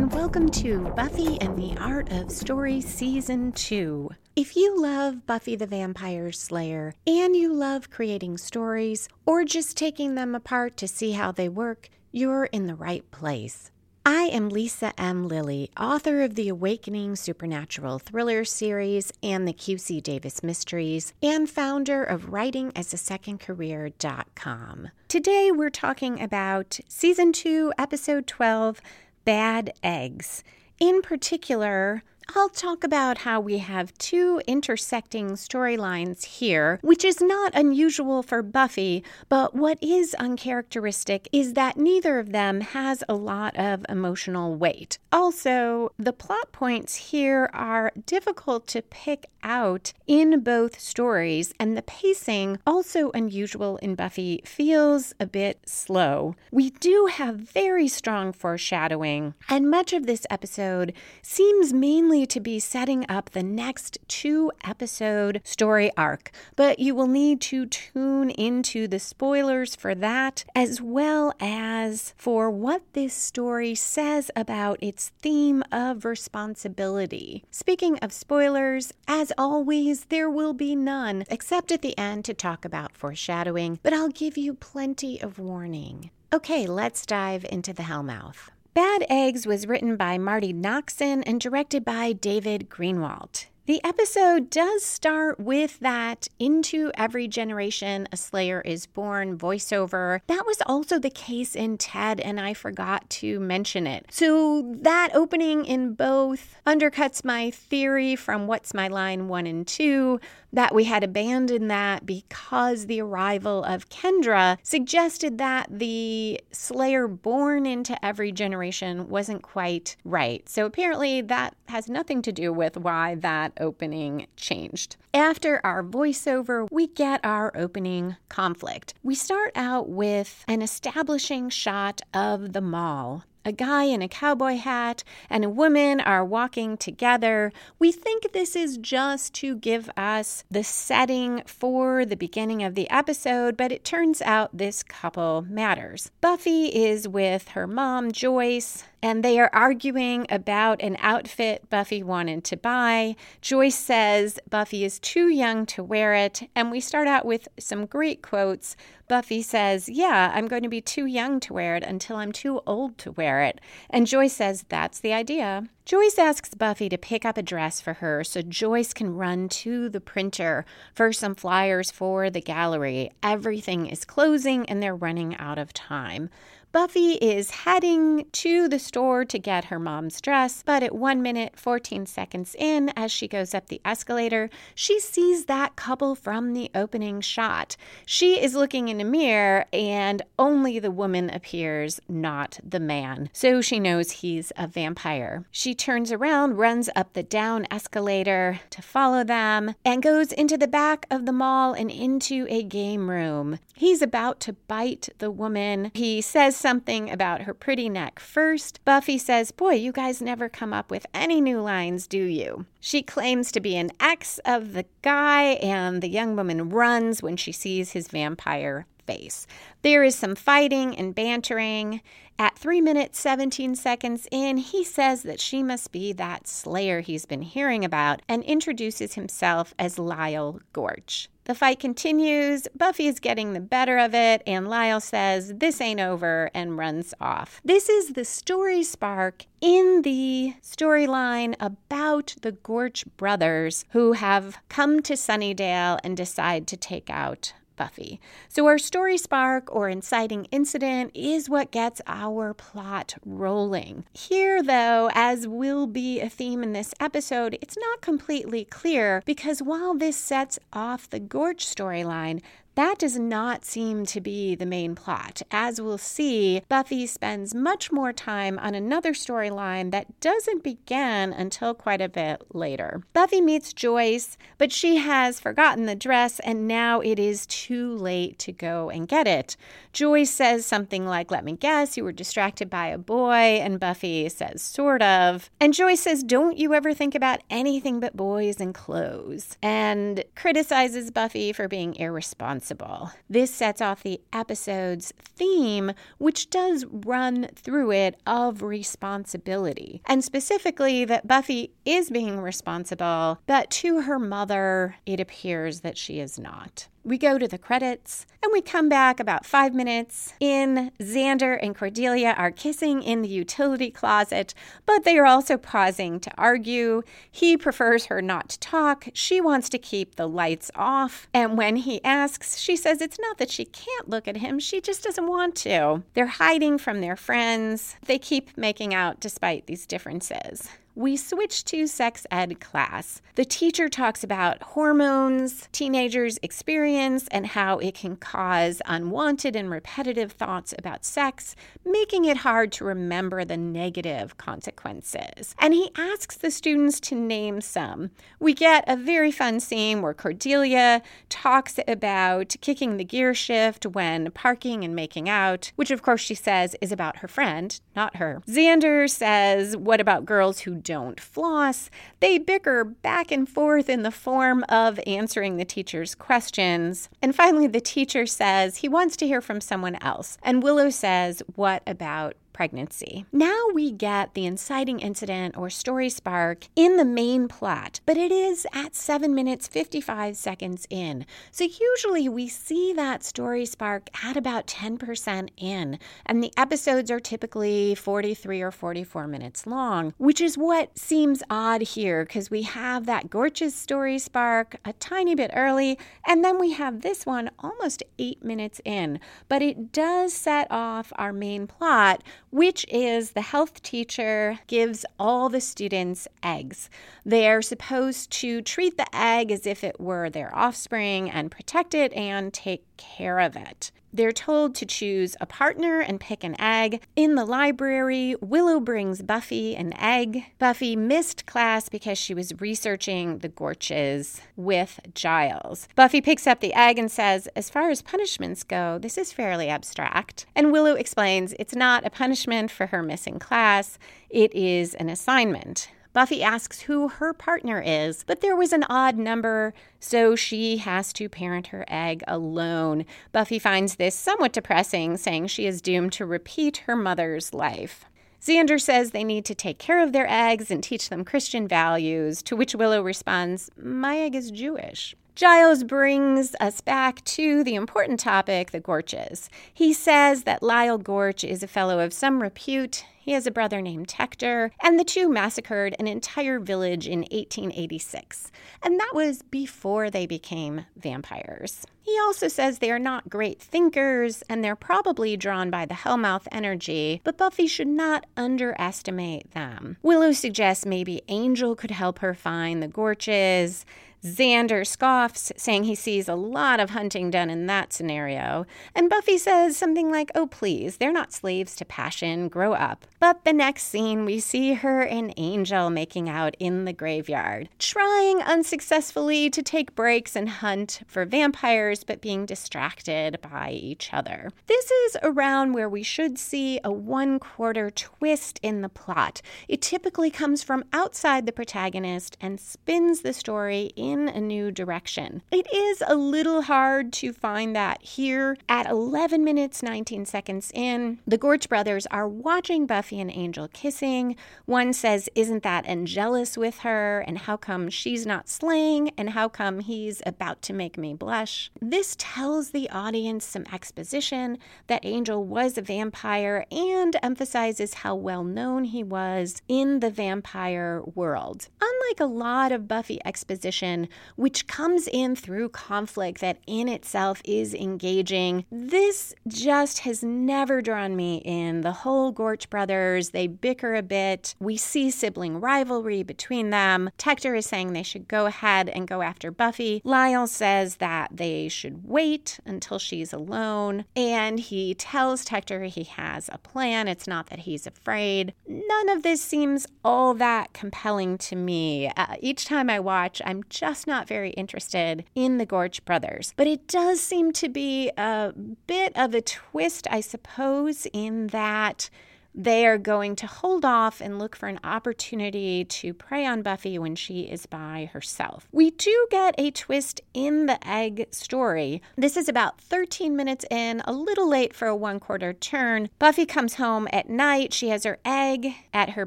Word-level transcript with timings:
and 0.00 0.12
welcome 0.14 0.48
to 0.48 0.88
Buffy 0.96 1.38
and 1.42 1.58
the 1.58 1.76
Art 1.78 2.10
of 2.10 2.30
Story 2.30 2.80
Season 2.80 3.52
2. 3.52 4.08
If 4.34 4.56
you 4.56 4.80
love 4.80 5.26
Buffy 5.26 5.56
the 5.56 5.66
Vampire 5.66 6.32
Slayer 6.32 6.94
and 7.06 7.36
you 7.36 7.52
love 7.52 7.90
creating 7.90 8.38
stories 8.38 9.10
or 9.26 9.44
just 9.44 9.76
taking 9.76 10.14
them 10.14 10.34
apart 10.34 10.78
to 10.78 10.88
see 10.88 11.12
how 11.12 11.32
they 11.32 11.50
work, 11.50 11.90
you're 12.12 12.46
in 12.46 12.66
the 12.66 12.74
right 12.74 13.10
place. 13.10 13.70
I 14.06 14.30
am 14.32 14.48
Lisa 14.48 14.98
M. 14.98 15.28
Lilly, 15.28 15.68
author 15.78 16.22
of 16.22 16.34
the 16.34 16.48
Awakening 16.48 17.16
Supernatural 17.16 17.98
Thriller 17.98 18.46
series 18.46 19.12
and 19.22 19.46
the 19.46 19.52
QC 19.52 20.02
Davis 20.02 20.42
Mysteries, 20.42 21.12
and 21.22 21.50
founder 21.50 22.02
of 22.02 22.30
WritingAsASecondCareer.com. 22.30 24.88
Today 25.08 25.50
we're 25.52 25.68
talking 25.68 26.22
about 26.22 26.80
Season 26.88 27.32
2, 27.32 27.74
Episode 27.76 28.26
12 28.26 28.80
Bad 29.24 29.72
Eggs. 29.82 30.42
In 30.78 31.02
particular, 31.02 32.02
I'll 32.36 32.48
talk 32.48 32.84
about 32.84 33.18
how 33.18 33.40
we 33.40 33.58
have 33.58 33.96
two 33.98 34.40
intersecting 34.46 35.30
storylines 35.32 36.24
here, 36.24 36.78
which 36.82 37.04
is 37.04 37.20
not 37.20 37.54
unusual 37.54 38.22
for 38.22 38.40
Buffy, 38.40 39.02
but 39.28 39.54
what 39.54 39.82
is 39.82 40.14
uncharacteristic 40.14 41.28
is 41.32 41.54
that 41.54 41.76
neither 41.76 42.20
of 42.20 42.30
them 42.30 42.60
has 42.60 43.02
a 43.08 43.14
lot 43.14 43.56
of 43.56 43.84
emotional 43.88 44.54
weight. 44.54 44.98
Also, 45.10 45.92
the 45.98 46.12
plot 46.12 46.52
points 46.52 46.94
here 46.94 47.50
are 47.52 47.90
difficult 48.06 48.66
to 48.68 48.82
pick 48.82 49.26
out 49.42 49.92
in 50.06 50.40
both 50.40 50.78
stories, 50.78 51.52
and 51.58 51.76
the 51.76 51.82
pacing, 51.82 52.58
also 52.66 53.10
unusual 53.12 53.78
in 53.78 53.94
Buffy, 53.94 54.42
feels 54.44 55.14
a 55.18 55.26
bit 55.26 55.58
slow. 55.66 56.36
We 56.52 56.70
do 56.70 57.06
have 57.10 57.36
very 57.36 57.88
strong 57.88 58.32
foreshadowing, 58.32 59.34
and 59.48 59.70
much 59.70 59.92
of 59.92 60.06
this 60.06 60.26
episode 60.30 60.92
seems 61.22 61.72
mainly 61.72 62.19
to 62.26 62.40
be 62.40 62.58
setting 62.58 63.04
up 63.08 63.30
the 63.30 63.42
next 63.42 63.98
two 64.08 64.52
episode 64.64 65.40
story 65.44 65.90
arc, 65.96 66.30
but 66.56 66.78
you 66.78 66.94
will 66.94 67.06
need 67.06 67.40
to 67.42 67.66
tune 67.66 68.30
into 68.30 68.86
the 68.86 68.98
spoilers 68.98 69.74
for 69.74 69.94
that, 69.94 70.44
as 70.54 70.80
well 70.80 71.32
as 71.40 72.14
for 72.16 72.50
what 72.50 72.82
this 72.92 73.14
story 73.14 73.74
says 73.74 74.30
about 74.36 74.78
its 74.82 75.12
theme 75.20 75.62
of 75.72 76.04
responsibility. 76.04 77.44
Speaking 77.50 77.98
of 77.98 78.12
spoilers, 78.12 78.92
as 79.08 79.32
always, 79.38 80.06
there 80.06 80.30
will 80.30 80.52
be 80.52 80.76
none, 80.76 81.24
except 81.30 81.72
at 81.72 81.82
the 81.82 81.96
end 81.98 82.24
to 82.26 82.34
talk 82.34 82.64
about 82.64 82.96
foreshadowing, 82.96 83.78
but 83.82 83.92
I'll 83.92 84.08
give 84.08 84.36
you 84.36 84.54
plenty 84.54 85.20
of 85.20 85.38
warning. 85.38 86.10
Okay, 86.32 86.66
let's 86.66 87.04
dive 87.04 87.44
into 87.50 87.72
the 87.72 87.82
Hellmouth. 87.82 88.50
Bad 88.72 89.04
Eggs 89.10 89.46
was 89.46 89.66
written 89.66 89.96
by 89.96 90.16
Marti 90.16 90.52
Noxon 90.52 91.24
and 91.26 91.40
directed 91.40 91.84
by 91.84 92.12
David 92.12 92.68
Greenwalt. 92.70 93.46
The 93.66 93.84
episode 93.84 94.48
does 94.48 94.84
start 94.84 95.38
with 95.38 95.80
that 95.80 96.28
into 96.38 96.90
every 96.94 97.28
generation 97.28 98.08
a 98.10 98.16
slayer 98.16 98.60
is 98.60 98.86
born 98.86 99.38
voiceover. 99.38 100.20
That 100.28 100.44
was 100.46 100.62
also 100.66 100.98
the 100.98 101.10
case 101.10 101.54
in 101.54 101.78
Ted, 101.78 102.20
and 102.20 102.40
I 102.40 102.54
forgot 102.54 103.08
to 103.10 103.38
mention 103.38 103.86
it. 103.86 104.06
So 104.10 104.72
that 104.78 105.10
opening 105.14 105.64
in 105.66 105.94
both 105.94 106.56
undercuts 106.66 107.24
my 107.24 107.50
theory 107.50 108.16
from 108.16 108.46
What's 108.46 108.74
My 108.74 108.88
Line 108.88 109.28
1 109.28 109.46
and 109.46 109.66
2 109.66 110.20
that 110.52 110.74
we 110.74 110.84
had 110.84 111.04
abandoned 111.04 111.70
that 111.70 112.06
because 112.06 112.86
the 112.86 113.00
arrival 113.00 113.64
of 113.64 113.88
Kendra 113.88 114.58
suggested 114.62 115.38
that 115.38 115.66
the 115.70 116.40
Slayer 116.52 117.08
born 117.08 117.66
into 117.66 118.02
every 118.04 118.32
generation 118.32 119.08
wasn't 119.08 119.42
quite 119.42 119.96
right. 120.04 120.48
So 120.48 120.66
apparently 120.66 121.20
that 121.22 121.54
has 121.68 121.88
nothing 121.88 122.22
to 122.22 122.32
do 122.32 122.52
with 122.52 122.76
why 122.76 123.14
that 123.16 123.52
opening 123.60 124.26
changed. 124.36 124.96
After 125.14 125.60
our 125.64 125.82
voiceover, 125.82 126.68
we 126.70 126.86
get 126.86 127.20
our 127.24 127.52
opening 127.56 128.16
conflict. 128.28 128.94
We 129.02 129.14
start 129.14 129.52
out 129.54 129.88
with 129.88 130.44
an 130.48 130.62
establishing 130.62 131.50
shot 131.50 132.00
of 132.14 132.52
the 132.52 132.60
mall 132.60 133.24
a 133.44 133.52
guy 133.52 133.84
in 133.84 134.02
a 134.02 134.08
cowboy 134.08 134.56
hat 134.56 135.02
and 135.28 135.44
a 135.44 135.50
woman 135.50 136.00
are 136.00 136.24
walking 136.24 136.76
together. 136.76 137.52
We 137.78 137.92
think 137.92 138.32
this 138.32 138.54
is 138.54 138.76
just 138.76 139.34
to 139.34 139.56
give 139.56 139.90
us 139.96 140.44
the 140.50 140.64
setting 140.64 141.42
for 141.46 142.04
the 142.04 142.16
beginning 142.16 142.62
of 142.62 142.74
the 142.74 142.90
episode, 142.90 143.56
but 143.56 143.72
it 143.72 143.84
turns 143.84 144.20
out 144.22 144.56
this 144.56 144.82
couple 144.82 145.46
matters. 145.48 146.10
Buffy 146.20 146.66
is 146.66 147.08
with 147.08 147.48
her 147.48 147.66
mom, 147.66 148.12
Joyce, 148.12 148.84
and 149.02 149.24
they 149.24 149.38
are 149.38 149.50
arguing 149.52 150.26
about 150.28 150.80
an 150.82 150.96
outfit 151.00 151.68
Buffy 151.70 152.02
wanted 152.02 152.44
to 152.44 152.56
buy. 152.56 153.16
Joyce 153.40 153.78
says 153.78 154.38
Buffy 154.48 154.84
is 154.84 154.98
too 154.98 155.28
young 155.28 155.66
to 155.66 155.82
wear 155.82 156.14
it, 156.14 156.48
and 156.54 156.70
we 156.70 156.80
start 156.80 157.08
out 157.08 157.24
with 157.24 157.48
some 157.58 157.86
great 157.86 158.22
quotes. 158.22 158.76
Buffy 159.10 159.42
says, 159.42 159.88
Yeah, 159.88 160.30
I'm 160.32 160.46
going 160.46 160.62
to 160.62 160.68
be 160.68 160.80
too 160.80 161.04
young 161.04 161.40
to 161.40 161.52
wear 161.52 161.74
it 161.74 161.82
until 161.82 162.16
I'm 162.16 162.30
too 162.30 162.60
old 162.64 162.96
to 162.98 163.10
wear 163.10 163.42
it. 163.42 163.60
And 163.90 164.06
Joyce 164.06 164.34
says, 164.34 164.64
That's 164.68 165.00
the 165.00 165.12
idea. 165.12 165.64
Joyce 165.84 166.16
asks 166.16 166.54
Buffy 166.54 166.88
to 166.88 166.96
pick 166.96 167.24
up 167.24 167.36
a 167.36 167.42
dress 167.42 167.80
for 167.80 167.94
her 167.94 168.22
so 168.22 168.40
Joyce 168.42 168.94
can 168.94 169.16
run 169.16 169.48
to 169.48 169.88
the 169.88 170.00
printer 170.00 170.64
for 170.94 171.12
some 171.12 171.34
flyers 171.34 171.90
for 171.90 172.30
the 172.30 172.40
gallery. 172.40 173.10
Everything 173.20 173.86
is 173.86 174.04
closing 174.04 174.64
and 174.66 174.80
they're 174.80 174.94
running 174.94 175.36
out 175.38 175.58
of 175.58 175.72
time. 175.72 176.30
Buffy 176.72 177.14
is 177.14 177.50
heading 177.50 178.26
to 178.30 178.68
the 178.68 178.78
store 178.78 179.24
to 179.24 179.40
get 179.40 179.64
her 179.64 179.80
mom's 179.80 180.20
dress, 180.20 180.62
but 180.64 180.84
at 180.84 180.94
1 180.94 181.20
minute 181.20 181.58
14 181.58 182.06
seconds 182.06 182.54
in, 182.56 182.92
as 182.94 183.10
she 183.10 183.26
goes 183.26 183.54
up 183.54 183.66
the 183.66 183.80
escalator, 183.84 184.48
she 184.76 185.00
sees 185.00 185.46
that 185.46 185.74
couple 185.74 186.14
from 186.14 186.52
the 186.52 186.70
opening 186.72 187.20
shot. 187.20 187.76
She 188.06 188.40
is 188.40 188.54
looking 188.54 188.86
in 188.86 189.00
a 189.00 189.04
mirror, 189.04 189.64
and 189.72 190.22
only 190.38 190.78
the 190.78 190.92
woman 190.92 191.28
appears, 191.30 191.98
not 192.08 192.60
the 192.62 192.78
man. 192.78 193.30
So 193.32 193.60
she 193.60 193.80
knows 193.80 194.12
he's 194.12 194.52
a 194.56 194.68
vampire. 194.68 195.44
She 195.50 195.74
turns 195.74 196.12
around, 196.12 196.56
runs 196.56 196.88
up 196.94 197.14
the 197.14 197.24
down 197.24 197.66
escalator 197.72 198.60
to 198.70 198.80
follow 198.80 199.24
them, 199.24 199.74
and 199.84 200.04
goes 200.04 200.30
into 200.30 200.56
the 200.56 200.68
back 200.68 201.04
of 201.10 201.26
the 201.26 201.32
mall 201.32 201.72
and 201.72 201.90
into 201.90 202.46
a 202.48 202.62
game 202.62 203.10
room. 203.10 203.58
He's 203.74 204.02
about 204.02 204.38
to 204.40 204.52
bite 204.52 205.08
the 205.18 205.32
woman. 205.32 205.90
He 205.94 206.20
says 206.20 206.59
something 206.60 207.10
about 207.10 207.42
her 207.42 207.54
pretty 207.54 207.88
neck 207.88 208.20
first. 208.20 208.84
Buffy 208.84 209.18
says, 209.18 209.50
Boy, 209.50 209.74
you 209.74 209.92
guys 209.92 210.20
never 210.20 210.48
come 210.48 210.72
up 210.72 210.90
with 210.90 211.06
any 211.14 211.40
new 211.40 211.60
lines, 211.60 212.06
do 212.06 212.22
you? 212.22 212.66
She 212.78 213.02
claims 213.02 213.50
to 213.52 213.60
be 213.60 213.76
an 213.76 213.90
ex 213.98 214.38
of 214.44 214.74
the 214.74 214.84
guy, 215.02 215.54
and 215.62 216.02
the 216.02 216.08
young 216.08 216.36
woman 216.36 216.68
runs 216.68 217.22
when 217.22 217.36
she 217.36 217.52
sees 217.52 217.92
his 217.92 218.08
vampire 218.08 218.86
face. 219.06 219.46
There 219.82 220.04
is 220.04 220.14
some 220.14 220.34
fighting 220.34 220.96
and 220.96 221.14
bantering. 221.14 222.00
At 222.38 222.56
3 222.56 222.80
minutes 222.80 223.18
17 223.20 223.74
seconds 223.74 224.26
in, 224.30 224.56
he 224.56 224.84
says 224.84 225.24
that 225.24 225.40
she 225.40 225.62
must 225.62 225.92
be 225.92 226.12
that 226.14 226.46
slayer 226.46 227.00
he's 227.00 227.26
been 227.26 227.42
hearing 227.42 227.84
about 227.84 228.22
and 228.28 228.42
introduces 228.44 229.14
himself 229.14 229.74
as 229.78 229.98
Lyle 229.98 230.60
Gorch. 230.72 231.28
The 231.50 231.56
fight 231.56 231.80
continues. 231.80 232.68
Buffy 232.76 233.08
is 233.08 233.18
getting 233.18 233.54
the 233.54 233.60
better 233.60 233.98
of 233.98 234.14
it, 234.14 234.40
and 234.46 234.68
Lyle 234.68 235.00
says, 235.00 235.52
This 235.56 235.80
ain't 235.80 235.98
over, 235.98 236.48
and 236.54 236.78
runs 236.78 237.12
off. 237.20 237.60
This 237.64 237.88
is 237.88 238.10
the 238.10 238.24
story 238.24 238.84
spark 238.84 239.46
in 239.60 240.02
the 240.02 240.54
storyline 240.62 241.56
about 241.58 242.36
the 242.42 242.52
Gorch 242.52 243.04
brothers 243.16 243.84
who 243.90 244.12
have 244.12 244.58
come 244.68 245.02
to 245.02 245.14
Sunnydale 245.14 245.98
and 246.04 246.16
decide 246.16 246.68
to 246.68 246.76
take 246.76 247.10
out 247.10 247.52
Buffy. 247.80 248.20
So, 248.50 248.66
our 248.66 248.76
story 248.76 249.16
spark 249.16 249.74
or 249.74 249.88
inciting 249.88 250.44
incident 250.50 251.12
is 251.14 251.48
what 251.48 251.70
gets 251.70 252.02
our 252.06 252.52
plot 252.52 253.14
rolling. 253.24 254.04
Here, 254.12 254.62
though, 254.62 255.08
as 255.14 255.48
will 255.48 255.86
be 255.86 256.20
a 256.20 256.28
theme 256.28 256.62
in 256.62 256.74
this 256.74 256.92
episode, 257.00 257.56
it's 257.62 257.78
not 257.78 258.02
completely 258.02 258.66
clear 258.66 259.22
because 259.24 259.62
while 259.62 259.94
this 259.94 260.18
sets 260.18 260.58
off 260.74 261.08
the 261.08 261.20
Gorch 261.20 261.64
storyline, 261.64 262.42
that 262.80 262.96
does 262.96 263.18
not 263.18 263.62
seem 263.62 264.06
to 264.06 264.22
be 264.22 264.54
the 264.54 264.64
main 264.64 264.94
plot. 264.94 265.42
As 265.50 265.82
we'll 265.82 265.98
see, 265.98 266.62
Buffy 266.70 267.06
spends 267.06 267.54
much 267.54 267.92
more 267.92 268.10
time 268.10 268.58
on 268.58 268.74
another 268.74 269.12
storyline 269.12 269.90
that 269.90 270.18
doesn't 270.20 270.64
begin 270.64 271.30
until 271.34 271.74
quite 271.74 272.00
a 272.00 272.08
bit 272.08 272.42
later. 272.54 273.02
Buffy 273.12 273.42
meets 273.42 273.74
Joyce, 273.74 274.38
but 274.56 274.72
she 274.72 274.96
has 274.96 275.38
forgotten 275.38 275.84
the 275.84 275.94
dress 275.94 276.40
and 276.40 276.66
now 276.66 277.00
it 277.00 277.18
is 277.18 277.44
too 277.44 277.94
late 277.96 278.38
to 278.38 278.50
go 278.50 278.88
and 278.88 279.06
get 279.06 279.26
it. 279.26 279.58
Joyce 279.92 280.30
says 280.30 280.64
something 280.64 281.06
like, 281.06 281.30
Let 281.30 281.44
me 281.44 281.52
guess, 281.52 281.96
you 281.96 282.04
were 282.04 282.12
distracted 282.12 282.70
by 282.70 282.86
a 282.86 282.98
boy. 282.98 283.58
And 283.60 283.80
Buffy 283.80 284.28
says, 284.28 284.62
Sort 284.62 285.02
of. 285.02 285.50
And 285.60 285.74
Joyce 285.74 286.00
says, 286.00 286.22
Don't 286.22 286.58
you 286.58 286.74
ever 286.74 286.94
think 286.94 287.14
about 287.14 287.40
anything 287.50 288.00
but 288.00 288.16
boys 288.16 288.60
and 288.60 288.74
clothes? 288.74 289.56
And 289.62 290.24
criticizes 290.36 291.10
Buffy 291.10 291.52
for 291.52 291.68
being 291.68 291.94
irresponsible. 291.96 293.10
This 293.28 293.52
sets 293.52 293.80
off 293.80 294.02
the 294.02 294.20
episode's 294.32 295.12
theme, 295.18 295.92
which 296.18 296.50
does 296.50 296.84
run 296.90 297.48
through 297.54 297.92
it 297.92 298.20
of 298.26 298.62
responsibility. 298.62 300.02
And 300.06 300.22
specifically, 300.22 301.04
that 301.04 301.26
Buffy 301.26 301.72
is 301.84 302.10
being 302.10 302.40
responsible, 302.40 303.40
but 303.46 303.70
to 303.70 304.02
her 304.02 304.18
mother, 304.18 304.96
it 305.06 305.20
appears 305.20 305.80
that 305.80 305.98
she 305.98 306.20
is 306.20 306.38
not. 306.38 306.88
We 307.02 307.16
go 307.16 307.38
to 307.38 307.48
the 307.48 307.58
credits 307.58 308.26
and 308.42 308.52
we 308.52 308.60
come 308.60 308.88
back 308.88 309.20
about 309.20 309.46
five 309.46 309.74
minutes 309.74 310.34
in. 310.38 310.92
Xander 311.00 311.58
and 311.62 311.74
Cordelia 311.74 312.34
are 312.36 312.50
kissing 312.50 313.02
in 313.02 313.22
the 313.22 313.28
utility 313.28 313.90
closet, 313.90 314.52
but 314.84 315.04
they 315.04 315.16
are 315.18 315.26
also 315.26 315.56
pausing 315.56 316.20
to 316.20 316.30
argue. 316.36 317.02
He 317.30 317.56
prefers 317.56 318.06
her 318.06 318.20
not 318.20 318.50
to 318.50 318.60
talk. 318.60 319.08
She 319.14 319.40
wants 319.40 319.68
to 319.70 319.78
keep 319.78 320.16
the 320.16 320.28
lights 320.28 320.70
off. 320.74 321.26
And 321.32 321.56
when 321.56 321.76
he 321.76 322.04
asks, 322.04 322.58
she 322.58 322.76
says 322.76 323.00
it's 323.00 323.18
not 323.18 323.38
that 323.38 323.50
she 323.50 323.64
can't 323.64 324.08
look 324.08 324.28
at 324.28 324.36
him, 324.36 324.58
she 324.58 324.80
just 324.80 325.02
doesn't 325.02 325.26
want 325.26 325.54
to. 325.56 326.02
They're 326.14 326.26
hiding 326.26 326.78
from 326.78 327.00
their 327.00 327.16
friends. 327.16 327.96
They 328.04 328.18
keep 328.18 328.56
making 328.58 328.92
out 328.92 329.20
despite 329.20 329.66
these 329.66 329.86
differences 329.86 330.68
we 330.94 331.16
switch 331.16 331.64
to 331.64 331.86
sex 331.86 332.26
ed 332.30 332.60
class. 332.60 333.22
The 333.36 333.44
teacher 333.44 333.88
talks 333.88 334.24
about 334.24 334.62
hormones, 334.62 335.68
teenagers' 335.72 336.38
experience, 336.42 337.28
and 337.30 337.46
how 337.46 337.78
it 337.78 337.94
can 337.94 338.16
cause 338.16 338.82
unwanted 338.86 339.54
and 339.54 339.70
repetitive 339.70 340.32
thoughts 340.32 340.74
about 340.76 341.04
sex, 341.04 341.54
making 341.84 342.24
it 342.24 342.38
hard 342.38 342.72
to 342.72 342.84
remember 342.84 343.44
the 343.44 343.56
negative 343.56 344.36
consequences. 344.36 345.54
And 345.58 345.74
he 345.74 345.90
asks 345.96 346.36
the 346.36 346.50
students 346.50 346.98
to 347.00 347.14
name 347.14 347.60
some. 347.60 348.10
We 348.38 348.52
get 348.52 348.84
a 348.86 348.96
very 348.96 349.30
fun 349.30 349.60
scene 349.60 350.02
where 350.02 350.14
Cordelia 350.14 351.02
talks 351.28 351.78
about 351.86 352.56
kicking 352.60 352.96
the 352.96 353.04
gear 353.04 353.32
shift 353.34 353.86
when 353.86 354.30
parking 354.32 354.84
and 354.84 354.94
making 354.94 355.28
out, 355.28 355.72
which 355.76 355.90
of 355.90 356.02
course 356.02 356.20
she 356.20 356.34
says 356.34 356.74
is 356.80 356.90
about 356.90 357.18
her 357.18 357.28
friend, 357.28 357.80
not 357.94 358.16
her. 358.16 358.42
Xander 358.48 359.08
says, 359.08 359.76
What 359.76 360.00
about 360.00 360.24
girls 360.24 360.60
who 360.60 360.79
don't 360.82 361.20
floss. 361.20 361.90
They 362.20 362.38
bicker 362.38 362.84
back 362.84 363.30
and 363.30 363.48
forth 363.48 363.88
in 363.88 364.02
the 364.02 364.10
form 364.10 364.64
of 364.68 365.00
answering 365.06 365.56
the 365.56 365.64
teacher's 365.64 366.14
questions. 366.14 367.08
And 367.22 367.34
finally, 367.34 367.66
the 367.66 367.80
teacher 367.80 368.26
says 368.26 368.78
he 368.78 368.88
wants 368.88 369.16
to 369.18 369.26
hear 369.26 369.40
from 369.40 369.60
someone 369.60 369.96
else. 369.96 370.38
And 370.42 370.62
Willow 370.62 370.90
says, 370.90 371.42
What 371.54 371.82
about 371.86 372.34
pregnancy. 372.52 373.26
Now 373.32 373.66
we 373.72 373.90
get 373.90 374.34
the 374.34 374.46
inciting 374.46 375.00
incident 375.00 375.56
or 375.56 375.70
story 375.70 376.08
spark 376.08 376.68
in 376.76 376.96
the 376.96 377.04
main 377.04 377.48
plot, 377.48 378.00
but 378.06 378.16
it 378.16 378.32
is 378.32 378.66
at 378.72 378.94
7 378.94 379.34
minutes 379.34 379.68
55 379.68 380.36
seconds 380.36 380.86
in. 380.90 381.26
So 381.50 381.64
usually 381.64 382.28
we 382.28 382.48
see 382.48 382.92
that 382.94 383.24
story 383.24 383.66
spark 383.66 384.08
at 384.24 384.36
about 384.36 384.66
10% 384.66 385.48
in, 385.56 385.98
and 386.26 386.42
the 386.42 386.52
episodes 386.56 387.10
are 387.10 387.20
typically 387.20 387.94
43 387.94 388.60
or 388.60 388.70
44 388.70 389.26
minutes 389.26 389.66
long, 389.66 390.14
which 390.18 390.40
is 390.40 390.58
what 390.58 390.98
seems 390.98 391.42
odd 391.50 391.82
here 391.82 392.24
because 392.24 392.50
we 392.50 392.62
have 392.62 393.06
that 393.06 393.30
Gorch's 393.30 393.74
story 393.74 394.18
spark 394.18 394.76
a 394.84 394.92
tiny 394.94 395.34
bit 395.34 395.50
early, 395.54 395.98
and 396.26 396.44
then 396.44 396.58
we 396.58 396.72
have 396.72 397.00
this 397.00 397.26
one 397.26 397.50
almost 397.58 398.02
8 398.18 398.44
minutes 398.44 398.80
in. 398.84 399.20
But 399.48 399.62
it 399.62 399.92
does 399.92 400.32
set 400.32 400.66
off 400.70 401.12
our 401.16 401.32
main 401.32 401.66
plot 401.66 402.22
which 402.50 402.84
is 402.88 403.32
the 403.32 403.40
health 403.40 403.82
teacher 403.82 404.58
gives 404.66 405.06
all 405.18 405.48
the 405.48 405.60
students 405.60 406.26
eggs. 406.42 406.90
They 407.24 407.48
are 407.48 407.62
supposed 407.62 408.30
to 408.32 408.60
treat 408.62 408.96
the 408.96 409.14
egg 409.14 409.50
as 409.50 409.66
if 409.66 409.84
it 409.84 410.00
were 410.00 410.28
their 410.30 410.54
offspring 410.54 411.30
and 411.30 411.50
protect 411.50 411.94
it 411.94 412.12
and 412.12 412.52
take 412.52 412.84
care 412.96 413.38
of 413.38 413.56
it. 413.56 413.90
They're 414.12 414.32
told 414.32 414.74
to 414.76 414.86
choose 414.86 415.36
a 415.40 415.46
partner 415.46 416.00
and 416.00 416.20
pick 416.20 416.42
an 416.42 416.60
egg. 416.60 417.02
In 417.14 417.36
the 417.36 417.44
library, 417.44 418.34
Willow 418.40 418.80
brings 418.80 419.22
Buffy 419.22 419.76
an 419.76 419.92
egg. 419.96 420.44
Buffy 420.58 420.96
missed 420.96 421.46
class 421.46 421.88
because 421.88 422.18
she 422.18 422.34
was 422.34 422.60
researching 422.60 423.38
the 423.38 423.48
Gorches 423.48 424.40
with 424.56 425.00
Giles. 425.14 425.88
Buffy 425.94 426.20
picks 426.20 426.46
up 426.46 426.60
the 426.60 426.74
egg 426.74 426.98
and 426.98 427.10
says, 427.10 427.48
As 427.54 427.70
far 427.70 427.90
as 427.90 428.02
punishments 428.02 428.64
go, 428.64 428.98
this 428.98 429.16
is 429.16 429.32
fairly 429.32 429.68
abstract. 429.68 430.46
And 430.56 430.72
Willow 430.72 430.94
explains 430.94 431.54
it's 431.58 431.74
not 431.74 432.04
a 432.04 432.10
punishment 432.10 432.70
for 432.70 432.86
her 432.86 433.02
missing 433.02 433.38
class, 433.38 433.98
it 434.28 434.52
is 434.54 434.94
an 434.94 435.08
assignment. 435.08 435.88
Buffy 436.12 436.42
asks 436.42 436.82
who 436.82 437.08
her 437.08 437.32
partner 437.32 437.80
is, 437.80 438.24
but 438.24 438.40
there 438.40 438.56
was 438.56 438.72
an 438.72 438.84
odd 438.90 439.16
number, 439.16 439.72
so 440.00 440.34
she 440.34 440.78
has 440.78 441.12
to 441.12 441.28
parent 441.28 441.68
her 441.68 441.84
egg 441.86 442.24
alone. 442.26 443.04
Buffy 443.30 443.60
finds 443.60 443.94
this 443.94 444.16
somewhat 444.16 444.52
depressing, 444.52 445.16
saying 445.16 445.46
she 445.46 445.66
is 445.66 445.80
doomed 445.80 446.12
to 446.14 446.26
repeat 446.26 446.78
her 446.78 446.96
mother's 446.96 447.54
life. 447.54 448.04
Xander 448.42 448.80
says 448.80 449.10
they 449.10 449.22
need 449.22 449.44
to 449.44 449.54
take 449.54 449.78
care 449.78 450.02
of 450.02 450.12
their 450.12 450.26
eggs 450.28 450.70
and 450.70 450.82
teach 450.82 451.10
them 451.10 451.24
Christian 451.24 451.68
values, 451.68 452.42
to 452.42 452.56
which 452.56 452.74
Willow 452.74 453.02
responds, 453.02 453.70
My 453.80 454.18
egg 454.18 454.34
is 454.34 454.50
Jewish. 454.50 455.14
Giles 455.40 455.84
brings 455.84 456.54
us 456.60 456.82
back 456.82 457.24
to 457.24 457.64
the 457.64 457.74
important 457.74 458.20
topic, 458.20 458.72
the 458.72 458.78
Gorches. 458.78 459.48
He 459.72 459.94
says 459.94 460.42
that 460.42 460.62
Lyle 460.62 460.98
Gorch 460.98 461.44
is 461.44 461.62
a 461.62 461.66
fellow 461.66 462.00
of 462.00 462.12
some 462.12 462.42
repute. 462.42 463.06
He 463.18 463.32
has 463.32 463.46
a 463.46 463.50
brother 463.50 463.80
named 463.80 464.08
Tector, 464.08 464.70
and 464.82 465.00
the 465.00 465.04
two 465.04 465.30
massacred 465.30 465.96
an 465.98 466.06
entire 466.06 466.60
village 466.60 467.06
in 467.06 467.20
1886. 467.20 468.52
And 468.82 469.00
that 469.00 469.12
was 469.14 469.40
before 469.40 470.10
they 470.10 470.26
became 470.26 470.84
vampires. 470.94 471.86
He 472.02 472.18
also 472.20 472.48
says 472.48 472.78
they 472.78 472.90
are 472.90 472.98
not 472.98 473.30
great 473.30 473.62
thinkers 473.62 474.42
and 474.48 474.62
they're 474.62 474.76
probably 474.76 475.36
drawn 475.36 475.70
by 475.70 475.86
the 475.86 475.94
Hellmouth 475.94 476.48
energy, 476.52 477.20
but 477.24 477.38
Buffy 477.38 477.66
should 477.66 477.88
not 477.88 478.26
underestimate 478.36 479.52
them. 479.52 479.96
Willow 480.02 480.32
suggests 480.32 480.84
maybe 480.84 481.22
Angel 481.28 481.74
could 481.74 481.92
help 481.92 482.18
her 482.18 482.34
find 482.34 482.82
the 482.82 482.88
Gorches. 482.88 483.86
Xander 484.22 484.86
scoffs, 484.86 485.50
saying 485.56 485.84
he 485.84 485.94
sees 485.94 486.28
a 486.28 486.34
lot 486.34 486.78
of 486.78 486.90
hunting 486.90 487.30
done 487.30 487.48
in 487.48 487.66
that 487.66 487.92
scenario. 487.92 488.66
And 488.94 489.08
Buffy 489.08 489.38
says 489.38 489.76
something 489.76 490.10
like, 490.10 490.30
Oh, 490.34 490.46
please, 490.46 490.98
they're 490.98 491.12
not 491.12 491.32
slaves 491.32 491.74
to 491.76 491.84
passion, 491.84 492.48
grow 492.48 492.74
up. 492.74 493.06
But 493.18 493.44
the 493.44 493.52
next 493.52 493.84
scene, 493.84 494.24
we 494.24 494.40
see 494.40 494.74
her 494.74 495.02
and 495.02 495.32
Angel 495.36 495.88
making 495.90 496.28
out 496.28 496.54
in 496.58 496.84
the 496.84 496.92
graveyard, 496.92 497.68
trying 497.78 498.42
unsuccessfully 498.42 499.48
to 499.50 499.62
take 499.62 499.94
breaks 499.94 500.36
and 500.36 500.48
hunt 500.48 501.00
for 501.06 501.24
vampires, 501.24 502.04
but 502.04 502.20
being 502.20 502.44
distracted 502.44 503.38
by 503.40 503.70
each 503.70 504.12
other. 504.12 504.50
This 504.66 504.90
is 504.90 505.16
around 505.22 505.72
where 505.72 505.88
we 505.88 506.02
should 506.02 506.38
see 506.38 506.78
a 506.84 506.92
one 506.92 507.38
quarter 507.38 507.90
twist 507.90 508.60
in 508.62 508.82
the 508.82 508.88
plot. 508.88 509.40
It 509.68 509.80
typically 509.80 510.30
comes 510.30 510.62
from 510.62 510.84
outside 510.92 511.46
the 511.46 511.52
protagonist 511.52 512.36
and 512.40 512.60
spins 512.60 513.22
the 513.22 513.32
story 513.32 513.92
in 513.96 514.09
in 514.10 514.28
a 514.28 514.40
new 514.40 514.70
direction. 514.70 515.42
It 515.50 515.72
is 515.72 516.02
a 516.06 516.14
little 516.14 516.62
hard 516.62 517.12
to 517.14 517.32
find 517.32 517.74
that 517.76 518.02
here. 518.02 518.56
At 518.68 518.90
11 518.90 519.44
minutes 519.44 519.82
19 519.82 520.26
seconds 520.26 520.70
in, 520.74 521.18
the 521.26 521.38
Gorch 521.38 521.68
brothers 521.68 522.06
are 522.06 522.28
watching 522.28 522.86
Buffy 522.86 523.20
and 523.20 523.30
Angel 523.30 523.68
kissing. 523.68 524.36
One 524.66 524.92
says, 524.92 525.28
Isn't 525.34 525.62
that 525.62 525.86
Angelus 525.86 526.58
with 526.58 526.80
her? 526.80 527.20
And 527.20 527.38
how 527.38 527.56
come 527.56 527.88
she's 527.88 528.26
not 528.26 528.48
slaying? 528.48 529.10
And 529.16 529.30
how 529.30 529.48
come 529.48 529.80
he's 529.80 530.22
about 530.26 530.62
to 530.62 530.72
make 530.72 530.98
me 530.98 531.14
blush? 531.14 531.70
This 531.80 532.16
tells 532.18 532.70
the 532.70 532.90
audience 532.90 533.44
some 533.44 533.66
exposition 533.72 534.58
that 534.88 535.04
Angel 535.04 535.44
was 535.44 535.78
a 535.78 535.82
vampire 535.82 536.66
and 536.70 537.16
emphasizes 537.22 537.94
how 537.94 538.14
well 538.14 538.44
known 538.44 538.84
he 538.84 539.04
was 539.04 539.62
in 539.68 540.00
the 540.00 540.10
vampire 540.10 541.02
world. 541.14 541.68
Unlike 541.80 542.20
a 542.20 542.24
lot 542.24 542.72
of 542.72 542.88
Buffy 542.88 543.20
exposition, 543.24 543.99
which 544.36 544.66
comes 544.66 545.08
in 545.08 545.36
through 545.36 545.70
conflict 545.70 546.40
that 546.40 546.58
in 546.66 546.88
itself 546.88 547.40
is 547.44 547.74
engaging. 547.74 548.64
This 548.70 549.34
just 549.46 550.00
has 550.00 550.22
never 550.22 550.82
drawn 550.82 551.16
me 551.16 551.38
in. 551.38 551.80
The 551.82 551.92
whole 551.92 552.32
Gorch 552.32 552.70
brothers, 552.70 553.30
they 553.30 553.46
bicker 553.46 553.94
a 553.94 554.02
bit. 554.02 554.54
We 554.60 554.76
see 554.76 555.10
sibling 555.10 555.60
rivalry 555.60 556.22
between 556.22 556.70
them. 556.70 557.10
Tector 557.18 557.56
is 557.56 557.66
saying 557.66 557.92
they 557.92 558.02
should 558.02 558.28
go 558.28 558.46
ahead 558.46 558.88
and 558.88 559.08
go 559.08 559.22
after 559.22 559.50
Buffy. 559.50 560.00
Lyle 560.04 560.46
says 560.46 560.96
that 560.96 561.30
they 561.32 561.68
should 561.68 562.06
wait 562.06 562.60
until 562.64 562.98
she's 562.98 563.32
alone. 563.32 564.04
And 564.16 564.60
he 564.60 564.94
tells 564.94 565.44
Tector 565.44 565.86
he 565.86 566.04
has 566.04 566.48
a 566.52 566.58
plan. 566.58 567.08
It's 567.08 567.26
not 567.26 567.48
that 567.48 567.60
he's 567.60 567.86
afraid. 567.86 568.54
None 568.66 569.08
of 569.08 569.22
this 569.22 569.42
seems 569.42 569.86
all 570.04 570.34
that 570.34 570.72
compelling 570.72 571.38
to 571.38 571.56
me. 571.56 572.10
Uh, 572.16 572.36
each 572.40 572.64
time 572.64 572.88
I 572.90 573.00
watch, 573.00 573.42
I'm 573.44 573.62
just 573.68 573.89
just 573.90 574.06
not 574.06 574.28
very 574.28 574.50
interested 574.50 575.24
in 575.34 575.58
the 575.58 575.66
Gorch 575.66 576.04
brothers. 576.04 576.54
But 576.56 576.68
it 576.68 576.86
does 576.86 577.20
seem 577.20 577.50
to 577.54 577.68
be 577.68 578.08
a 578.16 578.52
bit 578.86 579.12
of 579.16 579.34
a 579.34 579.40
twist, 579.40 580.06
I 580.08 580.20
suppose, 580.20 581.08
in 581.12 581.48
that 581.48 582.08
they 582.54 582.86
are 582.86 582.98
going 582.98 583.36
to 583.36 583.46
hold 583.46 583.84
off 583.84 584.20
and 584.20 584.38
look 584.38 584.56
for 584.56 584.68
an 584.68 584.80
opportunity 584.82 585.84
to 585.84 586.12
prey 586.12 586.44
on 586.44 586.62
Buffy 586.62 586.98
when 586.98 587.14
she 587.14 587.42
is 587.42 587.66
by 587.66 588.10
herself. 588.12 588.66
We 588.72 588.90
do 588.90 589.26
get 589.30 589.54
a 589.58 589.70
twist 589.70 590.20
in 590.34 590.66
the 590.66 590.86
egg 590.86 591.28
story. 591.30 592.02
This 592.16 592.36
is 592.36 592.48
about 592.48 592.80
13 592.80 593.36
minutes 593.36 593.64
in, 593.70 594.02
a 594.04 594.12
little 594.12 594.48
late 594.48 594.74
for 594.74 594.88
a 594.88 594.96
one 594.96 595.20
quarter 595.20 595.52
turn. 595.52 596.10
Buffy 596.18 596.46
comes 596.46 596.74
home 596.74 597.06
at 597.12 597.28
night. 597.28 597.72
She 597.72 597.88
has 597.90 598.04
her 598.04 598.18
egg 598.24 598.74
at 598.92 599.10
her 599.10 599.26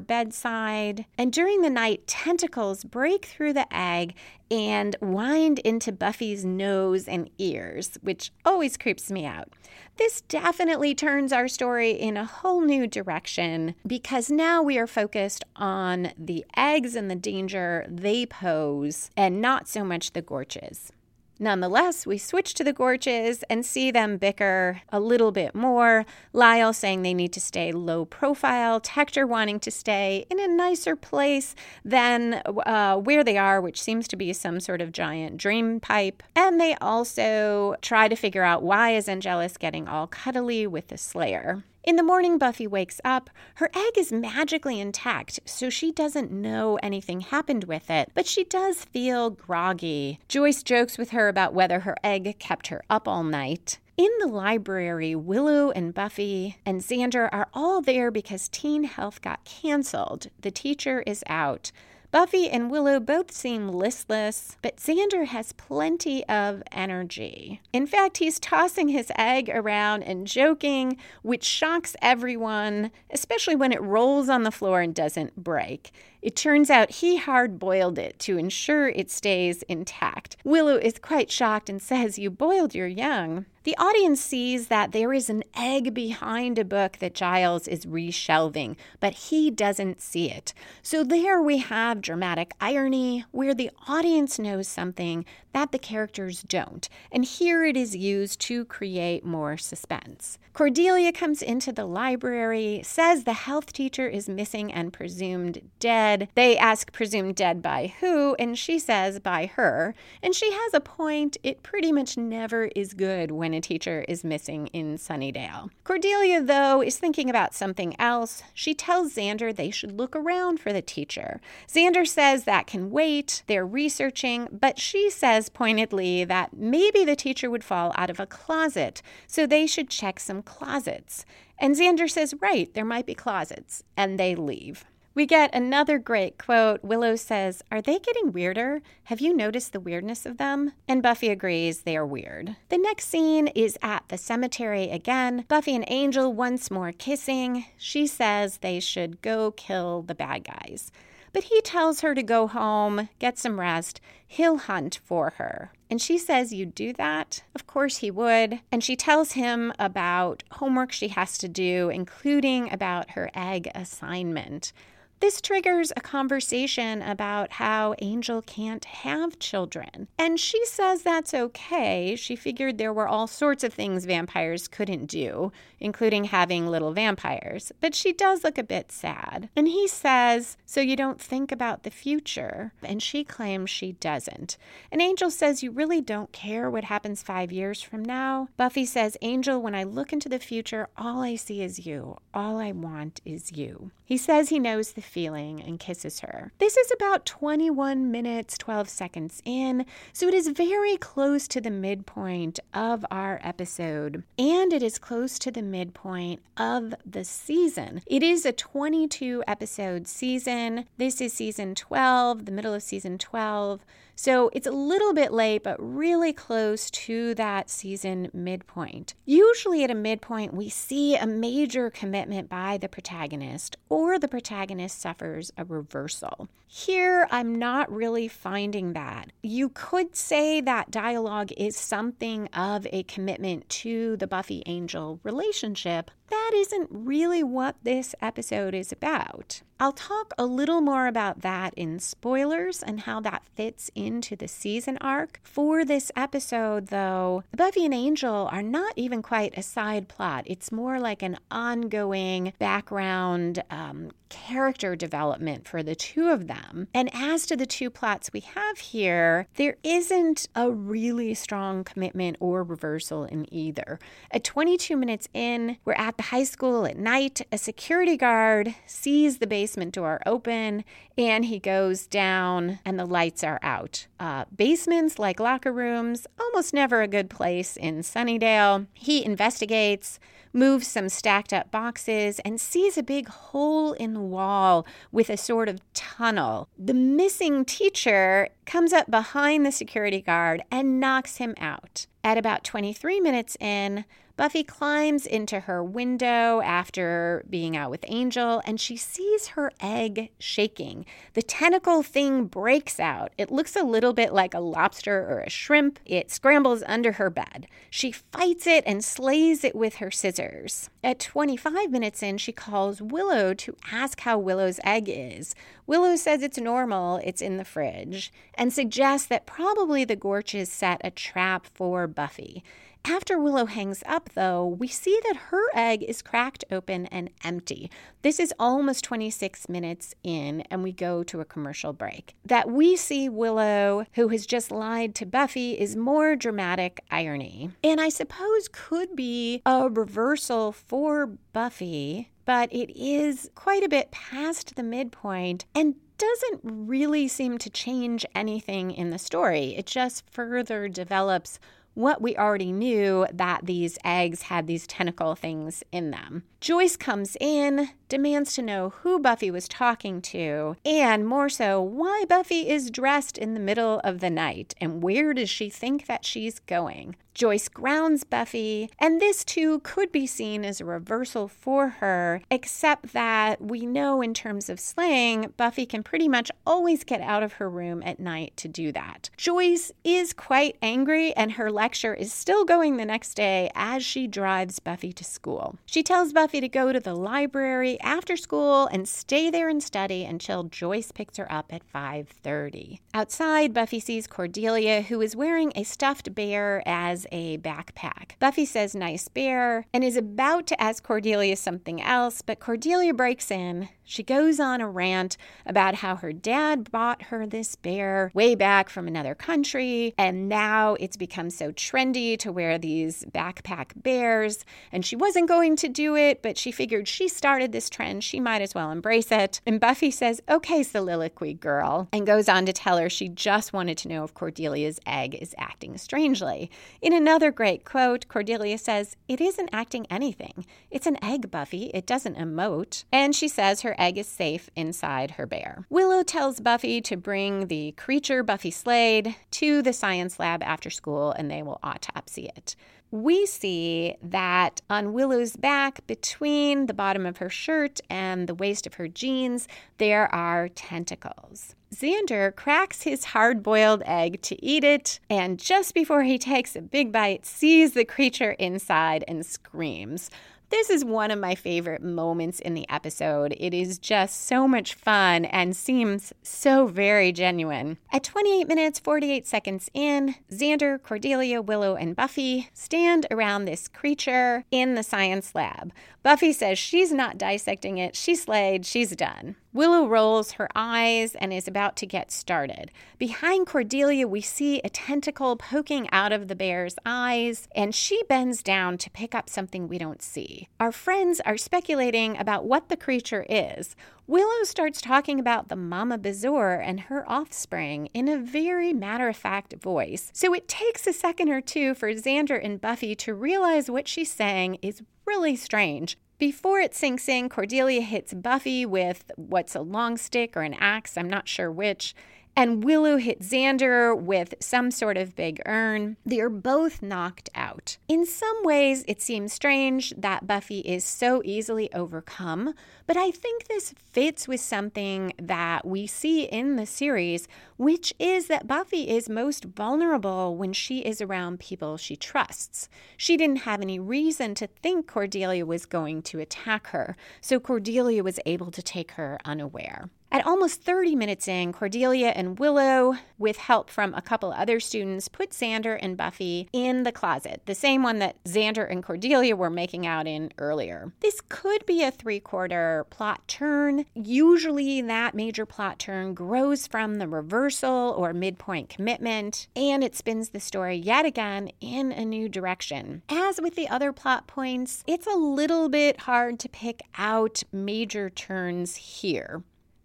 bedside. 0.00 1.06
And 1.16 1.32
during 1.32 1.62
the 1.62 1.70
night, 1.70 2.06
tentacles 2.06 2.84
break 2.84 3.24
through 3.24 3.54
the 3.54 3.74
egg 3.74 4.14
and 4.50 4.96
wind 5.00 5.58
into 5.60 5.92
Buffy's 5.92 6.44
nose 6.44 7.08
and 7.08 7.30
ears, 7.38 7.98
which 8.02 8.30
always 8.44 8.76
creeps 8.76 9.10
me 9.10 9.24
out. 9.26 9.48
This 9.96 10.22
definitely 10.22 10.94
turns 10.94 11.32
our 11.32 11.48
story 11.48 11.92
in 11.92 12.16
a 12.16 12.24
whole 12.24 12.60
new 12.60 12.86
direction 12.86 13.74
because 13.86 14.30
now 14.30 14.62
we 14.62 14.78
are 14.78 14.86
focused 14.86 15.44
on 15.56 16.12
the 16.18 16.44
eggs 16.56 16.96
and 16.96 17.10
the 17.10 17.14
danger 17.16 17.86
they 17.88 18.26
pose 18.26 19.10
and 19.16 19.40
not 19.40 19.68
so 19.68 19.84
much 19.84 20.12
the 20.12 20.22
Gorches. 20.22 20.92
Nonetheless, 21.38 22.06
we 22.06 22.16
switch 22.16 22.54
to 22.54 22.64
the 22.64 22.72
Gorches 22.72 23.42
and 23.50 23.66
see 23.66 23.90
them 23.90 24.18
bicker 24.18 24.82
a 24.90 25.00
little 25.00 25.32
bit 25.32 25.54
more. 25.54 26.06
Lyle 26.32 26.72
saying 26.72 27.02
they 27.02 27.14
need 27.14 27.32
to 27.32 27.40
stay 27.40 27.72
low 27.72 28.04
profile, 28.04 28.80
Tector 28.80 29.26
wanting 29.26 29.58
to 29.60 29.70
stay 29.70 30.26
in 30.30 30.38
a 30.38 30.46
nicer 30.46 30.94
place 30.94 31.56
than 31.84 32.34
uh, 32.44 32.96
where 32.96 33.24
they 33.24 33.36
are, 33.36 33.60
which 33.60 33.82
seems 33.82 34.06
to 34.08 34.16
be 34.16 34.32
some 34.32 34.60
sort 34.60 34.80
of 34.80 34.92
giant 34.92 35.36
dream 35.36 35.80
pipe. 35.80 36.22
And 36.36 36.60
they 36.60 36.76
also 36.76 37.74
try 37.82 38.06
to 38.06 38.16
figure 38.16 38.44
out 38.44 38.62
why 38.62 38.90
is 38.90 39.08
Angelus 39.08 39.56
getting 39.56 39.88
all 39.88 40.06
cuddly 40.06 40.66
with 40.68 40.88
the 40.88 40.98
Slayer. 40.98 41.64
In 41.84 41.96
the 41.96 42.02
morning, 42.02 42.38
Buffy 42.38 42.66
wakes 42.66 42.98
up. 43.04 43.28
Her 43.56 43.68
egg 43.74 43.98
is 43.98 44.10
magically 44.10 44.80
intact, 44.80 45.40
so 45.44 45.68
she 45.68 45.92
doesn't 45.92 46.32
know 46.32 46.78
anything 46.82 47.20
happened 47.20 47.64
with 47.64 47.90
it, 47.90 48.10
but 48.14 48.26
she 48.26 48.44
does 48.44 48.86
feel 48.86 49.28
groggy. 49.28 50.18
Joyce 50.26 50.62
jokes 50.62 50.96
with 50.96 51.10
her 51.10 51.28
about 51.28 51.52
whether 51.52 51.80
her 51.80 51.94
egg 52.02 52.38
kept 52.38 52.68
her 52.68 52.82
up 52.88 53.06
all 53.06 53.22
night. 53.22 53.80
In 53.98 54.08
the 54.18 54.28
library, 54.28 55.14
Willow 55.14 55.72
and 55.72 55.92
Buffy 55.92 56.56
and 56.64 56.80
Xander 56.80 57.28
are 57.30 57.48
all 57.52 57.82
there 57.82 58.10
because 58.10 58.48
teen 58.48 58.84
health 58.84 59.20
got 59.20 59.44
canceled. 59.44 60.28
The 60.40 60.50
teacher 60.50 61.02
is 61.06 61.22
out. 61.26 61.70
Buffy 62.14 62.48
and 62.48 62.70
Willow 62.70 63.00
both 63.00 63.32
seem 63.32 63.66
listless, 63.66 64.56
but 64.62 64.76
Xander 64.76 65.26
has 65.26 65.52
plenty 65.52 66.24
of 66.28 66.62
energy. 66.70 67.60
In 67.72 67.88
fact, 67.88 68.18
he's 68.18 68.38
tossing 68.38 68.90
his 68.90 69.10
egg 69.16 69.50
around 69.52 70.04
and 70.04 70.24
joking, 70.24 70.96
which 71.22 71.42
shocks 71.42 71.96
everyone, 72.00 72.92
especially 73.10 73.56
when 73.56 73.72
it 73.72 73.82
rolls 73.82 74.28
on 74.28 74.44
the 74.44 74.52
floor 74.52 74.80
and 74.80 74.94
doesn't 74.94 75.42
break. 75.42 75.90
It 76.24 76.36
turns 76.36 76.70
out 76.70 76.90
he 76.90 77.18
hard 77.18 77.58
boiled 77.58 77.98
it 77.98 78.18
to 78.20 78.38
ensure 78.38 78.88
it 78.88 79.10
stays 79.10 79.60
intact. 79.64 80.38
Willow 80.42 80.76
is 80.76 80.98
quite 80.98 81.30
shocked 81.30 81.68
and 81.68 81.82
says, 81.82 82.18
You 82.18 82.30
boiled 82.30 82.74
your 82.74 82.86
young. 82.86 83.44
The 83.64 83.76
audience 83.76 84.22
sees 84.22 84.68
that 84.68 84.92
there 84.92 85.12
is 85.12 85.28
an 85.28 85.44
egg 85.54 85.92
behind 85.92 86.58
a 86.58 86.64
book 86.64 86.96
that 87.00 87.14
Giles 87.14 87.68
is 87.68 87.84
reshelving, 87.84 88.76
but 89.00 89.12
he 89.12 89.50
doesn't 89.50 90.00
see 90.00 90.30
it. 90.30 90.54
So 90.82 91.04
there 91.04 91.42
we 91.42 91.58
have 91.58 92.00
dramatic 92.00 92.52
irony 92.58 93.26
where 93.30 93.54
the 93.54 93.70
audience 93.86 94.38
knows 94.38 94.66
something 94.66 95.26
that 95.54 95.72
the 95.72 95.78
characters 95.78 96.42
don't, 96.42 96.88
and 97.10 97.24
here 97.24 97.64
it 97.64 97.76
is 97.76 97.96
used 97.96 98.40
to 98.42 98.66
create 98.66 99.24
more 99.24 99.56
suspense. 99.56 100.38
Cordelia 100.54 101.10
comes 101.10 101.42
into 101.42 101.72
the 101.72 101.84
library, 101.84 102.80
says 102.84 103.24
the 103.24 103.32
health 103.32 103.72
teacher 103.72 104.06
is 104.06 104.28
missing 104.28 104.72
and 104.72 104.92
presumed 104.92 105.60
dead. 105.80 106.28
They 106.36 106.56
ask 106.56 106.92
presumed 106.92 107.34
dead 107.34 107.60
by 107.60 107.92
who, 107.98 108.36
and 108.38 108.56
she 108.56 108.78
says 108.78 109.18
by 109.18 109.46
her. 109.56 109.96
And 110.22 110.32
she 110.32 110.52
has 110.52 110.72
a 110.72 110.78
point. 110.80 111.36
It 111.42 111.64
pretty 111.64 111.90
much 111.90 112.16
never 112.16 112.66
is 112.76 112.94
good 112.94 113.32
when 113.32 113.52
a 113.52 113.60
teacher 113.60 114.04
is 114.06 114.22
missing 114.22 114.68
in 114.68 114.96
Sunnydale. 114.96 115.70
Cordelia, 115.82 116.40
though, 116.40 116.80
is 116.80 116.98
thinking 116.98 117.28
about 117.28 117.52
something 117.52 117.98
else. 118.00 118.44
She 118.54 118.74
tells 118.74 119.14
Xander 119.14 119.54
they 119.54 119.72
should 119.72 119.98
look 119.98 120.14
around 120.14 120.60
for 120.60 120.72
the 120.72 120.82
teacher. 120.82 121.40
Xander 121.66 122.06
says 122.06 122.44
that 122.44 122.68
can 122.68 122.92
wait. 122.92 123.42
They're 123.48 123.66
researching, 123.66 124.48
but 124.52 124.78
she 124.78 125.10
says 125.10 125.43
pointedly 125.48 126.24
that 126.24 126.54
maybe 126.56 127.04
the 127.04 127.16
teacher 127.16 127.50
would 127.50 127.64
fall 127.64 127.92
out 127.96 128.10
of 128.10 128.20
a 128.20 128.26
closet, 128.26 129.02
so 129.26 129.46
they 129.46 129.66
should 129.66 129.90
check 129.90 130.20
some 130.20 130.42
closets. 130.42 131.24
And 131.58 131.74
Xander 131.74 132.10
says, 132.10 132.34
Right, 132.40 132.72
there 132.74 132.84
might 132.84 133.06
be 133.06 133.14
closets. 133.14 133.82
And 133.96 134.18
they 134.18 134.34
leave. 134.34 134.84
We 135.14 135.26
get 135.26 135.54
another 135.54 135.98
great 136.00 136.38
quote. 136.38 136.82
Willow 136.82 137.14
says, 137.14 137.62
Are 137.70 137.80
they 137.80 138.00
getting 138.00 138.32
weirder? 138.32 138.82
Have 139.04 139.20
you 139.20 139.32
noticed 139.32 139.72
the 139.72 139.78
weirdness 139.78 140.26
of 140.26 140.38
them? 140.38 140.72
And 140.88 141.04
Buffy 141.04 141.28
agrees 141.28 141.82
they 141.82 141.96
are 141.96 142.06
weird. 142.06 142.56
The 142.68 142.78
next 142.78 143.08
scene 143.08 143.46
is 143.48 143.78
at 143.80 144.08
the 144.08 144.18
cemetery 144.18 144.90
again. 144.90 145.44
Buffy 145.46 145.76
and 145.76 145.84
Angel 145.86 146.32
once 146.32 146.68
more 146.68 146.90
kissing. 146.90 147.64
She 147.76 148.08
says 148.08 148.58
they 148.58 148.80
should 148.80 149.22
go 149.22 149.52
kill 149.52 150.02
the 150.02 150.16
bad 150.16 150.42
guys. 150.42 150.90
But 151.34 151.44
he 151.44 151.60
tells 151.62 152.00
her 152.00 152.14
to 152.14 152.22
go 152.22 152.46
home, 152.46 153.08
get 153.18 153.38
some 153.38 153.58
rest. 153.58 154.00
He'll 154.24 154.56
hunt 154.56 155.00
for 155.04 155.30
her. 155.36 155.72
And 155.90 156.00
she 156.00 156.16
says, 156.16 156.54
You'd 156.54 156.76
do 156.76 156.92
that? 156.92 157.42
Of 157.56 157.66
course 157.66 157.98
he 157.98 158.10
would. 158.10 158.60
And 158.70 158.84
she 158.84 158.94
tells 158.94 159.32
him 159.32 159.72
about 159.76 160.44
homework 160.52 160.92
she 160.92 161.08
has 161.08 161.36
to 161.38 161.48
do, 161.48 161.90
including 161.90 162.72
about 162.72 163.10
her 163.10 163.32
egg 163.34 163.68
assignment. 163.74 164.72
This 165.20 165.40
triggers 165.40 165.92
a 165.96 166.00
conversation 166.00 167.00
about 167.00 167.52
how 167.52 167.94
Angel 168.00 168.42
can't 168.42 168.84
have 168.84 169.38
children. 169.38 170.08
And 170.18 170.38
she 170.38 170.64
says 170.66 171.02
that's 171.02 171.32
okay. 171.32 172.14
She 172.16 172.36
figured 172.36 172.76
there 172.76 172.92
were 172.92 173.08
all 173.08 173.26
sorts 173.26 173.64
of 173.64 173.72
things 173.72 174.04
vampires 174.04 174.68
couldn't 174.68 175.06
do, 175.06 175.52
including 175.80 176.24
having 176.24 176.66
little 176.66 176.92
vampires. 176.92 177.72
But 177.80 177.94
she 177.94 178.12
does 178.12 178.44
look 178.44 178.58
a 178.58 178.62
bit 178.62 178.92
sad. 178.92 179.48
And 179.56 179.68
he 179.68 179.88
says, 179.88 180.56
So 180.66 180.80
you 180.80 180.96
don't 180.96 181.20
think 181.20 181.50
about 181.50 181.84
the 181.84 181.90
future? 181.90 182.72
And 182.82 183.02
she 183.02 183.24
claims 183.24 183.70
she 183.70 183.92
doesn't. 183.92 184.58
And 184.92 185.00
Angel 185.00 185.30
says, 185.30 185.62
You 185.62 185.70
really 185.70 186.00
don't 186.00 186.32
care 186.32 186.68
what 186.68 186.84
happens 186.84 187.22
five 187.22 187.50
years 187.50 187.80
from 187.80 188.04
now? 188.04 188.48
Buffy 188.56 188.84
says, 188.84 189.16
Angel, 189.22 189.60
when 189.60 189.74
I 189.74 189.84
look 189.84 190.12
into 190.12 190.28
the 190.28 190.38
future, 190.38 190.88
all 190.96 191.22
I 191.22 191.36
see 191.36 191.62
is 191.62 191.86
you. 191.86 192.18
All 192.34 192.58
I 192.58 192.72
want 192.72 193.20
is 193.24 193.52
you. 193.52 193.90
He 194.04 194.18
says 194.18 194.50
he 194.50 194.58
knows 194.58 194.92
the 194.92 195.00
feeling 195.14 195.62
and 195.62 195.78
kisses 195.78 196.18
her. 196.18 196.50
This 196.58 196.76
is 196.76 196.90
about 196.90 197.24
21 197.24 198.10
minutes, 198.10 198.58
12 198.58 198.88
seconds 198.88 199.40
in, 199.44 199.86
so 200.12 200.26
it 200.26 200.34
is 200.34 200.48
very 200.48 200.96
close 200.96 201.46
to 201.46 201.60
the 201.60 201.70
midpoint 201.70 202.58
of 202.74 203.06
our 203.12 203.38
episode, 203.44 204.24
and 204.36 204.72
it 204.72 204.82
is 204.82 204.98
close 204.98 205.38
to 205.38 205.52
the 205.52 205.62
midpoint 205.62 206.42
of 206.56 206.94
the 207.06 207.22
season. 207.22 208.02
It 208.06 208.24
is 208.24 208.44
a 208.44 208.50
22 208.50 209.44
episode 209.46 210.08
season. 210.08 210.86
This 210.96 211.20
is 211.20 211.32
season 211.32 211.76
12, 211.76 212.46
the 212.46 212.52
middle 212.52 212.74
of 212.74 212.82
season 212.82 213.16
12. 213.16 213.86
So 214.16 214.48
it's 214.52 214.66
a 214.66 214.70
little 214.70 215.12
bit 215.12 215.32
late, 215.32 215.64
but 215.64 215.76
really 215.78 216.32
close 216.32 216.88
to 216.90 217.34
that 217.34 217.68
season 217.68 218.30
midpoint. 218.32 219.14
Usually 219.24 219.82
at 219.82 219.90
a 219.90 219.94
midpoint, 219.94 220.54
we 220.54 220.68
see 220.68 221.16
a 221.16 221.26
major 221.26 221.90
commitment 221.90 222.48
by 222.48 222.78
the 222.78 222.88
protagonist, 222.88 223.76
or 223.88 224.18
the 224.18 224.28
protagonist 224.28 224.93
suffers 224.94 225.52
a 225.56 225.64
reversal. 225.64 226.48
Here, 226.76 227.28
I'm 227.30 227.54
not 227.54 227.90
really 227.90 228.26
finding 228.26 228.94
that. 228.94 229.30
You 229.44 229.68
could 229.68 230.16
say 230.16 230.60
that 230.62 230.90
dialogue 230.90 231.52
is 231.56 231.76
something 231.76 232.48
of 232.48 232.84
a 232.90 233.04
commitment 233.04 233.68
to 233.84 234.16
the 234.16 234.26
Buffy 234.26 234.64
Angel 234.66 235.20
relationship. 235.22 236.10
That 236.30 236.50
isn't 236.52 236.88
really 236.90 237.44
what 237.44 237.76
this 237.84 238.16
episode 238.20 238.74
is 238.74 238.90
about. 238.90 239.62
I'll 239.78 239.92
talk 239.92 240.32
a 240.38 240.46
little 240.46 240.80
more 240.80 241.06
about 241.06 241.42
that 241.42 241.74
in 241.74 241.98
spoilers 241.98 242.82
and 242.82 243.00
how 243.00 243.20
that 243.20 243.44
fits 243.54 243.90
into 243.94 244.34
the 244.34 244.48
season 244.48 244.98
arc. 245.00 245.40
For 245.44 245.84
this 245.84 246.10
episode, 246.16 246.88
though, 246.88 247.44
Buffy 247.56 247.84
and 247.84 247.94
Angel 247.94 248.48
are 248.50 248.62
not 248.62 248.94
even 248.96 249.20
quite 249.20 249.56
a 249.56 249.62
side 249.62 250.08
plot. 250.08 250.44
It's 250.46 250.72
more 250.72 250.98
like 250.98 251.22
an 251.22 251.38
ongoing 251.50 252.52
background 252.58 253.62
um, 253.70 254.10
character 254.28 254.64
character 254.64 254.96
development 254.96 255.68
for 255.68 255.82
the 255.82 255.94
two 255.94 256.28
of 256.28 256.46
them. 256.46 256.63
And 256.94 257.10
as 257.12 257.46
to 257.46 257.56
the 257.56 257.66
two 257.66 257.90
plots 257.90 258.30
we 258.32 258.40
have 258.40 258.78
here, 258.78 259.46
there 259.56 259.76
isn't 259.82 260.48
a 260.54 260.70
really 260.70 261.34
strong 261.34 261.84
commitment 261.84 262.36
or 262.40 262.62
reversal 262.62 263.24
in 263.24 263.52
either. 263.52 263.98
At 264.30 264.44
22 264.44 264.96
minutes 264.96 265.28
in, 265.32 265.78
we're 265.84 265.94
at 265.94 266.16
the 266.16 266.24
high 266.24 266.44
school 266.44 266.86
at 266.86 266.96
night. 266.96 267.42
A 267.52 267.58
security 267.58 268.16
guard 268.16 268.74
sees 268.86 269.38
the 269.38 269.46
basement 269.46 269.94
door 269.94 270.20
open 270.26 270.84
and 271.16 271.44
he 271.44 271.60
goes 271.60 272.08
down, 272.08 272.80
and 272.84 272.98
the 272.98 273.06
lights 273.06 273.44
are 273.44 273.60
out. 273.62 274.08
Uh, 274.18 274.44
basements, 274.54 275.18
like 275.18 275.38
locker 275.38 275.72
rooms, 275.72 276.26
almost 276.40 276.74
never 276.74 277.02
a 277.02 277.08
good 277.08 277.30
place 277.30 277.76
in 277.76 278.00
Sunnydale. 278.00 278.88
He 278.94 279.24
investigates 279.24 280.18
moves 280.54 280.86
some 280.86 281.08
stacked 281.08 281.52
up 281.52 281.70
boxes, 281.70 282.38
and 282.44 282.60
sees 282.60 282.96
a 282.96 283.02
big 283.02 283.28
hole 283.28 283.92
in 283.94 284.14
the 284.14 284.20
wall 284.20 284.86
with 285.10 285.28
a 285.28 285.36
sort 285.36 285.68
of 285.68 285.80
tunnel. 285.92 286.43
The 286.78 286.94
missing 286.94 287.64
teacher 287.64 288.48
comes 288.66 288.92
up 288.92 289.10
behind 289.10 289.64
the 289.64 289.72
security 289.72 290.20
guard 290.20 290.62
and 290.70 291.00
knocks 291.00 291.36
him 291.36 291.54
out. 291.58 292.06
At 292.22 292.38
about 292.38 292.64
23 292.64 293.20
minutes 293.20 293.56
in, 293.60 294.04
Buffy 294.36 294.64
climbs 294.64 295.26
into 295.26 295.60
her 295.60 295.82
window 295.84 296.60
after 296.60 297.44
being 297.48 297.76
out 297.76 297.88
with 297.88 298.04
Angel 298.08 298.60
and 298.64 298.80
she 298.80 298.96
sees 298.96 299.48
her 299.48 299.70
egg 299.80 300.30
shaking. 300.40 301.06
The 301.34 301.42
tentacle 301.42 302.02
thing 302.02 302.46
breaks 302.46 302.98
out. 302.98 303.32
It 303.38 303.52
looks 303.52 303.76
a 303.76 303.84
little 303.84 304.12
bit 304.12 304.32
like 304.32 304.52
a 304.52 304.58
lobster 304.58 305.20
or 305.20 305.40
a 305.40 305.50
shrimp. 305.50 306.00
It 306.04 306.32
scrambles 306.32 306.82
under 306.84 307.12
her 307.12 307.30
bed. 307.30 307.68
She 307.90 308.10
fights 308.10 308.66
it 308.66 308.82
and 308.86 309.04
slays 309.04 309.62
it 309.62 309.76
with 309.76 309.96
her 309.96 310.10
scissors. 310.10 310.90
At 311.04 311.20
25 311.20 311.92
minutes 311.92 312.20
in, 312.20 312.38
she 312.38 312.50
calls 312.50 313.00
Willow 313.00 313.54
to 313.54 313.76
ask 313.92 314.20
how 314.20 314.38
Willow's 314.38 314.80
egg 314.82 315.08
is. 315.08 315.54
Willow 315.86 316.16
says 316.16 316.42
it's 316.42 316.58
normal, 316.58 317.20
it's 317.22 317.42
in 317.42 317.56
the 317.56 317.64
fridge, 317.64 318.32
and 318.54 318.72
suggests 318.72 319.28
that 319.28 319.46
probably 319.46 320.04
the 320.04 320.16
Gorches 320.16 320.72
set 320.72 321.00
a 321.04 321.10
trap 321.10 321.66
for 321.72 322.08
Buffy. 322.08 322.64
After 323.06 323.38
Willow 323.38 323.66
hangs 323.66 324.02
up, 324.06 324.30
though, 324.34 324.66
we 324.66 324.88
see 324.88 325.20
that 325.26 325.36
her 325.36 325.62
egg 325.74 326.02
is 326.02 326.22
cracked 326.22 326.64
open 326.70 327.04
and 327.06 327.28
empty. 327.44 327.90
This 328.22 328.40
is 328.40 328.54
almost 328.58 329.04
26 329.04 329.68
minutes 329.68 330.14
in, 330.22 330.62
and 330.70 330.82
we 330.82 330.90
go 330.90 331.22
to 331.24 331.40
a 331.40 331.44
commercial 331.44 331.92
break. 331.92 332.34
That 332.46 332.70
we 332.70 332.96
see 332.96 333.28
Willow, 333.28 334.06
who 334.14 334.28
has 334.28 334.46
just 334.46 334.70
lied 334.70 335.14
to 335.16 335.26
Buffy, 335.26 335.78
is 335.78 335.96
more 335.96 336.34
dramatic 336.34 337.04
irony. 337.10 337.72
And 337.82 338.00
I 338.00 338.08
suppose 338.08 338.68
could 338.72 339.14
be 339.14 339.60
a 339.66 339.90
reversal 339.90 340.72
for 340.72 341.26
Buffy, 341.52 342.30
but 342.46 342.72
it 342.72 342.90
is 342.98 343.50
quite 343.54 343.84
a 343.84 343.88
bit 343.88 344.12
past 344.12 344.76
the 344.76 344.82
midpoint 344.82 345.66
and 345.74 345.96
doesn't 346.16 346.60
really 346.62 347.28
seem 347.28 347.58
to 347.58 347.68
change 347.68 348.24
anything 348.34 348.90
in 348.90 349.10
the 349.10 349.18
story. 349.18 349.74
It 349.76 349.84
just 349.84 350.24
further 350.30 350.88
develops 350.88 351.58
what 351.94 352.20
we 352.20 352.36
already 352.36 352.72
knew 352.72 353.26
that 353.32 353.64
these 353.64 353.98
eggs 354.04 354.42
had 354.42 354.66
these 354.66 354.86
tentacle 354.86 355.34
things 355.34 355.82
in 355.92 356.10
them. 356.10 356.44
Joyce 356.64 356.96
comes 356.96 357.36
in, 357.42 357.90
demands 358.08 358.54
to 358.54 358.62
know 358.62 358.88
who 359.02 359.18
Buffy 359.18 359.50
was 359.50 359.68
talking 359.68 360.22
to, 360.22 360.76
and 360.82 361.26
more 361.26 361.50
so, 361.50 361.82
why 361.82 362.24
Buffy 362.26 362.70
is 362.70 362.90
dressed 362.90 363.36
in 363.36 363.52
the 363.52 363.60
middle 363.60 364.00
of 364.02 364.20
the 364.20 364.30
night 364.30 364.74
and 364.80 365.02
where 365.02 365.34
does 365.34 365.50
she 365.50 365.68
think 365.68 366.06
that 366.06 366.24
she's 366.24 366.60
going. 366.60 367.16
Joyce 367.34 367.68
grounds 367.68 368.22
Buffy, 368.22 368.90
and 369.00 369.20
this 369.20 369.44
too 369.44 369.80
could 369.80 370.12
be 370.12 370.24
seen 370.24 370.64
as 370.64 370.80
a 370.80 370.84
reversal 370.84 371.48
for 371.48 371.88
her, 371.88 372.40
except 372.48 373.12
that 373.12 373.60
we 373.60 373.86
know 373.86 374.22
in 374.22 374.32
terms 374.34 374.68
of 374.68 374.78
slang, 374.78 375.52
Buffy 375.56 375.84
can 375.84 376.04
pretty 376.04 376.28
much 376.28 376.52
always 376.64 377.02
get 377.02 377.20
out 377.20 377.42
of 377.42 377.54
her 377.54 377.68
room 377.68 378.04
at 378.04 378.20
night 378.20 378.56
to 378.58 378.68
do 378.68 378.92
that. 378.92 379.30
Joyce 379.36 379.90
is 380.04 380.32
quite 380.32 380.76
angry, 380.80 381.34
and 381.34 381.52
her 381.52 381.72
lecture 381.72 382.14
is 382.14 382.32
still 382.32 382.64
going 382.64 382.98
the 382.98 383.04
next 383.04 383.34
day 383.34 383.68
as 383.74 384.04
she 384.04 384.28
drives 384.28 384.78
Buffy 384.78 385.12
to 385.14 385.24
school. 385.24 385.76
She 385.86 386.04
tells 386.04 386.32
Buffy 386.32 386.53
to 386.60 386.68
go 386.68 386.92
to 386.92 387.00
the 387.00 387.14
library 387.14 388.00
after 388.00 388.36
school 388.36 388.86
and 388.86 389.08
stay 389.08 389.50
there 389.50 389.68
and 389.68 389.82
study 389.82 390.24
until 390.24 390.64
Joyce 390.64 391.12
picks 391.12 391.36
her 391.36 391.50
up 391.50 391.72
at 391.72 391.82
5:30. 391.84 393.00
Outside, 393.12 393.72
Buffy 393.72 394.00
sees 394.00 394.26
Cordelia, 394.26 395.02
who 395.02 395.20
is 395.20 395.36
wearing 395.36 395.72
a 395.74 395.84
stuffed 395.84 396.34
bear 396.34 396.82
as 396.86 397.26
a 397.32 397.58
backpack. 397.58 398.38
Buffy 398.38 398.64
says, 398.64 398.94
Nice 398.94 399.28
bear, 399.28 399.86
and 399.92 400.04
is 400.04 400.16
about 400.16 400.66
to 400.66 400.80
ask 400.80 401.02
Cordelia 401.02 401.56
something 401.56 402.00
else, 402.02 402.42
but 402.42 402.60
Cordelia 402.60 403.14
breaks 403.14 403.50
in. 403.50 403.88
She 404.04 404.22
goes 404.22 404.60
on 404.60 404.82
a 404.82 404.88
rant 404.88 405.36
about 405.64 405.96
how 405.96 406.16
her 406.16 406.32
dad 406.32 406.90
bought 406.90 407.22
her 407.24 407.46
this 407.46 407.74
bear 407.74 408.30
way 408.34 408.54
back 408.54 408.90
from 408.90 409.08
another 409.08 409.34
country, 409.34 410.14
and 410.18 410.48
now 410.48 410.94
it's 411.00 411.16
become 411.16 411.48
so 411.48 411.72
trendy 411.72 412.38
to 412.38 412.52
wear 412.52 412.78
these 412.78 413.24
backpack 413.32 413.92
bears. 413.96 414.64
And 414.92 415.06
she 415.06 415.16
wasn't 415.16 415.48
going 415.48 415.76
to 415.76 415.88
do 415.88 416.16
it, 416.16 416.42
but 416.42 416.58
she 416.58 416.70
figured 416.70 417.08
she 417.08 417.28
started 417.28 417.72
this 417.72 417.88
trend, 417.88 418.24
she 418.24 418.40
might 418.40 418.60
as 418.60 418.74
well 418.74 418.90
embrace 418.90 419.32
it. 419.32 419.60
And 419.66 419.80
Buffy 419.80 420.10
says, 420.10 420.42
Okay, 420.50 420.82
soliloquy 420.82 421.54
girl, 421.54 422.08
and 422.12 422.26
goes 422.26 422.48
on 422.48 422.66
to 422.66 422.72
tell 422.72 422.98
her 422.98 423.08
she 423.08 423.28
just 423.28 423.72
wanted 423.72 423.96
to 423.98 424.08
know 424.08 424.24
if 424.24 424.34
Cordelia's 424.34 425.00
egg 425.06 425.34
is 425.40 425.54
acting 425.56 425.96
strangely. 425.96 426.70
In 427.00 427.14
another 427.14 427.50
great 427.50 427.84
quote, 427.84 428.28
Cordelia 428.28 428.76
says, 428.76 429.16
It 429.28 429.40
isn't 429.40 429.70
acting 429.72 430.06
anything. 430.10 430.66
It's 430.90 431.06
an 431.06 431.22
egg, 431.24 431.50
Buffy. 431.50 431.90
It 431.94 432.06
doesn't 432.06 432.36
emote. 432.36 433.04
And 433.10 433.34
she 433.34 433.48
says 433.48 433.80
her 433.80 433.93
egg 433.98 434.18
is 434.18 434.28
safe 434.28 434.68
inside 434.76 435.32
her 435.32 435.46
bear. 435.46 435.86
Willow 435.90 436.22
tells 436.22 436.60
Buffy 436.60 437.00
to 437.02 437.16
bring 437.16 437.68
the 437.68 437.92
creature 437.92 438.42
Buffy 438.42 438.70
slayed 438.70 439.34
to 439.52 439.82
the 439.82 439.92
science 439.92 440.38
lab 440.38 440.62
after 440.62 440.90
school 440.90 441.32
and 441.32 441.50
they 441.50 441.62
will 441.62 441.80
autopsy 441.82 442.50
it 442.56 442.76
we 443.14 443.46
see 443.46 444.16
that 444.24 444.82
on 444.90 445.12
Willow's 445.12 445.54
back, 445.54 446.04
between 446.08 446.86
the 446.86 446.94
bottom 446.94 447.26
of 447.26 447.36
her 447.36 447.48
shirt 447.48 448.00
and 448.10 448.48
the 448.48 448.56
waist 448.56 448.88
of 448.88 448.94
her 448.94 449.06
jeans, 449.06 449.68
there 449.98 450.26
are 450.34 450.68
tentacles. 450.70 451.76
Xander 451.94 452.54
cracks 452.56 453.02
his 453.02 453.26
hard 453.26 453.62
boiled 453.62 454.02
egg 454.04 454.42
to 454.42 454.60
eat 454.64 454.82
it, 454.82 455.20
and 455.30 455.60
just 455.60 455.94
before 455.94 456.24
he 456.24 456.38
takes 456.38 456.74
a 456.74 456.82
big 456.82 457.12
bite, 457.12 457.46
sees 457.46 457.92
the 457.92 458.04
creature 458.04 458.56
inside 458.58 459.22
and 459.28 459.46
screams. 459.46 460.28
This 460.70 460.90
is 460.90 461.04
one 461.04 461.30
of 461.30 461.38
my 461.38 461.54
favorite 461.54 462.02
moments 462.02 462.58
in 462.58 462.74
the 462.74 462.88
episode. 462.88 463.54
It 463.58 463.74
is 463.74 463.98
just 463.98 464.46
so 464.46 464.66
much 464.66 464.94
fun 464.94 465.44
and 465.44 465.76
seems 465.76 466.32
so 466.42 466.86
very 466.86 467.32
genuine. 467.32 467.98
At 468.12 468.24
28 468.24 468.66
minutes 468.66 468.98
48 468.98 469.46
seconds 469.46 469.90
in, 469.94 470.34
Xander, 470.50 471.00
Cordelia, 471.02 471.60
Willow, 471.62 471.96
and 471.96 472.16
Buffy 472.16 472.70
stand 472.72 473.26
around 473.30 473.64
this 473.64 473.88
creature 473.88 474.64
in 474.70 474.94
the 474.94 475.02
science 475.02 475.54
lab. 475.54 475.92
Buffy 476.22 476.52
says 476.52 476.78
she's 476.78 477.12
not 477.12 477.38
dissecting 477.38 477.98
it, 477.98 478.16
she's 478.16 478.42
slayed, 478.42 478.86
she's 478.86 479.14
done. 479.14 479.56
Willow 479.74 480.06
rolls 480.06 480.52
her 480.52 480.68
eyes 480.76 481.34
and 481.34 481.52
is 481.52 481.66
about 481.66 481.96
to 481.96 482.06
get 482.06 482.30
started. 482.30 482.92
Behind 483.18 483.66
Cordelia, 483.66 484.28
we 484.28 484.40
see 484.40 484.80
a 484.84 484.88
tentacle 484.88 485.56
poking 485.56 486.08
out 486.12 486.30
of 486.30 486.46
the 486.46 486.54
bear's 486.54 486.94
eyes, 487.04 487.66
and 487.74 487.92
she 487.92 488.22
bends 488.28 488.62
down 488.62 488.98
to 488.98 489.10
pick 489.10 489.34
up 489.34 489.50
something 489.50 489.88
we 489.88 489.98
don't 489.98 490.22
see. 490.22 490.68
Our 490.78 490.92
friends 490.92 491.40
are 491.40 491.56
speculating 491.56 492.38
about 492.38 492.64
what 492.64 492.88
the 492.88 492.96
creature 492.96 493.44
is. 493.48 493.96
Willow 494.28 494.62
starts 494.62 495.00
talking 495.00 495.40
about 495.40 495.68
the 495.68 495.76
Mama 495.76 496.18
Bezoar 496.18 496.80
and 496.80 497.00
her 497.00 497.28
offspring 497.28 498.08
in 498.14 498.28
a 498.28 498.38
very 498.38 498.92
matter 498.92 499.26
of 499.26 499.36
fact 499.36 499.74
voice. 499.82 500.30
So 500.32 500.54
it 500.54 500.68
takes 500.68 501.04
a 501.08 501.12
second 501.12 501.48
or 501.48 501.60
two 501.60 501.94
for 501.94 502.14
Xander 502.14 502.64
and 502.64 502.80
Buffy 502.80 503.16
to 503.16 503.34
realize 503.34 503.90
what 503.90 504.06
she's 504.06 504.30
saying 504.30 504.78
is 504.82 505.02
really 505.26 505.56
strange. 505.56 506.16
Before 506.38 506.80
it 506.80 506.94
sinks 506.94 507.28
in, 507.28 507.48
Cordelia 507.48 508.00
hits 508.00 508.34
Buffy 508.34 508.84
with 508.84 509.30
what's 509.36 509.76
a 509.76 509.80
long 509.80 510.16
stick 510.16 510.56
or 510.56 510.62
an 510.62 510.74
axe, 510.74 511.16
I'm 511.16 511.30
not 511.30 511.48
sure 511.48 511.70
which, 511.70 512.14
and 512.56 512.84
Willow 512.84 513.16
hits 513.16 513.48
Xander 513.48 514.16
with 514.18 514.54
some 514.60 514.90
sort 514.90 515.16
of 515.16 515.34
big 515.34 515.60
urn. 515.66 516.16
They 516.24 516.40
are 516.40 516.48
both 516.48 517.02
knocked 517.02 517.50
out. 517.54 517.96
In 518.08 518.24
some 518.24 518.56
ways, 518.62 519.04
it 519.08 519.20
seems 519.20 519.52
strange 519.52 520.12
that 520.16 520.46
Buffy 520.46 520.80
is 520.80 521.04
so 521.04 521.42
easily 521.44 521.92
overcome, 521.92 522.74
but 523.06 523.16
I 523.16 523.30
think 523.30 523.66
this 523.66 523.94
fits 524.12 524.46
with 524.46 524.60
something 524.60 525.32
that 525.40 525.86
we 525.86 526.06
see 526.06 526.44
in 526.44 526.76
the 526.76 526.86
series, 526.86 527.48
which 527.76 528.14
is 528.18 528.46
that 528.46 528.66
Buffy 528.66 529.08
is 529.08 529.28
most 529.28 529.64
vulnerable 529.64 530.56
when 530.56 530.72
she 530.72 531.00
is 531.00 531.20
around 531.20 531.60
people 531.60 531.96
she 531.96 532.16
trusts. 532.16 532.88
She 533.16 533.36
didn't 533.36 533.62
have 533.62 533.80
any 533.80 533.98
reason 533.98 534.54
to 534.56 534.68
think 534.68 535.06
Cordelia 535.06 535.66
was 535.66 535.86
going 535.86 536.22
to 536.22 536.38
attack 536.38 536.88
her, 536.88 537.16
so 537.40 537.58
Cordelia 537.58 538.22
was 538.22 538.38
able 538.46 538.70
to 538.70 538.82
take 538.82 539.12
her 539.12 539.38
unaware. 539.44 540.08
At 540.34 540.44
almost 540.44 540.82
30 540.82 541.14
minutes 541.14 541.46
in, 541.46 541.72
Cordelia 541.72 542.30
and 542.30 542.58
Willow, 542.58 543.14
with 543.38 543.56
help 543.56 543.88
from 543.88 544.12
a 544.14 544.20
couple 544.20 544.50
other 544.50 544.80
students, 544.80 545.28
put 545.28 545.50
Xander 545.50 545.96
and 546.02 546.16
Buffy 546.16 546.68
in 546.72 547.04
the 547.04 547.12
closet, 547.12 547.62
the 547.66 547.74
same 547.76 548.02
one 548.02 548.18
that 548.18 548.42
Xander 548.42 548.84
and 548.90 549.00
Cordelia 549.00 549.54
were 549.54 549.70
making 549.70 550.08
out 550.08 550.26
in 550.26 550.50
earlier. 550.58 551.12
This 551.20 551.40
could 551.40 551.86
be 551.86 552.02
a 552.02 552.10
three 552.10 552.40
quarter 552.40 553.06
plot 553.10 553.46
turn. 553.46 554.06
Usually, 554.16 555.00
that 555.02 555.36
major 555.36 555.64
plot 555.64 556.00
turn 556.00 556.34
grows 556.34 556.88
from 556.88 557.18
the 557.18 557.28
reversal 557.28 558.12
or 558.18 558.32
midpoint 558.32 558.88
commitment, 558.88 559.68
and 559.76 560.02
it 560.02 560.16
spins 560.16 560.48
the 560.48 560.58
story 560.58 560.96
yet 560.96 561.24
again 561.24 561.70
in 561.80 562.10
a 562.10 562.24
new 562.24 562.48
direction. 562.48 563.22
As 563.28 563.60
with 563.60 563.76
the 563.76 563.88
other 563.88 564.12
plot 564.12 564.48
points, 564.48 565.04
it's 565.06 565.28
a 565.28 565.36
little 565.36 565.88
bit 565.88 566.22
hard 566.22 566.58
to 566.58 566.68
pick 566.68 567.02
out 567.16 567.62
major 567.70 568.28
turns 568.28 568.96
here. 568.96 569.62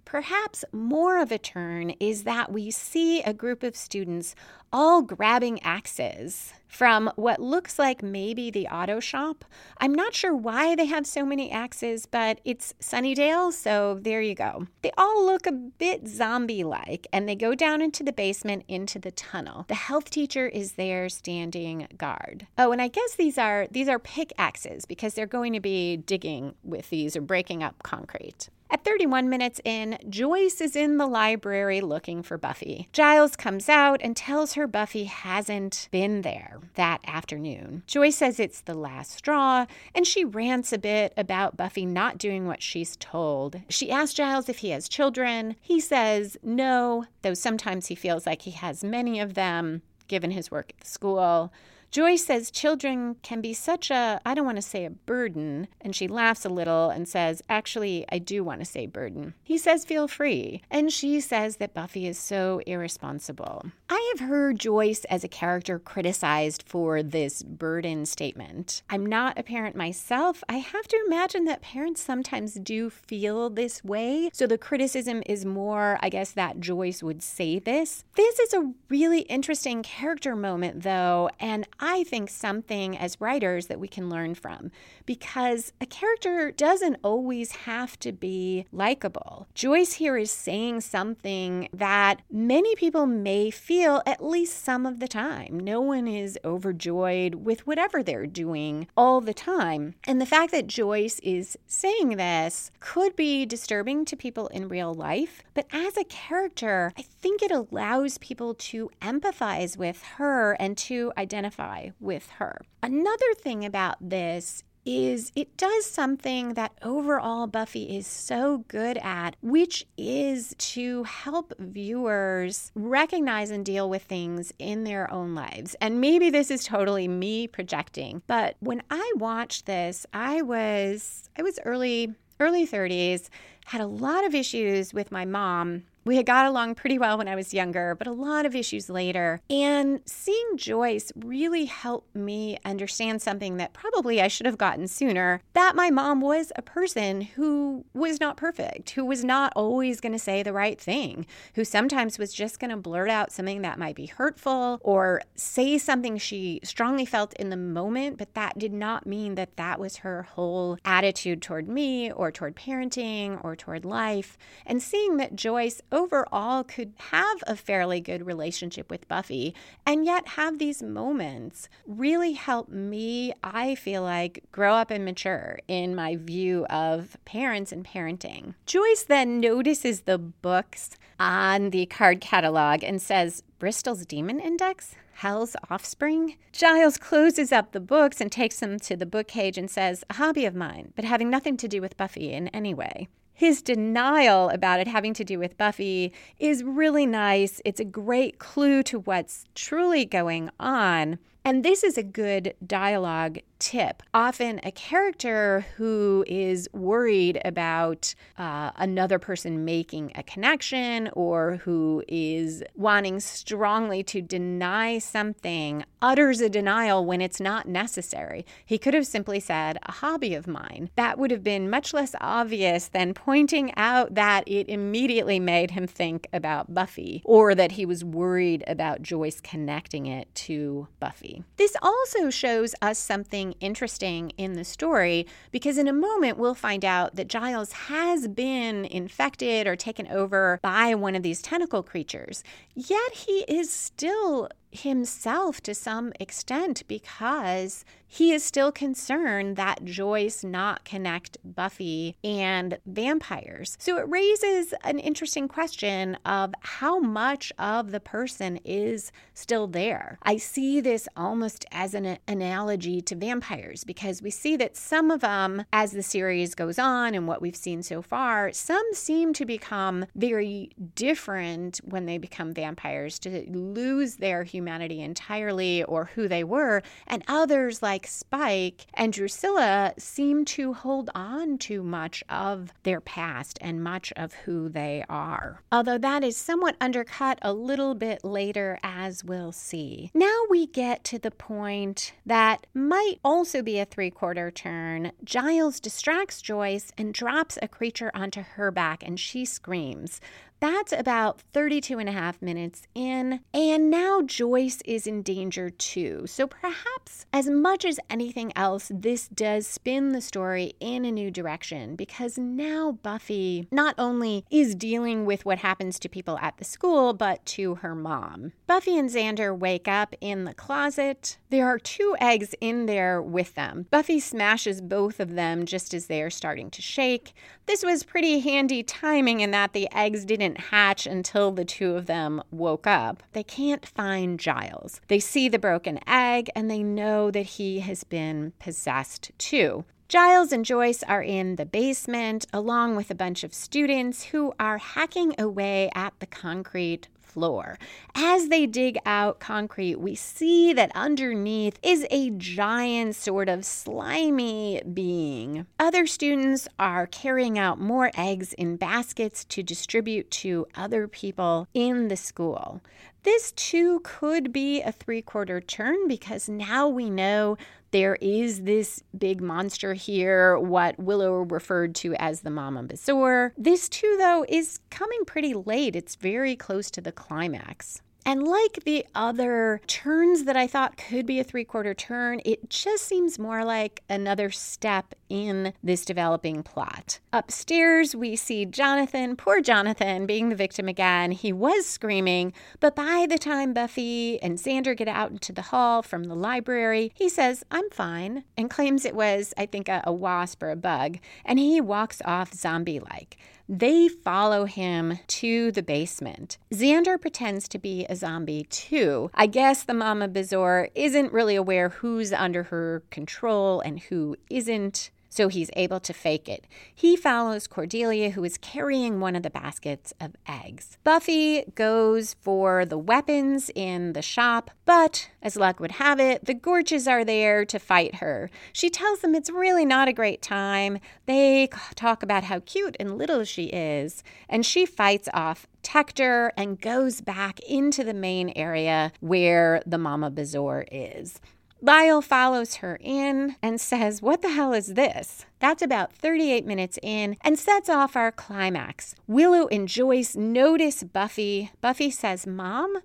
Perhaps 0.09 0.65
more 0.71 1.19
of 1.21 1.31
a 1.31 1.37
turn 1.37 1.91
is 1.99 2.23
that 2.23 2.51
we 2.51 2.71
see 2.71 3.21
a 3.21 3.31
group 3.31 3.61
of 3.61 3.75
students 3.75 4.33
all 4.73 5.03
grabbing 5.03 5.61
axes 5.61 6.51
from 6.67 7.11
what 7.15 7.39
looks 7.39 7.77
like 7.77 8.01
maybe 8.01 8.49
the 8.49 8.65
auto 8.69 8.99
shop. 8.99 9.45
I'm 9.77 9.93
not 9.93 10.15
sure 10.15 10.35
why 10.35 10.73
they 10.73 10.87
have 10.87 11.05
so 11.05 11.23
many 11.23 11.51
axes, 11.51 12.07
but 12.07 12.41
it's 12.43 12.73
Sunnydale, 12.81 13.53
so 13.53 13.99
there 14.01 14.19
you 14.19 14.33
go. 14.33 14.65
They 14.81 14.89
all 14.97 15.23
look 15.23 15.45
a 15.45 15.51
bit 15.51 16.07
zombie 16.07 16.63
like, 16.63 17.05
and 17.13 17.29
they 17.29 17.35
go 17.35 17.53
down 17.53 17.79
into 17.79 18.01
the 18.01 18.11
basement 18.11 18.63
into 18.67 18.97
the 18.97 19.11
tunnel. 19.11 19.65
The 19.67 19.75
health 19.75 20.09
teacher 20.09 20.47
is 20.47 20.71
there 20.71 21.07
standing 21.09 21.87
guard. 21.99 22.47
Oh, 22.57 22.71
and 22.71 22.81
I 22.81 22.87
guess 22.87 23.13
these 23.13 23.37
are 23.37 23.67
these 23.69 23.87
are 23.87 23.99
pickaxes 23.99 24.85
because 24.85 25.13
they're 25.13 25.27
going 25.27 25.53
to 25.53 25.59
be 25.59 25.97
digging 25.97 26.55
with 26.63 26.89
these 26.89 27.15
or 27.15 27.21
breaking 27.21 27.61
up 27.61 27.83
concrete. 27.83 28.49
At 28.71 28.83
31 28.83 29.29
minutes 29.29 29.59
in, 29.65 29.97
Joyce 30.09 30.61
is 30.61 30.75
in 30.75 30.97
the 30.97 31.07
library 31.07 31.81
looking 31.81 32.21
for 32.21 32.37
Buffy. 32.37 32.87
Giles 32.93 33.35
comes 33.35 33.67
out 33.67 33.99
and 34.03 34.15
tells 34.15 34.53
her 34.53 34.67
Buffy 34.67 35.05
hasn't 35.05 35.89
been 35.89 36.21
there 36.21 36.59
that 36.75 37.01
afternoon. 37.07 37.81
Joyce 37.87 38.17
says 38.17 38.39
it's 38.39 38.61
the 38.61 38.75
last 38.75 39.11
straw, 39.11 39.65
and 39.95 40.05
she 40.05 40.23
rants 40.23 40.71
a 40.71 40.77
bit 40.77 41.13
about 41.17 41.57
Buffy 41.57 41.83
not 41.83 42.19
doing 42.19 42.45
what 42.45 42.61
she's 42.61 42.95
told. 42.97 43.59
She 43.69 43.89
asks 43.89 44.13
Giles 44.13 44.49
if 44.49 44.59
he 44.59 44.69
has 44.69 44.87
children. 44.87 45.55
He 45.59 45.79
says 45.79 46.37
no, 46.43 47.05
though 47.23 47.33
sometimes 47.33 47.87
he 47.87 47.95
feels 47.95 48.27
like 48.27 48.43
he 48.43 48.51
has 48.51 48.83
many 48.83 49.19
of 49.19 49.33
them, 49.33 49.81
given 50.07 50.29
his 50.29 50.51
work 50.51 50.73
at 50.75 50.81
the 50.81 50.87
school. 50.87 51.51
Joyce 51.91 52.25
says 52.25 52.51
children 52.51 53.15
can 53.23 53.41
be 53.41 53.53
such 53.53 53.89
a, 53.89 54.21
I 54.23 54.35
don't 54.35 54.45
want 54.45 54.57
to 54.57 54.61
say 54.61 54.85
a 54.85 54.91
burden, 54.91 55.67
and 55.81 55.95
she 55.95 56.07
laughs 56.07 56.45
a 56.45 56.49
little 56.49 56.91
and 56.91 57.07
says, 57.07 57.41
Actually, 57.49 58.05
I 58.09 58.19
do 58.19 58.43
want 58.43 58.59
to 58.61 58.65
say 58.65 58.85
burden. 58.85 59.33
He 59.43 59.57
says, 59.57 59.85
Feel 59.85 60.07
free. 60.07 60.61
And 60.69 60.93
she 60.93 61.19
says 61.19 61.57
that 61.57 61.73
Buffy 61.73 62.05
is 62.05 62.19
so 62.19 62.61
irresponsible. 62.67 63.71
I 63.89 64.13
have 64.15 64.29
heard 64.29 64.59
Joyce 64.59 65.03
as 65.05 65.23
a 65.23 65.27
character 65.27 65.79
criticized 65.79 66.63
for 66.67 67.01
this 67.01 67.41
burden 67.41 68.05
statement. 68.05 68.83
I'm 68.87 69.05
not 69.05 69.39
a 69.39 69.43
parent 69.43 69.75
myself. 69.75 70.43
I 70.47 70.57
have 70.57 70.87
to 70.89 71.03
imagine 71.07 71.45
that 71.45 71.61
parents 71.61 72.01
sometimes 72.03 72.53
do 72.53 72.91
feel 72.91 73.49
this 73.49 73.83
way. 73.83 74.29
So 74.31 74.45
the 74.45 74.59
criticism 74.59 75.23
is 75.25 75.43
more, 75.43 75.97
I 76.01 76.09
guess, 76.09 76.31
that 76.33 76.59
Joyce 76.59 77.01
would 77.01 77.23
say 77.23 77.57
this. 77.57 78.05
This 78.15 78.37
is 78.37 78.53
a 78.53 78.73
really 78.89 79.21
interesting 79.21 79.81
character 79.81 80.35
moment, 80.35 80.83
though, 80.83 81.31
and 81.39 81.67
I 81.79 82.03
think, 82.03 82.29
something 82.29 82.97
as 82.97 83.21
writers 83.21 83.67
that 83.67 83.79
we 83.79 83.87
can 83.87 84.09
learn 84.09 84.35
from 84.35 84.71
because 85.05 85.71
a 85.79 85.85
character 85.85 86.51
doesn't 86.51 86.97
always 87.03 87.51
have 87.51 87.97
to 87.99 88.11
be 88.11 88.65
likable. 88.71 89.47
Joyce 89.53 89.93
here 89.93 90.17
is 90.17 90.31
saying 90.31 90.81
something 90.81 91.69
that 91.73 92.21
many 92.31 92.75
people 92.75 93.05
may 93.05 93.49
feel 93.49 94.01
at 94.05 94.23
least 94.23 94.63
some 94.63 94.85
of 94.85 94.99
the 94.99 95.07
time. 95.07 95.59
No 95.59 95.79
one 95.79 96.07
is 96.07 96.37
overjoyed 96.43 97.35
with 97.35 97.65
whatever 97.65 98.03
they're 98.03 98.25
doing 98.25 98.87
all 98.97 99.21
the 99.21 99.33
time. 99.33 99.95
And 100.05 100.19
the 100.19 100.25
fact 100.25 100.51
that 100.51 100.67
Joyce 100.67 101.19
is 101.19 101.57
saying 101.67 102.17
this 102.17 102.71
could 102.79 103.15
be 103.15 103.45
disturbing 103.45 104.05
to 104.05 104.15
people 104.15 104.47
in 104.47 104.67
real 104.67 104.93
life, 104.93 105.43
but 105.53 105.67
as 105.71 105.97
a 105.97 106.03
character, 106.03 106.91
I 106.97 107.03
think 107.03 107.41
it 107.41 107.51
allows 107.51 108.17
people 108.17 108.53
to 108.55 108.89
empathize 109.01 109.77
with 109.77 110.03
her 110.17 110.53
and 110.53 110.77
to 110.79 111.11
identify 111.17 111.68
identify 111.69 111.89
with 111.99 112.29
her. 112.37 112.61
Another 112.81 113.33
thing 113.35 113.65
about 113.65 113.97
this 114.01 114.63
is 114.85 115.31
it 115.35 115.55
does 115.57 115.85
something 115.85 116.53
that 116.53 116.71
overall 116.81 117.45
Buffy 117.47 117.97
is 117.97 118.07
so 118.07 118.63
good 118.69 118.97
at, 118.99 119.35
which 119.41 119.85
is 119.97 120.55
to 120.57 121.03
help 121.03 121.53
viewers 121.59 122.71
recognize 122.75 123.51
and 123.51 123.65
deal 123.65 123.89
with 123.89 124.03
things 124.03 124.51
in 124.57 124.85
their 124.85 125.11
own 125.11 125.35
lives. 125.35 125.75
And 125.81 126.01
maybe 126.01 126.29
this 126.29 126.49
is 126.49 126.63
totally 126.63 127.07
me 127.07 127.45
projecting, 127.45 128.23
but 128.25 128.55
when 128.61 128.81
I 128.89 129.11
watched 129.17 129.65
this, 129.65 130.05
I 130.13 130.41
was 130.41 131.29
I 131.37 131.43
was 131.43 131.59
early 131.65 132.15
early 132.39 132.65
30s, 132.65 133.27
had 133.65 133.81
a 133.81 133.85
lot 133.85 134.25
of 134.25 134.33
issues 134.33 134.93
with 134.93 135.11
my 135.11 135.25
mom 135.25 135.83
we 136.05 136.15
had 136.15 136.25
got 136.25 136.45
along 136.45 136.75
pretty 136.75 136.97
well 136.97 137.17
when 137.17 137.27
I 137.27 137.35
was 137.35 137.53
younger, 137.53 137.95
but 137.95 138.07
a 138.07 138.11
lot 138.11 138.45
of 138.45 138.55
issues 138.55 138.89
later. 138.89 139.41
And 139.49 140.01
seeing 140.05 140.57
Joyce 140.57 141.11
really 141.15 141.65
helped 141.65 142.15
me 142.15 142.57
understand 142.65 143.21
something 143.21 143.57
that 143.57 143.73
probably 143.73 144.21
I 144.21 144.27
should 144.27 144.45
have 144.45 144.57
gotten 144.57 144.87
sooner 144.87 145.41
that 145.53 145.75
my 145.75 145.89
mom 145.89 146.21
was 146.21 146.51
a 146.55 146.61
person 146.61 147.21
who 147.21 147.85
was 147.93 148.19
not 148.19 148.37
perfect, 148.37 148.91
who 148.91 149.05
was 149.05 149.23
not 149.23 149.53
always 149.55 149.99
going 149.99 150.13
to 150.13 150.19
say 150.19 150.43
the 150.43 150.53
right 150.53 150.79
thing, 150.79 151.25
who 151.55 151.63
sometimes 151.63 152.17
was 152.17 152.33
just 152.33 152.59
going 152.59 152.71
to 152.71 152.77
blurt 152.77 153.09
out 153.09 153.31
something 153.31 153.61
that 153.61 153.79
might 153.79 153.95
be 153.95 154.05
hurtful 154.05 154.79
or 154.81 155.21
say 155.35 155.77
something 155.77 156.17
she 156.17 156.59
strongly 156.63 157.05
felt 157.05 157.33
in 157.33 157.49
the 157.49 157.57
moment, 157.57 158.17
but 158.17 158.33
that 158.33 158.57
did 158.57 158.73
not 158.73 159.05
mean 159.05 159.35
that 159.35 159.57
that 159.57 159.79
was 159.79 159.97
her 159.97 160.23
whole 160.23 160.77
attitude 160.85 161.41
toward 161.41 161.67
me 161.67 162.11
or 162.11 162.31
toward 162.31 162.55
parenting 162.55 163.39
or 163.43 163.55
toward 163.55 163.85
life. 163.85 164.37
And 164.65 164.81
seeing 164.81 165.17
that 165.17 165.35
Joyce 165.35 165.81
overall 165.91 166.63
could 166.63 166.93
have 167.11 167.43
a 167.47 167.55
fairly 167.55 168.01
good 168.01 168.25
relationship 168.25 168.89
with 168.89 169.07
Buffy 169.07 169.53
and 169.85 170.05
yet 170.05 170.29
have 170.29 170.59
these 170.59 170.81
moments 170.81 171.69
really 171.85 172.33
help 172.33 172.69
me, 172.69 173.33
I 173.43 173.75
feel 173.75 174.03
like, 174.03 174.43
grow 174.51 174.73
up 174.75 174.91
and 174.91 175.05
mature 175.05 175.59
in 175.67 175.95
my 175.95 176.15
view 176.15 176.65
of 176.67 177.17
parents 177.25 177.71
and 177.71 177.85
parenting. 177.85 178.55
Joyce 178.65 179.03
then 179.03 179.39
notices 179.39 180.01
the 180.01 180.17
books 180.17 180.91
on 181.19 181.71
the 181.71 181.85
card 181.85 182.21
catalog 182.21 182.83
and 182.83 183.01
says, 183.01 183.43
Bristol's 183.59 184.05
Demon 184.05 184.39
Index? 184.39 184.95
Hell's 185.13 185.55
Offspring? 185.69 186.37
Giles 186.53 186.97
closes 186.97 187.51
up 187.51 187.73
the 187.73 187.81
books 187.81 188.21
and 188.21 188.31
takes 188.31 188.59
them 188.59 188.79
to 188.79 188.95
the 188.95 189.05
book 189.05 189.27
cage 189.27 189.57
and 189.57 189.69
says, 189.69 190.05
A 190.09 190.13
hobby 190.13 190.45
of 190.45 190.55
mine, 190.55 190.93
but 190.95 191.03
having 191.03 191.29
nothing 191.29 191.57
to 191.57 191.67
do 191.67 191.81
with 191.81 191.97
Buffy 191.97 192.31
in 192.31 192.47
any 192.49 192.73
way 192.73 193.09
his 193.39 193.61
denial 193.61 194.49
about 194.49 194.81
it 194.81 194.87
having 194.89 195.13
to 195.13 195.23
do 195.23 195.39
with 195.39 195.57
Buffy 195.57 196.11
is 196.39 196.61
really 196.61 197.05
nice. 197.05 197.61
It's 197.63 197.79
a 197.79 197.85
great 197.85 198.37
clue 198.37 198.83
to 198.83 198.99
what's 198.99 199.45
truly 199.55 200.03
going 200.03 200.49
on. 200.59 201.19
And 201.45 201.63
this 201.63 201.81
is 201.81 201.97
a 201.97 202.03
good 202.03 202.53
dialogue 202.67 203.39
tip. 203.59 204.01
Often, 204.13 204.61
a 204.63 204.71
character 204.71 205.65
who 205.75 206.23
is 206.27 206.67
worried 206.73 207.39
about 207.45 208.15
uh, 208.37 208.71
another 208.77 209.19
person 209.19 209.65
making 209.65 210.11
a 210.15 210.23
connection 210.23 211.09
or 211.13 211.57
who 211.57 212.03
is 212.07 212.63
wanting 212.75 213.19
strongly 213.19 214.03
to 214.03 214.21
deny 214.21 214.97
something 214.97 215.83
utters 216.01 216.41
a 216.41 216.49
denial 216.49 217.05
when 217.05 217.21
it's 217.21 217.39
not 217.39 217.67
necessary. 217.67 218.45
He 218.65 218.77
could 218.77 218.93
have 218.93 219.05
simply 219.05 219.39
said, 219.39 219.77
a 219.83 219.91
hobby 219.91 220.33
of 220.33 220.47
mine. 220.47 220.89
That 220.95 221.19
would 221.19 221.31
have 221.31 221.43
been 221.43 221.69
much 221.69 221.93
less 221.93 222.15
obvious 222.21 222.87
than 222.87 223.13
pointing 223.13 223.73
out 223.75 224.15
that 224.15 224.47
it 224.47 224.69
immediately 224.69 225.39
made 225.39 225.71
him 225.71 225.87
think 225.87 226.27
about 226.31 226.73
Buffy 226.73 227.21
or 227.25 227.53
that 227.55 227.73
he 227.73 227.85
was 227.85 228.03
worried 228.05 228.63
about 228.67 229.01
Joyce 229.01 229.41
connecting 229.41 230.05
it 230.05 230.33
to 230.35 230.87
Buffy. 230.99 231.43
This 231.57 231.75
also 231.81 232.29
shows 232.29 232.73
us 232.81 232.97
something 232.97 233.48
interesting 233.59 234.31
in 234.37 234.53
the 234.53 234.63
story 234.63 235.25
because 235.51 235.77
in 235.77 235.87
a 235.87 235.93
moment 235.93 236.37
we'll 236.37 236.55
find 236.55 236.83
out 236.83 237.15
that 237.15 237.27
Giles 237.27 237.71
has 237.71 238.27
been 238.27 238.85
infected 238.85 239.67
or 239.67 239.75
taken 239.75 240.07
over 240.07 240.59
by 240.61 240.95
one 240.95 241.15
of 241.15 241.23
these 241.23 241.41
tentacle 241.41 241.83
creatures. 241.83 242.43
Yet 242.75 243.13
he 243.13 243.45
is 243.47 243.71
still 243.71 244.49
himself 244.71 245.61
to 245.61 245.73
some 245.73 246.13
extent 246.19 246.83
because 246.87 247.85
he 248.11 248.31
is 248.31 248.43
still 248.43 248.71
concerned 248.71 249.55
that 249.55 249.85
Joyce 249.85 250.43
not 250.43 250.83
connect 250.83 251.37
Buffy 251.43 252.15
and 252.23 252.79
vampires. 252.87 253.77
So 253.79 253.97
it 253.97 254.09
raises 254.09 254.73
an 254.83 254.97
interesting 254.97 255.47
question 255.47 256.17
of 256.25 256.53
how 256.61 256.99
much 256.99 257.53
of 257.59 257.91
the 257.91 257.99
person 257.99 258.57
is 258.65 259.11
still 259.35 259.67
there. 259.67 260.17
I 260.23 260.37
see 260.37 260.81
this 260.81 261.07
almost 261.15 261.65
as 261.71 261.93
an 261.93 262.17
analogy 262.27 262.99
to 263.01 263.15
vampires 263.15 263.83
because 263.83 264.23
we 264.23 264.31
see 264.31 264.57
that 264.57 264.75
some 264.75 265.11
of 265.11 265.21
them, 265.21 265.65
as 265.71 265.91
the 265.91 266.01
series 266.01 266.55
goes 266.55 266.79
on 266.79 267.13
and 267.13 267.27
what 267.27 267.43
we've 267.43 267.55
seen 267.55 267.83
so 267.83 268.01
far, 268.01 268.51
some 268.53 268.85
seem 268.93 269.33
to 269.33 269.45
become 269.45 270.07
very 270.15 270.71
different 270.95 271.79
when 271.83 272.07
they 272.07 272.17
become 272.17 272.55
vampires, 272.55 273.19
to 273.19 273.45
lose 273.51 274.15
their 274.15 274.43
humanity 274.59 275.01
entirely 275.01 275.83
or 275.85 276.11
who 276.15 276.27
they 276.27 276.43
were, 276.43 276.83
and 277.07 277.23
others 277.29 277.81
like 277.81 278.05
Spike 278.05 278.85
and 278.93 279.13
Drusilla 279.13 279.93
seem 279.97 280.43
to 280.45 280.73
hold 280.73 281.09
on 281.15 281.57
to 281.59 281.81
much 281.81 282.23
of 282.27 282.73
their 282.83 282.99
past 282.99 283.57
and 283.61 283.81
much 283.81 284.11
of 284.17 284.33
who 284.33 284.67
they 284.67 285.05
are. 285.09 285.61
Although 285.71 285.97
that 285.99 286.25
is 286.25 286.35
somewhat 286.35 286.75
undercut 286.81 287.39
a 287.41 287.53
little 287.53 287.95
bit 287.95 288.25
later, 288.25 288.77
as 288.83 289.23
we'll 289.23 289.53
see. 289.53 290.11
Now 290.13 290.41
we 290.49 290.67
get 290.67 291.05
to 291.05 291.19
the 291.19 291.31
point 291.31 292.13
that 292.25 292.67
might 292.73 293.19
also 293.23 293.61
be 293.61 293.79
a 293.79 293.85
three 293.85 294.11
quarter 294.11 294.51
turn. 294.51 295.13
Giles 295.23 295.79
distracts 295.79 296.41
Joyce 296.41 296.91
and 296.97 297.13
drops 297.13 297.57
a 297.61 297.69
creature 297.69 298.11
onto 298.13 298.41
her 298.41 298.71
back, 298.71 299.03
and 299.05 299.17
she 299.17 299.45
screams. 299.45 300.19
That's 300.59 300.91
about 300.91 301.41
32 301.53 301.99
and 301.99 302.09
a 302.09 302.13
half 302.13 302.41
minutes 302.41 302.83
in, 302.93 303.39
and 303.53 303.89
now 303.89 304.21
Joyce 304.21 304.81
is 304.85 305.07
in 305.07 305.21
danger 305.21 305.69
too. 305.69 306.25
So 306.27 306.47
perhaps, 306.47 307.25
as 307.31 307.49
much 307.49 307.85
as 307.85 307.99
anything 308.09 308.51
else, 308.55 308.91
this 308.93 309.29
does 309.29 309.65
spin 309.65 310.09
the 310.09 310.21
story 310.21 310.73
in 310.79 311.05
a 311.05 311.11
new 311.11 311.31
direction 311.31 311.95
because 311.95 312.37
now 312.37 312.91
Buffy 312.91 313.67
not 313.71 313.95
only 313.97 314.45
is 314.51 314.75
dealing 314.75 315.25
with 315.25 315.45
what 315.45 315.59
happens 315.59 315.97
to 315.99 316.09
people 316.09 316.37
at 316.39 316.57
the 316.57 316.65
school, 316.65 317.13
but 317.13 317.45
to 317.47 317.75
her 317.75 317.95
mom. 317.95 318.51
Buffy 318.67 318.97
and 318.97 319.09
Xander 319.09 319.57
wake 319.57 319.87
up 319.87 320.13
in 320.21 320.43
the 320.43 320.53
closet. 320.53 321.37
There 321.51 321.65
are 321.65 321.79
two 321.79 322.15
eggs 322.19 322.53
in 322.61 322.85
there 322.85 323.19
with 323.19 323.55
them. 323.55 323.87
Buffy 323.89 324.19
smashes 324.19 324.81
both 324.81 325.19
of 325.19 325.33
them 325.33 325.65
just 325.65 325.95
as 325.95 326.05
they 326.05 326.21
are 326.21 326.29
starting 326.29 326.69
to 326.69 326.81
shake. 326.81 327.33
This 327.65 327.83
was 327.83 328.03
pretty 328.03 328.39
handy 328.39 328.83
timing 328.83 329.39
in 329.39 329.49
that 329.49 329.73
the 329.73 329.89
eggs 329.91 330.25
didn't 330.25 330.59
hatch 330.59 331.07
until 331.07 331.51
the 331.51 331.65
two 331.65 331.95
of 331.95 332.05
them 332.05 332.43
woke 332.51 332.85
up. 332.85 333.23
They 333.33 333.41
can't 333.41 333.83
find 333.83 334.39
Giles. 334.39 335.01
They 335.07 335.19
see 335.19 335.49
the 335.49 335.57
broken 335.57 335.99
egg 336.07 336.51
and 336.55 336.69
they 336.69 336.83
know 336.83 337.31
that 337.31 337.47
he 337.47 337.79
has 337.79 338.03
been 338.03 338.53
possessed 338.59 339.31
too. 339.39 339.85
Giles 340.09 340.51
and 340.51 340.65
Joyce 340.65 341.03
are 341.03 341.21
in 341.21 341.55
the 341.57 341.67
basement 341.67 342.47
along 342.51 342.95
with 342.95 343.11
a 343.11 343.15
bunch 343.15 343.43
of 343.43 343.53
students 343.53 344.23
who 344.23 344.55
are 344.59 344.79
hacking 344.79 345.35
away 345.37 345.91
at 345.93 346.13
the 346.19 346.25
concrete 346.25 347.07
floor. 347.19 347.77
As 348.15 348.47
they 348.47 348.65
dig 348.65 348.97
out 349.05 349.39
concrete, 349.39 349.99
we 349.99 350.15
see 350.15 350.73
that 350.73 350.91
underneath 350.95 351.77
is 351.83 352.07
a 352.09 352.31
giant, 352.31 353.17
sort 353.17 353.49
of 353.49 353.63
slimy 353.63 354.81
being. 354.81 355.67
Other 355.77 356.07
students 356.07 356.67
are 356.79 357.05
carrying 357.05 357.59
out 357.59 357.79
more 357.79 358.09
eggs 358.17 358.53
in 358.53 358.77
baskets 358.77 359.45
to 359.45 359.61
distribute 359.61 360.31
to 360.31 360.65
other 360.73 361.07
people 361.07 361.67
in 361.75 362.07
the 362.07 362.17
school. 362.17 362.81
This 363.23 363.51
too 363.51 363.99
could 364.03 364.51
be 364.51 364.81
a 364.81 364.91
three 364.91 365.21
quarter 365.21 365.61
turn 365.61 366.07
because 366.07 366.49
now 366.49 366.87
we 366.87 367.09
know 367.09 367.57
there 367.91 368.15
is 368.21 368.63
this 368.63 369.03
big 369.17 369.41
monster 369.41 369.93
here, 369.93 370.57
what 370.57 370.99
Willow 370.99 371.41
referred 371.41 371.95
to 371.95 372.13
as 372.15 372.41
the 372.41 372.49
Mama 372.49 372.83
Bezoar. 372.83 373.51
This 373.57 373.89
too, 373.89 374.15
though, 374.19 374.45
is 374.47 374.79
coming 374.89 375.25
pretty 375.25 375.53
late. 375.53 375.95
It's 375.95 376.15
very 376.15 376.55
close 376.55 376.91
to 376.91 377.01
the 377.01 377.11
climax. 377.11 378.01
And 378.29 378.47
like 378.47 378.83
the 378.85 379.07
other 379.15 379.81
turns 379.87 380.43
that 380.43 380.55
I 380.55 380.67
thought 380.67 380.97
could 380.97 381.25
be 381.25 381.39
a 381.39 381.43
three 381.43 381.63
quarter 381.63 381.95
turn, 381.95 382.41
it 382.45 382.69
just 382.69 383.05
seems 383.05 383.39
more 383.39 383.65
like 383.65 384.03
another 384.07 384.51
step 384.51 385.15
in 385.29 385.73
this 385.81 386.05
developing 386.05 386.61
plot. 386.61 387.21
Upstairs, 387.33 388.15
we 388.15 388.35
see 388.35 388.67
Jonathan, 388.67 389.35
poor 389.35 389.61
Jonathan, 389.61 390.27
being 390.27 390.49
the 390.49 390.55
victim 390.55 390.87
again. 390.87 391.31
He 391.31 391.51
was 391.51 391.87
screaming, 391.87 392.53
but 392.79 392.95
by 392.95 393.25
the 393.27 393.39
time 393.39 393.73
Buffy 393.73 394.39
and 394.43 394.59
Xander 394.59 394.95
get 394.95 395.07
out 395.07 395.31
into 395.31 395.51
the 395.51 395.63
hall 395.63 396.03
from 396.03 396.25
the 396.25 396.35
library, 396.35 397.11
he 397.15 397.29
says, 397.29 397.63
I'm 397.71 397.89
fine, 397.89 398.43
and 398.55 398.69
claims 398.69 399.05
it 399.05 399.15
was, 399.15 399.55
I 399.57 399.65
think, 399.65 399.89
a, 399.89 400.03
a 400.03 400.13
wasp 400.13 400.61
or 400.61 400.69
a 400.69 400.75
bug, 400.75 401.17
and 401.45 401.57
he 401.57 401.81
walks 401.81 402.21
off 402.23 402.53
zombie 402.53 402.99
like. 402.99 403.37
They 403.71 404.07
follow 404.07 404.65
him 404.65 405.19
to 405.27 405.71
the 405.71 405.83
basement. 405.83 406.57
Xander 406.73 407.21
pretends 407.21 407.67
to 407.67 407.77
be 407.77 408.03
a 408.09 408.15
zombie 408.15 408.63
too. 408.63 409.29
I 409.35 409.45
guess 409.45 409.83
the 409.83 409.93
Mama 409.93 410.27
Bezoar 410.27 410.89
isn't 410.95 411.31
really 411.31 411.55
aware 411.55 411.89
who's 411.89 412.33
under 412.33 412.63
her 412.63 413.03
control 413.11 413.79
and 413.81 413.99
who 413.99 414.35
isn't 414.49 415.11
so 415.29 415.47
he's 415.47 415.69
able 415.75 415.99
to 416.01 416.13
fake 416.13 416.49
it. 416.49 416.65
He 416.93 417.15
follows 417.15 417.67
Cordelia, 417.67 418.31
who 418.31 418.43
is 418.43 418.57
carrying 418.57 419.19
one 419.19 419.35
of 419.35 419.43
the 419.43 419.49
baskets 419.49 420.13
of 420.19 420.35
eggs. 420.47 420.97
Buffy 421.03 421.63
goes 421.75 422.35
for 422.41 422.85
the 422.85 422.97
weapons 422.97 423.69
in 423.75 424.13
the 424.13 424.21
shop, 424.21 424.71
but 424.85 425.29
as 425.41 425.55
luck 425.55 425.79
would 425.79 425.93
have 425.93 426.19
it, 426.19 426.45
the 426.45 426.53
Gorches 426.53 427.07
are 427.07 427.23
there 427.23 427.63
to 427.65 427.79
fight 427.79 428.15
her. 428.15 428.49
She 428.73 428.89
tells 428.89 429.19
them 429.19 429.35
it's 429.35 429.49
really 429.49 429.85
not 429.85 430.07
a 430.07 430.13
great 430.13 430.41
time. 430.41 430.97
They 431.25 431.69
talk 431.95 432.23
about 432.23 432.45
how 432.45 432.59
cute 432.61 432.97
and 432.99 433.17
little 433.17 433.43
she 433.43 433.65
is, 433.65 434.23
and 434.49 434.65
she 434.65 434.85
fights 434.85 435.29
off 435.33 435.67
Tector 435.83 436.51
and 436.57 436.81
goes 436.81 437.21
back 437.21 437.59
into 437.61 438.03
the 438.03 438.13
main 438.13 438.51
area 438.55 439.11
where 439.21 439.81
the 439.85 439.97
Mama 439.97 440.29
Bezoar 440.29 440.85
is. 440.91 441.39
Lyle 441.81 442.21
follows 442.21 442.75
her 442.75 442.97
in 442.99 443.55
and 443.61 443.79
says, 443.79 444.21
What 444.21 444.41
the 444.41 444.49
hell 444.49 444.73
is 444.73 444.95
this? 444.95 445.45
That's 445.59 445.81
about 445.81 446.11
38 446.13 446.65
minutes 446.65 446.99
in 447.01 447.37
and 447.41 447.57
sets 447.57 447.89
off 447.89 448.17
our 448.17 448.31
climax. 448.31 449.15
Willow 449.27 449.67
and 449.67 449.87
Joyce 449.87 450.35
notice 450.35 451.03
Buffy. 451.03 451.71
Buffy 451.79 452.11
says, 452.11 452.45
Mom? 452.45 452.97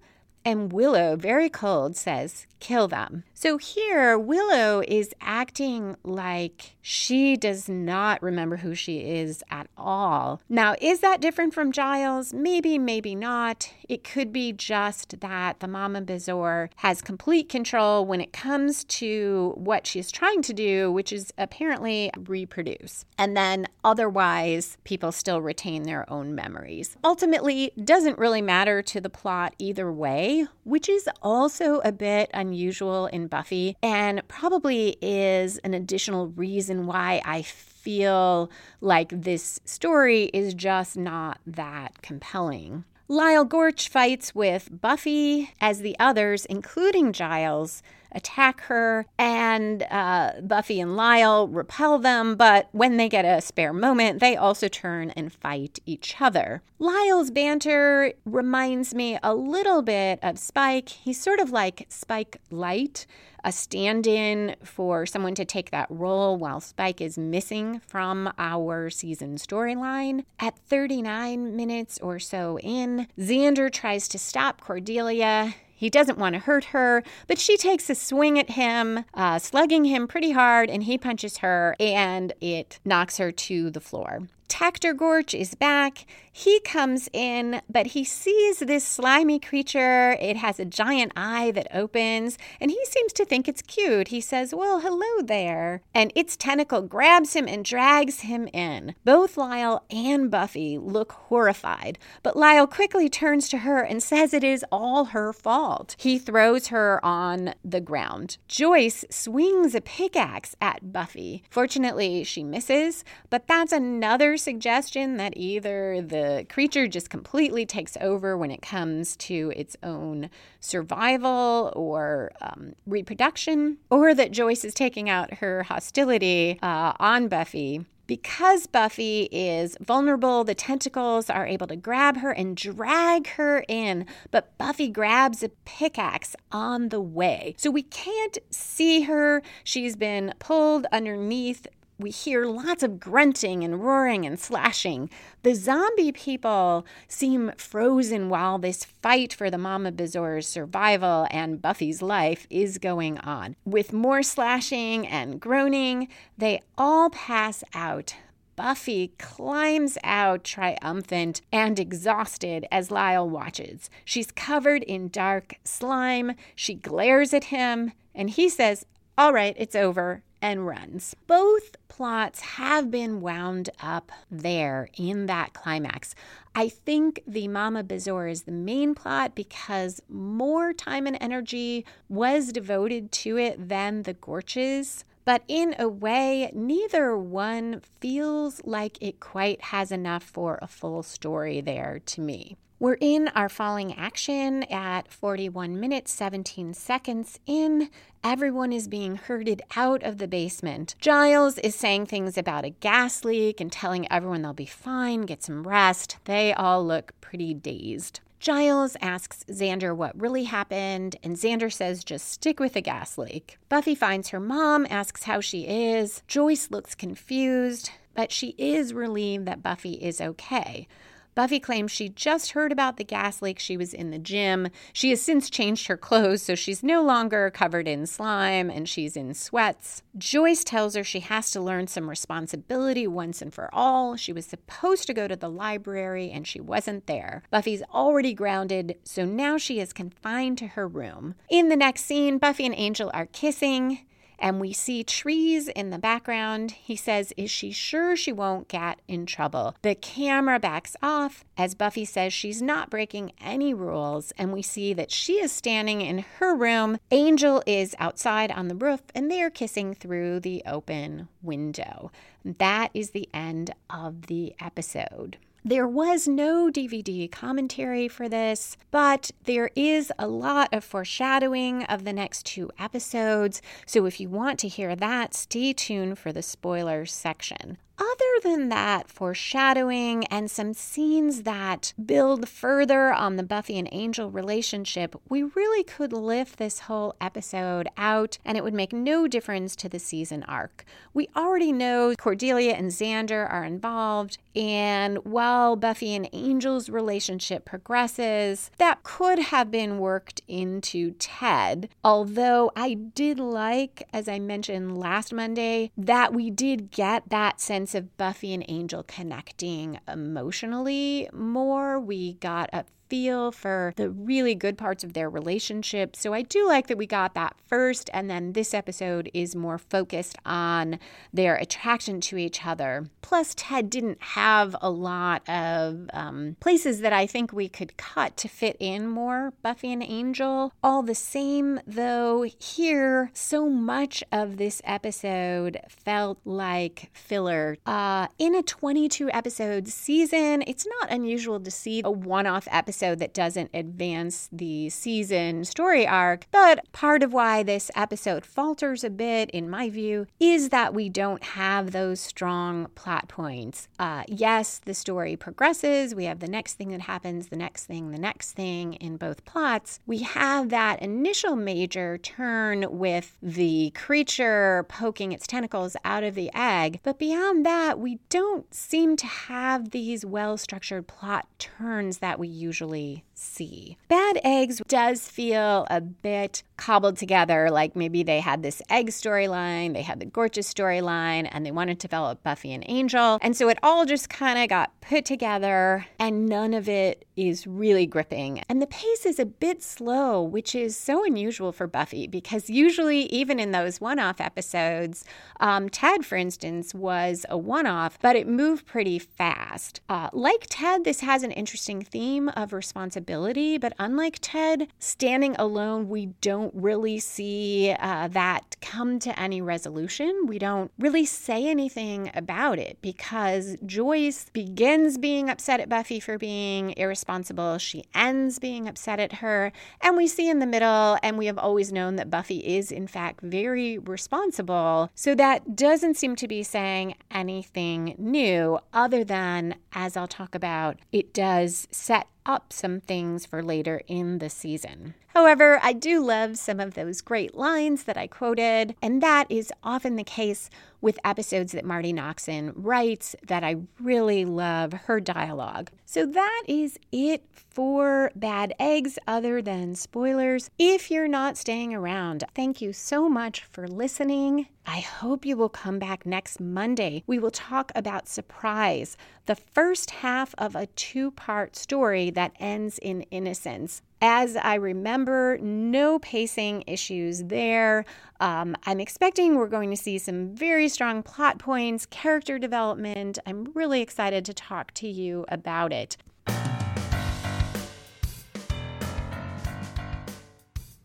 And 0.45 0.73
Willow, 0.73 1.17
very 1.17 1.49
cold, 1.49 1.97
says, 1.97 2.47
kill 2.59 2.89
them. 2.89 3.25
So 3.45 3.59
here, 3.59 4.19
Willow 4.19 4.83
is 4.89 5.13
acting 5.21 5.97
like 6.03 6.77
she 6.81 7.37
does 7.37 7.69
not 7.69 8.23
remember 8.23 8.57
who 8.57 8.75
she 8.75 9.01
is 9.01 9.43
at 9.51 9.69
all. 9.77 10.41
Now, 10.49 10.77
is 10.81 11.01
that 11.01 11.21
different 11.21 11.53
from 11.53 11.71
Giles? 11.71 12.33
Maybe, 12.33 12.79
maybe 12.79 13.15
not. 13.15 13.71
It 13.87 14.03
could 14.03 14.33
be 14.33 14.55
just 14.55 15.21
that 15.21 15.61
the 15.61 15.69
Mama 15.69 16.01
Bezoar 16.01 16.71
has 16.77 17.03
complete 17.03 17.51
control 17.51 18.07
when 18.07 18.23
it 18.23 18.33
comes 18.33 18.85
to 18.85 19.53
what 19.59 19.87
she's 19.87 20.11
trying 20.11 20.41
to 20.41 20.55
do, 20.55 20.91
which 20.91 21.13
is 21.13 21.31
apparently 21.37 22.11
reproduce. 22.17 23.05
And 23.19 23.37
then 23.37 23.67
otherwise, 23.85 24.79
people 24.85 25.13
still 25.13 25.43
retain 25.43 25.83
their 25.83 26.11
own 26.11 26.35
memories. 26.35 26.97
Ultimately, 27.05 27.73
doesn't 27.83 28.19
really 28.19 28.41
matter 28.41 28.81
to 28.81 29.03
the 29.03 29.11
plot 29.11 29.55
either 29.59 29.93
way, 29.93 30.47
which 30.65 30.89
is 30.89 31.11
also 31.21 31.81
a 31.81 31.93
bit 31.93 32.31
unusual 32.33 33.05
in 33.07 33.29
Buffy 33.35 33.77
and 33.83 34.23
probably 34.29 34.97
is 35.03 35.59
an 35.65 35.75
additional 35.75 36.29
reason 36.29 36.87
why 36.87 37.21
I 37.25 37.43
feel 37.43 38.49
like 38.81 39.09
this 39.09 39.59
story 39.65 40.27
is 40.33 40.55
just 40.55 40.97
not 40.97 41.41
that 41.45 42.01
compelling. 42.01 42.85
Lyle 43.09 43.45
Gorch 43.45 43.89
fights 43.89 44.37
with 44.37 44.69
Buffy 44.81 45.51
as 45.61 45.81
the 45.81 45.97
others, 45.99 46.47
including 46.47 47.13
Giles, 47.13 47.83
attack 48.15 48.61
her, 48.63 49.07
and 49.19 49.83
uh, 49.91 50.33
Buffy 50.43 50.81
and 50.81 50.97
Lyle 50.97 51.49
repel 51.49 51.99
them, 51.99 52.37
but 52.37 52.69
when 52.73 52.97
they 52.97 53.09
get 53.09 53.25
a 53.25 53.41
spare 53.41 53.73
moment, 53.73 54.21
they 54.21 54.37
also 54.37 54.69
turn 54.69 55.11
and 55.11 55.33
fight 55.33 55.79
each 55.87 56.21
other. 56.21 56.63
Lyle's 56.79 57.31
banter 57.31 58.13
reminds 58.25 58.95
me 58.95 59.19
a 59.23 59.35
little 59.35 59.83
bit 59.83 60.19
of 60.23 60.39
Spike. 60.39 60.89
He's 60.89 61.21
sort 61.21 61.41
of 61.41 61.51
like 61.51 61.87
Spike 61.89 62.41
Light, 62.51 63.07
a 63.45 63.53
stand 63.53 64.07
in 64.07 64.57
for 64.65 65.07
someone 65.07 65.35
to 65.35 65.45
take 65.45 65.71
that 65.71 65.87
role 65.91 66.37
while 66.37 66.61
Spike 66.61 67.01
is 67.01 67.19
missing 67.19 67.81
from 67.87 68.33
our 68.39 68.91
season 68.91 69.37
storyline. 69.37 70.25
At 70.41 70.59
39 70.59 71.55
minutes 71.55 71.99
or 72.03 72.19
so 72.19 72.59
in, 72.59 73.07
Xander 73.19 73.71
tries 73.73 74.09
to 74.09 74.19
stop 74.19 74.61
Cordelia. 74.61 75.55
He 75.75 75.91
doesn't 75.91 76.19
want 76.19 76.35
to 76.35 76.39
hurt 76.39 76.67
her, 76.67 77.03
but 77.27 77.39
she 77.39 77.57
takes 77.57 77.91
a 77.91 77.95
swing 77.95 78.39
at 78.39 78.51
him, 78.51 79.05
uh, 79.13 79.39
slugging 79.39 79.85
him 79.85 80.07
pretty 80.07 80.31
hard, 80.31 80.71
and 80.71 80.85
he 80.85 80.97
punches 80.97 81.39
her, 81.39 81.77
and 81.81 82.33
it 82.41 82.79
knocks 82.85 83.19
her 83.19 83.33
to 83.33 83.71
the 83.71 83.81
floor. 83.81 84.29
Protector 84.55 84.95
Gorch 84.95 85.35
is 85.35 85.57
back. 85.57 86.07
He 86.31 86.59
comes 86.61 87.09
in, 87.13 87.61
but 87.71 87.89
he 87.89 88.03
sees 88.05 88.59
this 88.59 88.85
slimy 88.85 89.39
creature. 89.39 90.17
It 90.21 90.37
has 90.37 90.59
a 90.59 90.65
giant 90.65 91.13
eye 91.17 91.53
that 91.53 91.69
opens, 91.73 92.39
and 92.61 92.73
he 92.73 92.85
seems 92.87 93.13
to 93.15 93.25
think 93.25 93.49
it's 93.49 93.63
cute. 93.63 94.09
He 94.09 94.21
says, 94.21 94.55
Well, 94.55 94.81
hello 94.81 95.23
there. 95.23 95.83
And 95.93 96.13
its 96.17 96.37
tentacle 96.37 96.83
grabs 96.83 97.35
him 97.35 97.47
and 97.47 97.65
drags 97.65 98.21
him 98.21 98.49
in. 98.53 98.95
Both 99.05 99.37
Lyle 99.37 99.85
and 99.91 100.31
Buffy 100.31 100.79
look 100.79 101.13
horrified, 101.13 101.99
but 102.23 102.37
Lyle 102.37 102.67
quickly 102.67 103.09
turns 103.09 103.49
to 103.51 103.59
her 103.59 103.81
and 103.81 104.03
says 104.03 104.35
it 104.35 104.45
is 104.45 104.65
all 104.73 105.07
her 105.07 105.33
fault. 105.33 105.95
He 105.99 106.19
throws 106.19 106.69
her 106.69 107.05
on 107.05 107.55
the 107.65 107.81
ground. 107.81 108.39
Joyce 108.49 109.05
swings 109.11 109.75
a 109.75 109.81
pickaxe 109.81 110.57
at 110.61 110.93
Buffy. 110.93 111.45
Fortunately, 111.49 112.25
she 112.25 112.43
misses, 112.43 113.05
but 113.31 113.47
that's 113.47 113.73
another 113.73 114.37
suggestion 114.45 115.17
that 115.17 115.33
either 115.37 116.01
the 116.01 116.47
creature 116.49 116.87
just 116.87 117.11
completely 117.11 117.67
takes 117.67 117.97
over 118.01 118.37
when 118.37 118.51
it 118.51 118.63
comes 118.63 119.17
to 119.17 119.53
its 119.57 119.77
own 119.83 120.31
survival 120.61 121.73
or 121.75 122.31
um, 122.41 122.75
reproduction, 122.87 123.79
or 123.91 124.15
that 124.15 124.31
Joyce 124.31 124.65
is 124.65 124.75
taking 124.75 125.11
out 125.11 125.35
her 125.35 125.65
hostility 125.65 126.59
uh, 126.63 126.93
on 127.01 127.29
Buffy. 127.29 127.85
Because 128.07 128.67
Buffy 128.67 129.31
is 129.33 129.79
vulnerable, 129.81 130.45
the 130.45 130.55
tentacles 130.55 131.31
are 131.31 131.47
able 131.47 131.67
to 131.69 131.77
grab 131.77 132.19
her 132.19 132.33
and 132.33 132.55
drag 132.55 133.29
her 133.29 133.65
in, 133.67 134.05
but 134.31 134.59
Buffy 134.59 134.89
grabs 134.89 135.43
a 135.43 135.49
pickaxe 135.65 136.37
on 136.53 136.91
the 136.91 137.01
way. 137.01 137.55
So 137.57 137.71
we 137.71 137.83
can't 137.83 138.37
see 138.51 139.03
her. 139.03 139.43
She's 139.65 139.97
been 139.97 140.35
pulled 140.39 140.87
underneath 140.93 141.67
we 141.99 142.11
hear 142.11 142.45
lots 142.45 142.83
of 142.83 142.99
grunting 142.99 143.63
and 143.63 143.83
roaring 143.85 144.27
and 144.27 144.39
slashing. 144.39 145.11
The 145.43 145.55
zombie 145.55 146.13
people 146.13 146.85
seem 147.07 147.53
frozen 147.57 148.29
while 148.29 148.59
this 148.59 148.85
fight 148.85 149.33
for 149.33 149.51
the 149.51 149.59
Mama 149.59 149.93
Bezoar's 149.93 150.49
survival 150.49 151.27
and 151.31 151.63
Buffy's 151.63 152.03
life 152.03 152.47
is 152.51 152.79
going 152.79 153.19
on. 153.19 153.55
With 153.65 153.93
more 153.93 154.23
slashing 154.23 155.07
and 155.07 155.41
groaning, 155.41 156.09
they 156.37 156.61
all 156.77 157.11
pass 157.11 157.63
out. 157.75 158.17
Buffy 158.57 159.13
climbs 159.19 159.99
out 160.05 160.45
triumphant 160.45 161.43
and 161.53 161.79
exhausted 161.79 162.67
as 162.71 162.91
Lyle 162.91 163.29
watches. 163.29 163.91
She's 164.05 164.31
covered 164.31 164.85
in 164.85 165.09
dark 165.09 165.57
slime. 165.65 166.33
She 166.55 166.75
glares 166.75 167.35
at 167.35 167.45
him, 167.45 167.93
and 168.15 168.31
he 168.31 168.49
says, 168.49 168.87
All 169.19 169.33
right, 169.33 169.57
it's 169.59 169.75
over 169.75 170.23
and 170.45 170.67
runs. 170.67 171.17
Both 171.27 171.75
plots 171.89 172.41
have 172.41 172.91
been 172.91 173.23
wound 173.23 173.71
up 173.81 174.13
there 174.31 174.91
in 174.95 175.25
that 175.25 175.55
climax. 175.55 176.15
I 176.55 176.69
think 176.69 177.23
the 177.27 177.49
Mama 177.49 177.83
Bezoar 177.83 178.31
is 178.31 178.43
the 178.43 178.53
main 178.53 178.95
plot 178.95 179.35
because 179.35 180.03
more 180.07 180.75
time 180.75 181.07
and 181.07 181.17
energy 181.19 181.87
was 182.11 182.53
devoted 182.53 183.11
to 183.13 183.39
it 183.39 183.71
than 183.71 184.03
the 184.03 184.13
Gorches. 184.13 185.07
But 185.25 185.45
in 185.49 185.75
a 185.79 185.89
way, 185.89 186.51
neither 186.55 187.17
one 187.17 187.81
feels 187.99 188.61
like 188.67 188.99
it 189.01 189.21
quite 189.21 189.63
has 189.63 189.91
enough 189.91 190.25
for 190.25 190.59
a 190.61 190.67
full 190.67 191.03
story 191.03 191.63
there 191.63 192.03
to 192.05 192.21
me. 192.21 192.59
We're 192.81 192.99
in 193.01 193.29
our 193.29 193.49
falling 193.49 193.95
action 193.95 194.65
at 194.65 195.11
41 195.11 195.79
minutes, 195.79 196.13
17 196.13 196.75
seconds 196.75 197.39
in. 197.47 197.89
Everyone 198.25 198.73
is 198.73 198.89
being 198.89 199.15
herded 199.15 199.63
out 199.77 200.03
of 200.03 200.19
the 200.19 200.27
basement. 200.27 200.97
Giles 201.01 201.57
is 201.59 201.77
saying 201.77 202.07
things 202.07 202.37
about 202.37 202.65
a 202.65 202.71
gas 202.71 203.25
leak 203.25 203.61
and 203.61 203.71
telling 203.71 204.11
everyone 204.11 204.43
they'll 204.43 204.53
be 204.53 204.67
fine, 204.67 205.23
get 205.23 205.45
some 205.45 205.67
rest. 205.67 206.17
They 206.25 206.53
all 206.53 206.85
look 206.85 207.13
pretty 207.21 207.55
dazed. 207.55 208.19
Giles 208.41 208.97
asks 209.01 209.45
Xander 209.49 209.97
what 209.97 210.21
really 210.21 210.45
happened, 210.45 211.17
and 211.23 211.37
Xander 211.37 211.73
says 211.73 212.03
just 212.03 212.29
stick 212.29 212.59
with 212.59 212.73
the 212.73 212.83
gas 212.83 213.17
leak. 213.17 213.57
Buffy 213.69 213.95
finds 213.95 214.31
her 214.31 214.41
mom, 214.41 214.85
asks 214.91 215.23
how 215.23 215.41
she 215.41 215.67
is. 215.69 216.23
Joyce 216.27 216.73
looks 216.73 216.97
confused, 216.97 217.91
but 218.15 218.33
she 218.33 218.49
is 218.59 218.93
relieved 218.93 219.47
that 219.47 219.63
Buffy 219.63 219.93
is 219.93 220.21
okay. 220.21 220.89
Buffy 221.35 221.59
claims 221.59 221.91
she 221.91 222.09
just 222.09 222.53
heard 222.53 222.71
about 222.71 222.97
the 222.97 223.05
gas 223.05 223.43
leak. 223.43 223.59
She 223.59 223.77
was 223.77 223.93
in 223.93 224.11
the 224.11 224.19
gym. 224.19 224.69
She 224.93 225.11
has 225.11 225.21
since 225.21 225.51
changed 225.51 225.89
her 225.89 225.97
clothes, 225.97 226.43
so 226.43 226.55
she's 226.55 226.83
no 226.83 227.03
longer 227.03 227.51
covered 227.51 227.89
in 227.89 228.07
slime 228.07 228.71
and 228.71 228.89
she's 228.89 229.17
in 229.17 229.35
sweats. 229.35 230.03
Joyce 230.17 230.63
tells 230.63 230.95
her 230.95 231.03
she 231.03 231.21
has 231.21 231.51
to 231.51 231.61
learn 231.61 231.89
some 231.89 232.09
responsibility 232.09 233.07
once 233.07 233.43
and 233.43 233.53
for 233.53 233.69
all. 233.73 234.17
She 234.17 234.33
was 234.33 234.47
supposed 234.47 235.07
to 235.09 235.15
go 235.15 235.27
to 235.27 235.37
the 235.37 235.51
library 235.51 236.31
and 236.31 236.47
she 236.47 236.61
wasn't 236.61 237.07
there. 237.07 237.43
Buffy's 237.51 237.83
already 237.93 238.33
grounded, 238.33 238.97
so 239.05 239.25
now 239.25 239.59
she 239.59 239.81
is 239.81 239.93
confined 239.93 240.59
to 240.59 240.69
her 240.69 240.87
room. 240.87 241.35
In 241.49 241.69
the 241.69 241.77
next 241.77 242.05
scene, 242.05 242.39
Buffy 242.39 242.65
and 242.65 242.75
Angel 242.77 243.11
are 243.13 243.27
kissing 243.27 244.07
and 244.45 244.61
we 244.61 244.75
see 244.75 245.03
trees 245.03 245.69
in 245.69 245.89
the 245.89 245.99
background. 245.99 246.73
He 246.73 246.97
says, 246.97 247.33
Is 247.35 247.51
she 247.51 247.71
sure 247.71 248.15
she 248.15 248.31
won't 248.31 248.69
get 248.69 249.01
in 249.09 249.25
trouble? 249.25 249.75
The 249.81 249.95
camera 249.95 250.61
backs 250.61 250.95
off 251.03 251.47
as 251.57 251.75
Buffy 251.75 252.05
says 252.05 252.35
she's 252.35 252.61
not 252.61 252.91
breaking 252.91 253.33
any 253.41 253.73
rules, 253.73 254.35
and 254.37 254.53
we 254.53 254.61
see 254.61 254.93
that 254.93 255.11
she 255.11 255.41
is 255.41 255.51
standing 255.51 256.03
in 256.03 256.27
her 256.39 256.55
room. 256.55 256.99
Angel 257.11 257.63
is 257.67 257.97
outside 257.99 258.53
on 258.53 258.69
the 258.69 258.75
roof, 258.75 259.01
and 259.15 259.31
they 259.31 259.43
are 259.43 259.49
kissing 259.49 259.95
through 259.95 260.41
the 260.41 260.63
open 260.67 261.29
window. 261.41 262.13
That 262.45 262.91
is 262.93 263.11
the 263.11 263.31
end 263.33 263.71
of 263.89 264.27
the 264.27 264.55
episode. 264.61 265.39
There 265.67 265.89
was 265.89 266.29
no 266.29 266.71
DVD 266.71 267.33
commentary 267.33 268.07
for 268.07 268.29
this, 268.29 268.77
but 268.91 269.31
there 269.45 269.71
is 269.75 270.13
a 270.19 270.29
lot 270.29 270.69
of 270.75 270.85
foreshadowing 270.85 271.85
of 271.85 272.05
the 272.05 272.13
next 272.13 272.45
two 272.45 272.69
episodes. 272.79 273.63
So 273.87 274.05
if 274.05 274.21
you 274.21 274.29
want 274.29 274.59
to 274.59 274.69
hear 274.69 274.95
that, 274.95 275.33
stay 275.33 275.73
tuned 275.73 276.19
for 276.19 276.33
the 276.33 276.43
spoiler 276.43 277.07
section 277.07 277.79
other 277.99 278.41
than 278.43 278.69
that, 278.71 279.09
foreshadowing 279.09 280.25
and 280.27 280.51
some 280.51 280.75
scenes 280.75 281.43
that 281.43 281.93
build 282.05 282.49
further 282.49 283.13
on 283.13 283.37
the 283.37 283.43
Buffy 283.43 283.79
and 283.79 283.89
Angel 283.93 284.31
relationship, 284.31 285.15
we 285.29 285.43
really 285.43 285.85
could 285.85 286.13
lift 286.13 286.59
this 286.59 286.81
whole 286.81 287.15
episode 287.21 287.89
out 287.97 288.39
and 288.45 288.57
it 288.57 288.65
would 288.65 288.75
make 288.75 288.93
no 288.93 289.29
difference 289.29 289.77
to 289.77 289.89
the 289.89 289.99
season 289.99 290.43
arc. 290.45 290.85
We 291.13 291.29
already 291.37 291.73
know 291.73 292.15
Cordelia 292.19 292.73
and 292.73 292.91
Xander 292.91 293.49
are 293.49 293.65
involved, 293.65 294.39
and 294.57 295.19
while 295.19 295.77
Buffy 295.77 296.15
and 296.15 296.33
Angel's 296.35 296.89
relationship 296.89 297.65
progresses, 297.65 298.71
that 298.79 299.03
could 299.05 299.39
have 299.39 299.71
been 299.71 299.99
worked 299.99 300.41
into 300.49 301.13
Ted. 301.13 301.89
Although 302.03 302.73
I 302.75 302.95
did 302.95 303.39
like, 303.39 304.09
as 304.13 304.29
I 304.29 304.39
mentioned 304.39 304.99
last 304.99 305.33
Monday, 305.33 305.93
that 305.97 306.33
we 306.35 306.51
did 306.51 306.91
get 306.91 307.29
that 307.29 307.61
sense 307.61 307.84
sense 307.87 307.95
of 307.95 308.17
Buffy 308.17 308.55
and 308.55 308.65
Angel 308.67 309.03
connecting 309.03 309.99
emotionally 310.09 311.29
more. 311.35 312.01
We 312.01 312.33
got 312.35 312.71
a 312.73 312.87
feel 313.15 313.53
for 313.53 313.93
the 313.95 314.11
really 314.11 314.57
good 314.57 314.77
parts 314.77 315.05
of 315.05 315.13
their 315.13 315.31
relationship. 315.31 316.17
So 316.17 316.35
I 316.35 316.43
do 316.43 316.67
like 316.67 316.89
that 316.89 316.99
we 316.99 317.07
got 317.07 317.35
that 317.35 317.55
first, 317.65 318.11
and 318.13 318.29
then 318.29 318.55
this 318.55 318.75
episode 318.75 319.31
is 319.33 319.55
more 319.55 319.79
focused 319.79 320.37
on 320.45 320.99
their 321.33 321.55
attraction 321.55 322.21
to 322.23 322.37
each 322.37 322.67
other. 322.67 323.07
Plus, 323.23 323.55
Ted 323.57 323.89
didn't 323.89 324.21
have 324.21 324.75
a 324.83 324.91
lot 324.91 325.49
of 325.49 326.11
um, 326.13 326.57
places 326.59 327.03
that 327.03 327.13
I 327.13 327.25
think 327.25 327.53
we 327.53 327.69
could 327.69 327.97
cut 327.97 328.37
to 328.39 328.49
fit 328.49 328.77
in 328.81 329.07
more 329.07 329.53
Buffy 329.63 329.93
and 329.93 330.03
Angel. 330.03 330.73
All 330.83 331.05
the 331.05 331.15
same, 331.15 331.79
though, 331.87 332.43
here, 332.43 333.31
so 333.33 333.69
much 333.69 334.25
of 334.33 334.57
this 334.57 334.83
episode 334.85 335.79
felt 335.89 336.41
like 336.45 337.11
filler. 337.13 337.77
Uh, 337.87 338.27
in 338.41 338.57
a 338.57 338.63
22 338.65 339.31
episode 339.31 339.87
season, 339.87 340.65
it's 340.67 340.85
not 341.01 341.13
unusual 341.13 341.61
to 341.61 341.71
see 341.71 342.03
a 342.05 342.11
one 342.11 342.47
off 342.47 342.67
episode 342.73 343.04
episode 343.05 343.19
that 343.19 343.35
doesn't 343.35 343.71
advance 343.75 344.49
the 344.51 344.89
season 344.89 345.65
story 345.65 346.07
arc. 346.07 346.47
But 346.51 346.91
part 346.93 347.23
of 347.23 347.33
why 347.33 347.63
this 347.63 347.91
episode 347.95 348.47
falters 348.47 349.05
a 349.05 349.11
bit, 349.11 349.51
in 349.51 349.69
my 349.69 349.91
view, 349.91 350.27
is 350.41 350.71
that 350.71 350.95
we 350.95 351.09
don't 351.09 351.43
have 351.43 351.93
those 351.93 352.21
strong 352.21 352.87
plot 352.95 353.29
points. 353.29 353.89
Uh, 353.99 354.25
yes, 354.27 354.81
the 354.85 354.95
story 354.95 355.37
progresses. 355.37 356.15
We 356.15 356.25
have 356.25 356.41
the 356.41 356.49
next 356.49 356.75
thing 356.75 356.91
that 356.91 357.03
happens, 357.03 357.49
the 357.49 357.57
next 357.57 357.85
thing, 357.85 358.11
the 358.11 358.19
next 358.19 358.53
thing 358.53 358.95
in 358.95 359.17
both 359.19 359.45
plots. 359.45 360.01
We 360.07 360.19
have 360.19 360.71
that 360.71 361.03
initial 361.03 361.57
major 361.57 362.17
turn 362.19 362.87
with 362.91 363.37
the 363.43 363.93
creature 363.95 364.87
poking 364.89 365.33
its 365.33 365.47
tentacles 365.47 365.97
out 366.05 366.25
of 366.25 366.35
the 366.35 366.51
egg. 366.55 367.01
But 367.03 367.19
beyond 367.19 367.67
that, 367.67 367.99
we 367.99 368.19
don't 368.31 368.73
seem 368.75 369.17
to 369.17 369.27
have 369.27 369.91
these 369.91 370.25
well 370.25 370.57
structured 370.57 371.07
plot 371.07 371.47
turns 371.59 372.19
that 372.19 372.39
we 372.39 372.49
usually 372.49 372.84
usually 372.85 373.25
see. 373.35 373.97
Bad 374.09 374.41
Eggs 374.45 374.81
does 374.89 375.27
feel 375.29 375.87
a 375.91 376.01
bit 376.01 376.63
cobbled 376.77 377.17
together. 377.17 377.71
Like 377.71 377.97
maybe 377.97 378.23
they 378.23 378.41
had 378.41 378.63
this 378.63 378.83
egg 378.89 379.09
storyline, 379.09 379.95
they 379.95 380.03
had 380.03 380.21
the 380.21 380.27
Gorches 380.27 380.73
storyline, 380.73 381.49
and 381.51 381.65
they 381.65 381.71
wanted 381.71 382.01
to 382.01 382.09
develop 382.09 382.43
Buffy 382.43 382.73
and 382.73 382.85
Angel. 382.89 383.39
And 383.43 383.57
so 383.57 383.69
it 383.69 383.79
all 383.83 384.07
just 384.07 384.29
kind 384.29 384.59
of 384.59 384.69
got 384.69 384.93
put 385.01 385.25
together, 385.25 386.07
and 386.19 386.47
none 386.47 386.75
of 386.75 386.89
it 386.89 387.27
is 387.37 387.67
really 387.67 388.07
gripping. 388.07 388.61
And 388.69 388.81
the 388.81 388.87
pace 388.87 389.27
is 389.27 389.39
a 389.39 389.47
bit 389.47 389.83
slow, 389.83 390.43
which 390.43 390.75
is 390.75 390.97
so 390.97 391.25
unusual 391.25 391.73
for 391.73 391.87
Buffy 391.87 392.27
because 392.27 392.71
usually, 392.71 393.23
even 393.25 393.59
in 393.59 393.73
those 393.73 394.01
one 394.01 394.19
off 394.19 394.41
episodes, 394.41 395.25
um, 395.61 395.89
Ted, 395.89 396.25
for 396.25 396.37
instance, 396.37 396.95
was 396.95 397.45
a 397.49 397.59
one 397.59 397.87
off, 397.87 398.19
but 398.21 398.37
it 398.37 398.47
moved 398.47 398.87
pretty 398.87 399.19
fast. 399.19 400.01
Uh, 400.09 400.31
like 400.33 400.67
Ted, 400.71 401.05
this 401.05 401.21
has 401.21 401.43
an 401.43 401.51
interesting 401.51 402.03
theme 402.03 402.49
of 402.51 402.73
responsibility, 402.73 403.79
but 403.79 403.93
unlike 403.99 404.39
Ted, 404.41 404.89
standing 404.99 405.57
alone, 405.57 406.09
we 406.09 406.27
don't 406.41 406.64
really 406.73 407.19
see 407.19 407.95
uh, 407.99 408.29
that 408.29 408.77
come 408.81 409.19
to 409.19 409.39
any 409.39 409.61
resolution. 409.61 410.47
We 410.47 410.59
don't 410.59 410.91
really 410.99 411.25
say 411.25 411.67
anything 411.67 412.31
about 412.35 412.79
it 412.79 412.99
because 413.03 413.77
Joyce 413.85 414.47
begins 414.53 415.19
being 415.19 415.51
upset 415.51 415.81
at 415.81 415.89
Buffy 415.89 416.21
for 416.21 416.39
being 416.39 416.95
irresponsible. 416.97 417.79
She 417.79 418.05
ends 418.15 418.59
being 418.59 418.89
upset 418.89 419.19
at 419.19 419.35
her. 419.35 419.73
And 420.01 420.17
we 420.17 420.27
see 420.27 420.49
in 420.49 420.59
the 420.59 420.67
middle, 420.67 421.19
and 421.23 421.37
we 421.37 421.47
have 421.47 421.59
always 421.59 421.93
known 421.93 422.17
that 422.17 422.31
Buffy 422.31 422.59
is, 422.59 422.93
in 422.93 423.07
fact, 423.07 423.41
very 423.41 423.99
responsible. 423.99 425.11
So 425.15 425.35
that 425.35 425.75
doesn't 425.77 426.17
seem 426.17 426.37
to 426.37 426.49
be 426.49 426.63
saying 426.63 427.17
anything 427.31 428.15
new 428.19 428.79
other 428.93 429.25
than, 429.25 429.77
as 429.93 430.17
I'll 430.17 430.29
talk 430.29 430.55
about, 430.55 430.99
it 431.11 431.35
does 431.35 431.89
set 431.91 432.27
up 432.47 432.73
some 432.73 433.01
things 433.01 433.47
for 433.47 433.63
later 433.63 434.03
in 434.07 434.39
the 434.39 434.51
season. 434.51 435.15
However, 435.29 435.81
I 435.83 435.93
do 435.93 436.25
love 436.25 436.57
some 436.59 436.79
of 436.79 436.95
those 436.95 437.21
great 437.21 437.55
lines 437.55 438.05
that 438.05 438.17
I 438.17 438.27
quoted, 438.27 438.95
and 439.03 439.23
that 439.23 439.51
is 439.51 439.73
often 439.83 440.17
the 440.17 440.25
case 440.25 440.71
with 441.05 441.19
episodes 441.23 441.73
that 441.73 441.85
Marti 441.85 442.15
Noxon 442.15 442.73
writes 442.75 443.37
that 443.47 443.63
I 443.63 443.77
really 444.01 444.47
love 444.47 444.95
her 444.95 445.21
dialogue. 445.21 445.91
So 446.07 446.25
that 446.25 446.63
is 446.67 446.99
it 447.13 447.45
for 447.53 448.33
Bad 448.35 448.73
Eggs, 448.81 449.19
other 449.29 449.61
than 449.61 449.97
spoilers. 449.97 450.71
If 450.79 451.11
you're 451.11 451.29
not 451.29 451.59
staying 451.59 451.93
around, 451.93 452.45
thank 452.55 452.81
you 452.81 452.95
so 452.95 453.29
much 453.29 453.65
for 453.65 453.87
listening. 453.87 454.69
I 454.87 455.01
hope 455.01 455.45
you 455.45 455.59
will 455.59 455.69
come 455.69 455.99
back 455.99 456.25
next 456.25 456.59
Monday. 456.59 457.23
We 457.27 457.39
will 457.39 457.51
talk 457.51 457.93
about 457.95 458.27
Surprise, 458.27 459.19
the 459.45 459.57
first 459.57 460.11
half 460.11 460.55
of 460.57 460.75
a 460.75 460.87
two 460.87 461.33
part 461.33 461.77
story 461.77 462.31
that 462.31 462.53
ends 462.59 462.99
in 462.99 463.23
innocence. 463.31 464.01
As 464.27 464.57
I 464.57 464.77
remember, 464.77 465.59
no 465.61 466.19
pacing 466.19 466.85
issues 466.87 467.45
there. 467.45 468.07
Um, 468.41 468.75
I'm 468.87 468.99
expecting 468.99 469.57
we're 469.57 469.69
going 469.69 469.91
to 469.91 469.99
see 469.99 470.17
some 470.17 470.49
very 470.57 470.89
strong 470.89 471.23
plot 471.23 471.59
points, 471.59 472.07
character 472.07 472.59
development. 472.59 473.39
I'm 473.45 473.65
really 473.75 474.01
excited 474.01 474.47
to 474.47 474.55
talk 474.55 474.95
to 474.95 475.07
you 475.07 475.45
about 475.51 475.93
it. 475.93 476.17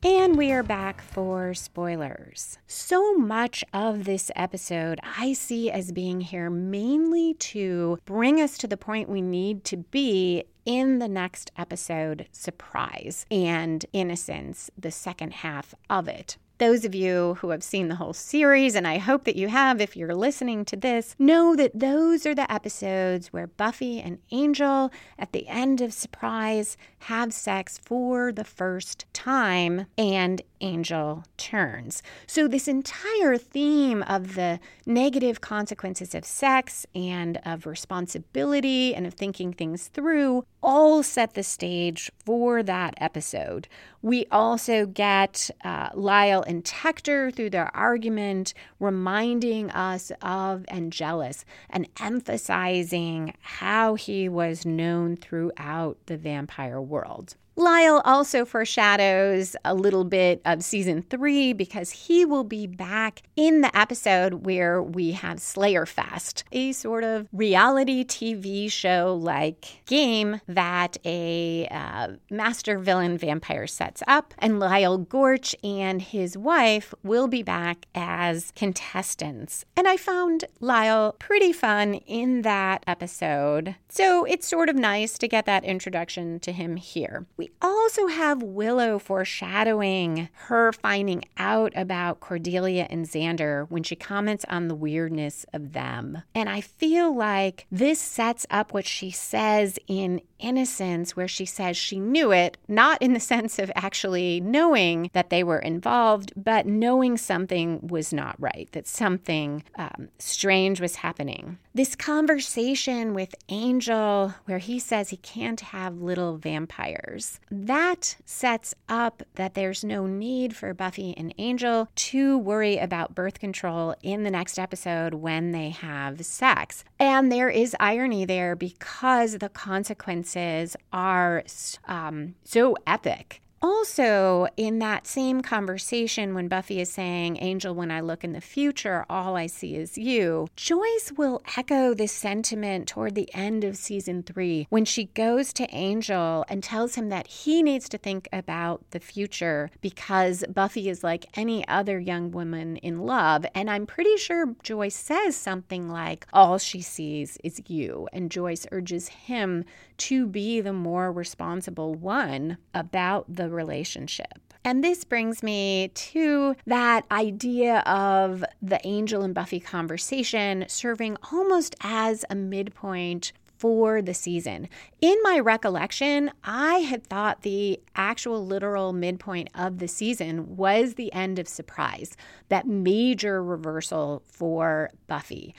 And 0.02 0.38
we 0.38 0.54
are 0.54 0.64
back 0.64 1.02
for 1.02 1.54
spoilers. 1.54 2.58
So 2.68 3.16
much 3.16 3.66
of 3.74 4.06
this 4.06 4.32
episode 4.34 4.98
I 5.18 5.34
see 5.34 5.70
as 5.70 5.92
being 5.92 6.22
here 6.22 6.50
mainly 6.50 7.34
to 7.34 8.00
bring 8.06 8.40
us 8.40 8.58
to 8.60 8.68
the 8.68 8.78
point 8.78 9.10
we 9.10 9.22
need 9.22 9.66
to 9.66 9.76
be 9.76 10.46
in 10.66 11.00
the 11.00 11.08
next 11.08 11.52
episode, 11.58 12.28
Surprise 12.32 13.26
and 13.30 13.86
Innocence, 13.94 14.70
the 14.78 14.92
second 14.92 15.34
half 15.34 15.74
of 15.90 16.08
it. 16.08 16.38
Those 16.60 16.84
of 16.84 16.94
you 16.94 17.38
who 17.40 17.52
have 17.52 17.64
seen 17.64 17.88
the 17.88 17.96
whole 17.96 18.12
series, 18.12 18.76
and 18.76 18.86
I 18.86 18.98
hope 18.98 19.24
that 19.24 19.38
you 19.38 19.48
have 19.48 19.80
if 19.80 19.96
you're 19.96 20.14
listening 20.14 20.66
to 20.66 20.76
this, 20.76 21.16
know 21.18 21.56
that 21.56 21.72
those 21.74 22.26
are 22.26 22.36
the 22.36 22.52
episodes 22.52 23.32
where 23.32 23.48
Buffy 23.48 24.02
and 24.02 24.20
Angel, 24.32 24.92
at 25.18 25.32
the 25.32 25.48
end 25.48 25.80
of 25.80 25.94
Surprise, 25.94 26.76
have 27.00 27.34
sex 27.34 27.78
for 27.78 28.34
the 28.34 28.44
first 28.44 29.06
time 29.14 29.86
and 29.98 30.42
Angel 30.62 31.24
turns. 31.38 32.04
So, 32.28 32.48
this 32.48 32.68
entire 32.68 33.38
theme 33.38 34.04
of 34.04 34.36
the 34.36 34.60
negative 34.86 35.42
consequences 35.42 36.14
of 36.16 36.26
sex 36.26 36.86
and 36.94 37.40
of 37.46 37.66
responsibility 37.66 38.94
and 38.96 39.08
of 39.08 39.14
thinking 39.14 39.54
things 39.54 39.88
through 39.88 40.46
all 40.62 41.04
set 41.04 41.34
the 41.34 41.44
stage 41.44 42.12
for 42.26 42.62
that 42.64 42.94
episode. 42.98 43.68
We 44.02 44.26
also 44.32 44.86
get 44.86 45.50
uh, 45.64 45.90
Lyle 45.94 46.44
and 46.44 46.64
Tector 46.64 47.34
through 47.34 47.50
their 47.52 47.76
argument, 47.76 48.54
reminding 48.80 49.72
us 49.72 50.12
of 50.22 50.66
Angelus 50.70 51.46
and 51.70 51.88
emphasizing 52.00 53.34
how 53.42 53.96
he 53.96 54.30
was 54.30 54.66
known 54.66 55.16
throughout 55.16 55.98
the 56.06 56.18
vampire 56.18 56.82
world. 56.82 57.36
Lyle 57.60 58.02
also 58.06 58.46
foreshadows 58.46 59.54
a 59.66 59.76
little 59.76 60.06
bit 60.06 60.42
of 60.46 60.64
season 60.64 61.02
three 61.02 61.52
because 61.52 61.92
he 61.92 62.24
will 62.24 62.46
be 62.46 62.66
back 62.68 63.22
in 63.36 63.60
the 63.60 63.78
episode 63.78 64.46
where 64.46 64.82
we 64.82 65.12
have 65.12 65.42
Slayer 65.42 65.86
Fest, 65.86 66.46
a 66.54 66.72
sort 66.72 67.04
of 67.04 67.28
reality 67.34 68.06
TV 68.06 68.72
show 68.72 69.20
like 69.22 69.82
game 69.86 70.40
that 70.48 70.96
a 71.04 71.68
uh, 71.70 72.14
master 72.32 72.80
villain 72.80 73.18
vampire 73.18 73.68
sets 73.68 74.02
up. 74.08 74.34
And 74.38 74.62
Lyle 74.62 74.98
Gorch 74.98 75.54
and 75.62 76.02
his 76.02 76.38
wife 76.38 76.94
will 77.04 77.28
be 77.28 77.44
back 77.44 77.88
as 77.94 78.54
contestants. 78.56 79.66
And 79.76 79.86
I 79.86 79.98
found 79.98 80.46
Lyle 80.62 81.14
pretty 81.20 81.52
fun 81.52 81.96
in 81.96 82.44
that 82.44 82.86
episode. 82.88 83.76
So 83.90 84.24
it's 84.24 84.48
sort 84.48 84.70
of 84.70 84.78
nice 84.78 85.18
to 85.18 85.28
get 85.28 85.46
that 85.46 85.66
introduction 85.66 86.40
to 86.40 86.54
him 86.54 86.78
here. 86.78 87.26
We 87.36 87.49
also 87.62 88.08
have 88.08 88.42
Willow 88.42 89.00
foreshadowing 89.00 90.30
her 90.34 90.72
finding 90.72 91.24
out 91.38 91.74
about 91.76 92.20
Cordelia 92.20 92.88
and 92.90 93.06
Xander 93.06 93.66
when 93.70 93.84
she 93.84 93.96
comments 93.96 94.46
on 94.50 94.68
the 94.68 94.76
weirdness 94.76 95.46
of 95.54 95.74
them. 95.74 96.24
And 96.34 96.50
I 96.50 96.62
feel 96.62 97.16
like 97.16 97.66
this 97.72 98.00
sets 98.00 98.46
up 98.50 98.74
what 98.74 98.86
she 98.86 99.12
says 99.12 99.78
in 99.88 100.22
Innocence, 100.40 101.16
where 101.16 101.28
she 101.28 101.46
says 101.46 101.78
she 101.78 102.00
knew 102.00 102.32
it, 102.32 102.58
not 102.68 103.02
in 103.02 103.14
the 103.14 103.20
sense 103.34 103.60
of 103.60 103.72
actually 103.76 104.40
knowing 104.40 105.10
that 105.14 105.30
they 105.30 105.44
were 105.44 105.60
involved, 105.60 106.34
but 106.36 106.66
knowing 106.66 107.18
something 107.18 107.88
was 107.88 108.14
not 108.14 108.36
right, 108.40 108.70
that 108.72 108.88
something 108.88 109.64
um, 109.76 110.10
strange 110.18 110.82
was 110.82 110.96
happening. 110.96 111.58
This 111.74 111.96
conversation 111.96 113.14
with 113.14 113.36
Angel, 113.48 114.34
where 114.46 114.58
he 114.58 114.80
says 114.80 115.10
he 115.10 115.18
can't 115.18 115.62
have 115.62 116.02
little 116.02 116.38
vampires, 116.38 117.40
that 117.52 118.18
sets 118.26 118.74
up 118.88 119.24
that 119.36 119.54
there's 119.54 119.84
no 119.84 120.08
need 120.08 120.56
for 120.56 120.74
Buffy 120.74 121.14
and 121.16 121.34
Angel 121.38 121.88
to 121.96 122.38
worry 122.38 122.78
about 122.78 123.16
birth 123.16 123.40
control 123.40 123.96
in 124.02 124.24
the 124.24 124.32
next 124.32 124.58
episode 124.58 125.14
when 125.14 125.52
they 125.52 125.70
have 125.70 126.26
sex. 126.26 126.84
And 127.00 127.32
there 127.32 127.50
is 127.50 127.76
irony 127.80 128.26
there 128.26 128.56
because 128.56 129.38
the 129.38 129.50
consequences 129.50 130.76
are 130.92 131.44
um, 131.88 132.36
so 132.44 132.76
epic 132.86 133.42
also, 133.62 134.48
in 134.56 134.80
that 134.80 135.06
same 135.06 135.42
conversation, 135.42 136.34
when 136.34 136.48
Buffy 136.48 136.80
is 136.80 136.90
saying, 136.90 137.38
Angel, 137.42 137.76
when 137.76 137.92
I 137.92 138.00
look 138.00 138.24
in 138.24 138.34
the 138.34 138.42
future, 138.42 139.06
all 139.10 139.36
I 139.36 139.48
see 139.48 139.76
is 139.76 139.98
you, 139.98 140.48
Joyce 140.56 141.12
will 141.18 141.42
echo 141.58 141.94
this 141.94 142.12
sentiment 142.12 142.88
toward 142.88 143.16
the 143.16 143.34
end 143.34 143.64
of 143.64 143.76
season 143.76 144.24
three 144.24 144.68
when 144.70 144.86
she 144.86 145.06
goes 145.06 145.52
to 145.54 145.68
Angel 145.74 146.46
and 146.48 146.64
tells 146.64 146.96
him 146.96 147.10
that 147.10 147.28
he 147.28 147.62
needs 147.62 147.90
to 147.90 147.98
think 147.98 148.30
about 148.32 148.84
the 148.92 149.00
future 149.00 149.70
because 149.82 150.44
Buffy 150.54 150.90
is 150.90 151.04
like 151.04 151.26
any 151.36 151.68
other 151.68 152.00
young 152.00 152.32
woman 152.32 152.78
in 152.78 153.00
love. 153.00 153.46
And 153.54 153.70
I'm 153.70 153.86
pretty 153.86 154.18
sure 154.18 154.56
Joyce 154.64 154.96
says 154.96 155.36
something 155.36 155.90
like, 155.90 156.26
All 156.32 156.58
she 156.58 156.82
sees 156.82 157.38
is 157.44 157.62
you. 157.68 158.08
And 158.14 158.32
Joyce 158.32 158.66
urges 158.72 159.10
him 159.10 159.66
to 160.00 160.28
be 160.28 160.62
the 160.62 160.74
more 160.74 161.12
responsible 161.12 161.94
one 161.94 162.58
about 162.74 163.34
the 163.34 163.50
relationship. 163.50 164.40
And 164.66 164.84
this 164.84 165.04
brings 165.04 165.42
me 165.42 165.90
to 165.94 166.56
that 166.66 167.06
idea 167.12 167.80
of 167.80 168.44
the 168.62 168.86
Angel 168.86 169.22
and 169.22 169.34
Buffy 169.34 169.60
conversation 169.60 170.66
serving 170.68 171.18
almost 171.32 171.76
as 171.82 172.26
a 172.30 172.36
midpoint 172.36 173.32
for 173.60 174.02
the 174.02 174.14
season. 174.14 174.70
In 175.02 175.18
my 175.22 175.38
recollection, 175.38 176.32
I 176.46 176.78
had 176.78 177.06
thought 177.06 177.42
the 177.42 177.80
actual 177.94 178.46
literal 178.46 178.94
midpoint 178.94 179.50
of 179.54 179.80
the 179.80 179.88
season 179.88 180.56
was 180.56 180.94
the 180.94 181.12
end 181.12 181.40
of 181.40 181.48
Surprise, 181.48 182.16
that 182.48 182.68
major 182.68 183.44
reversal 183.44 184.24
for 184.26 184.92
Buffy 185.08 185.54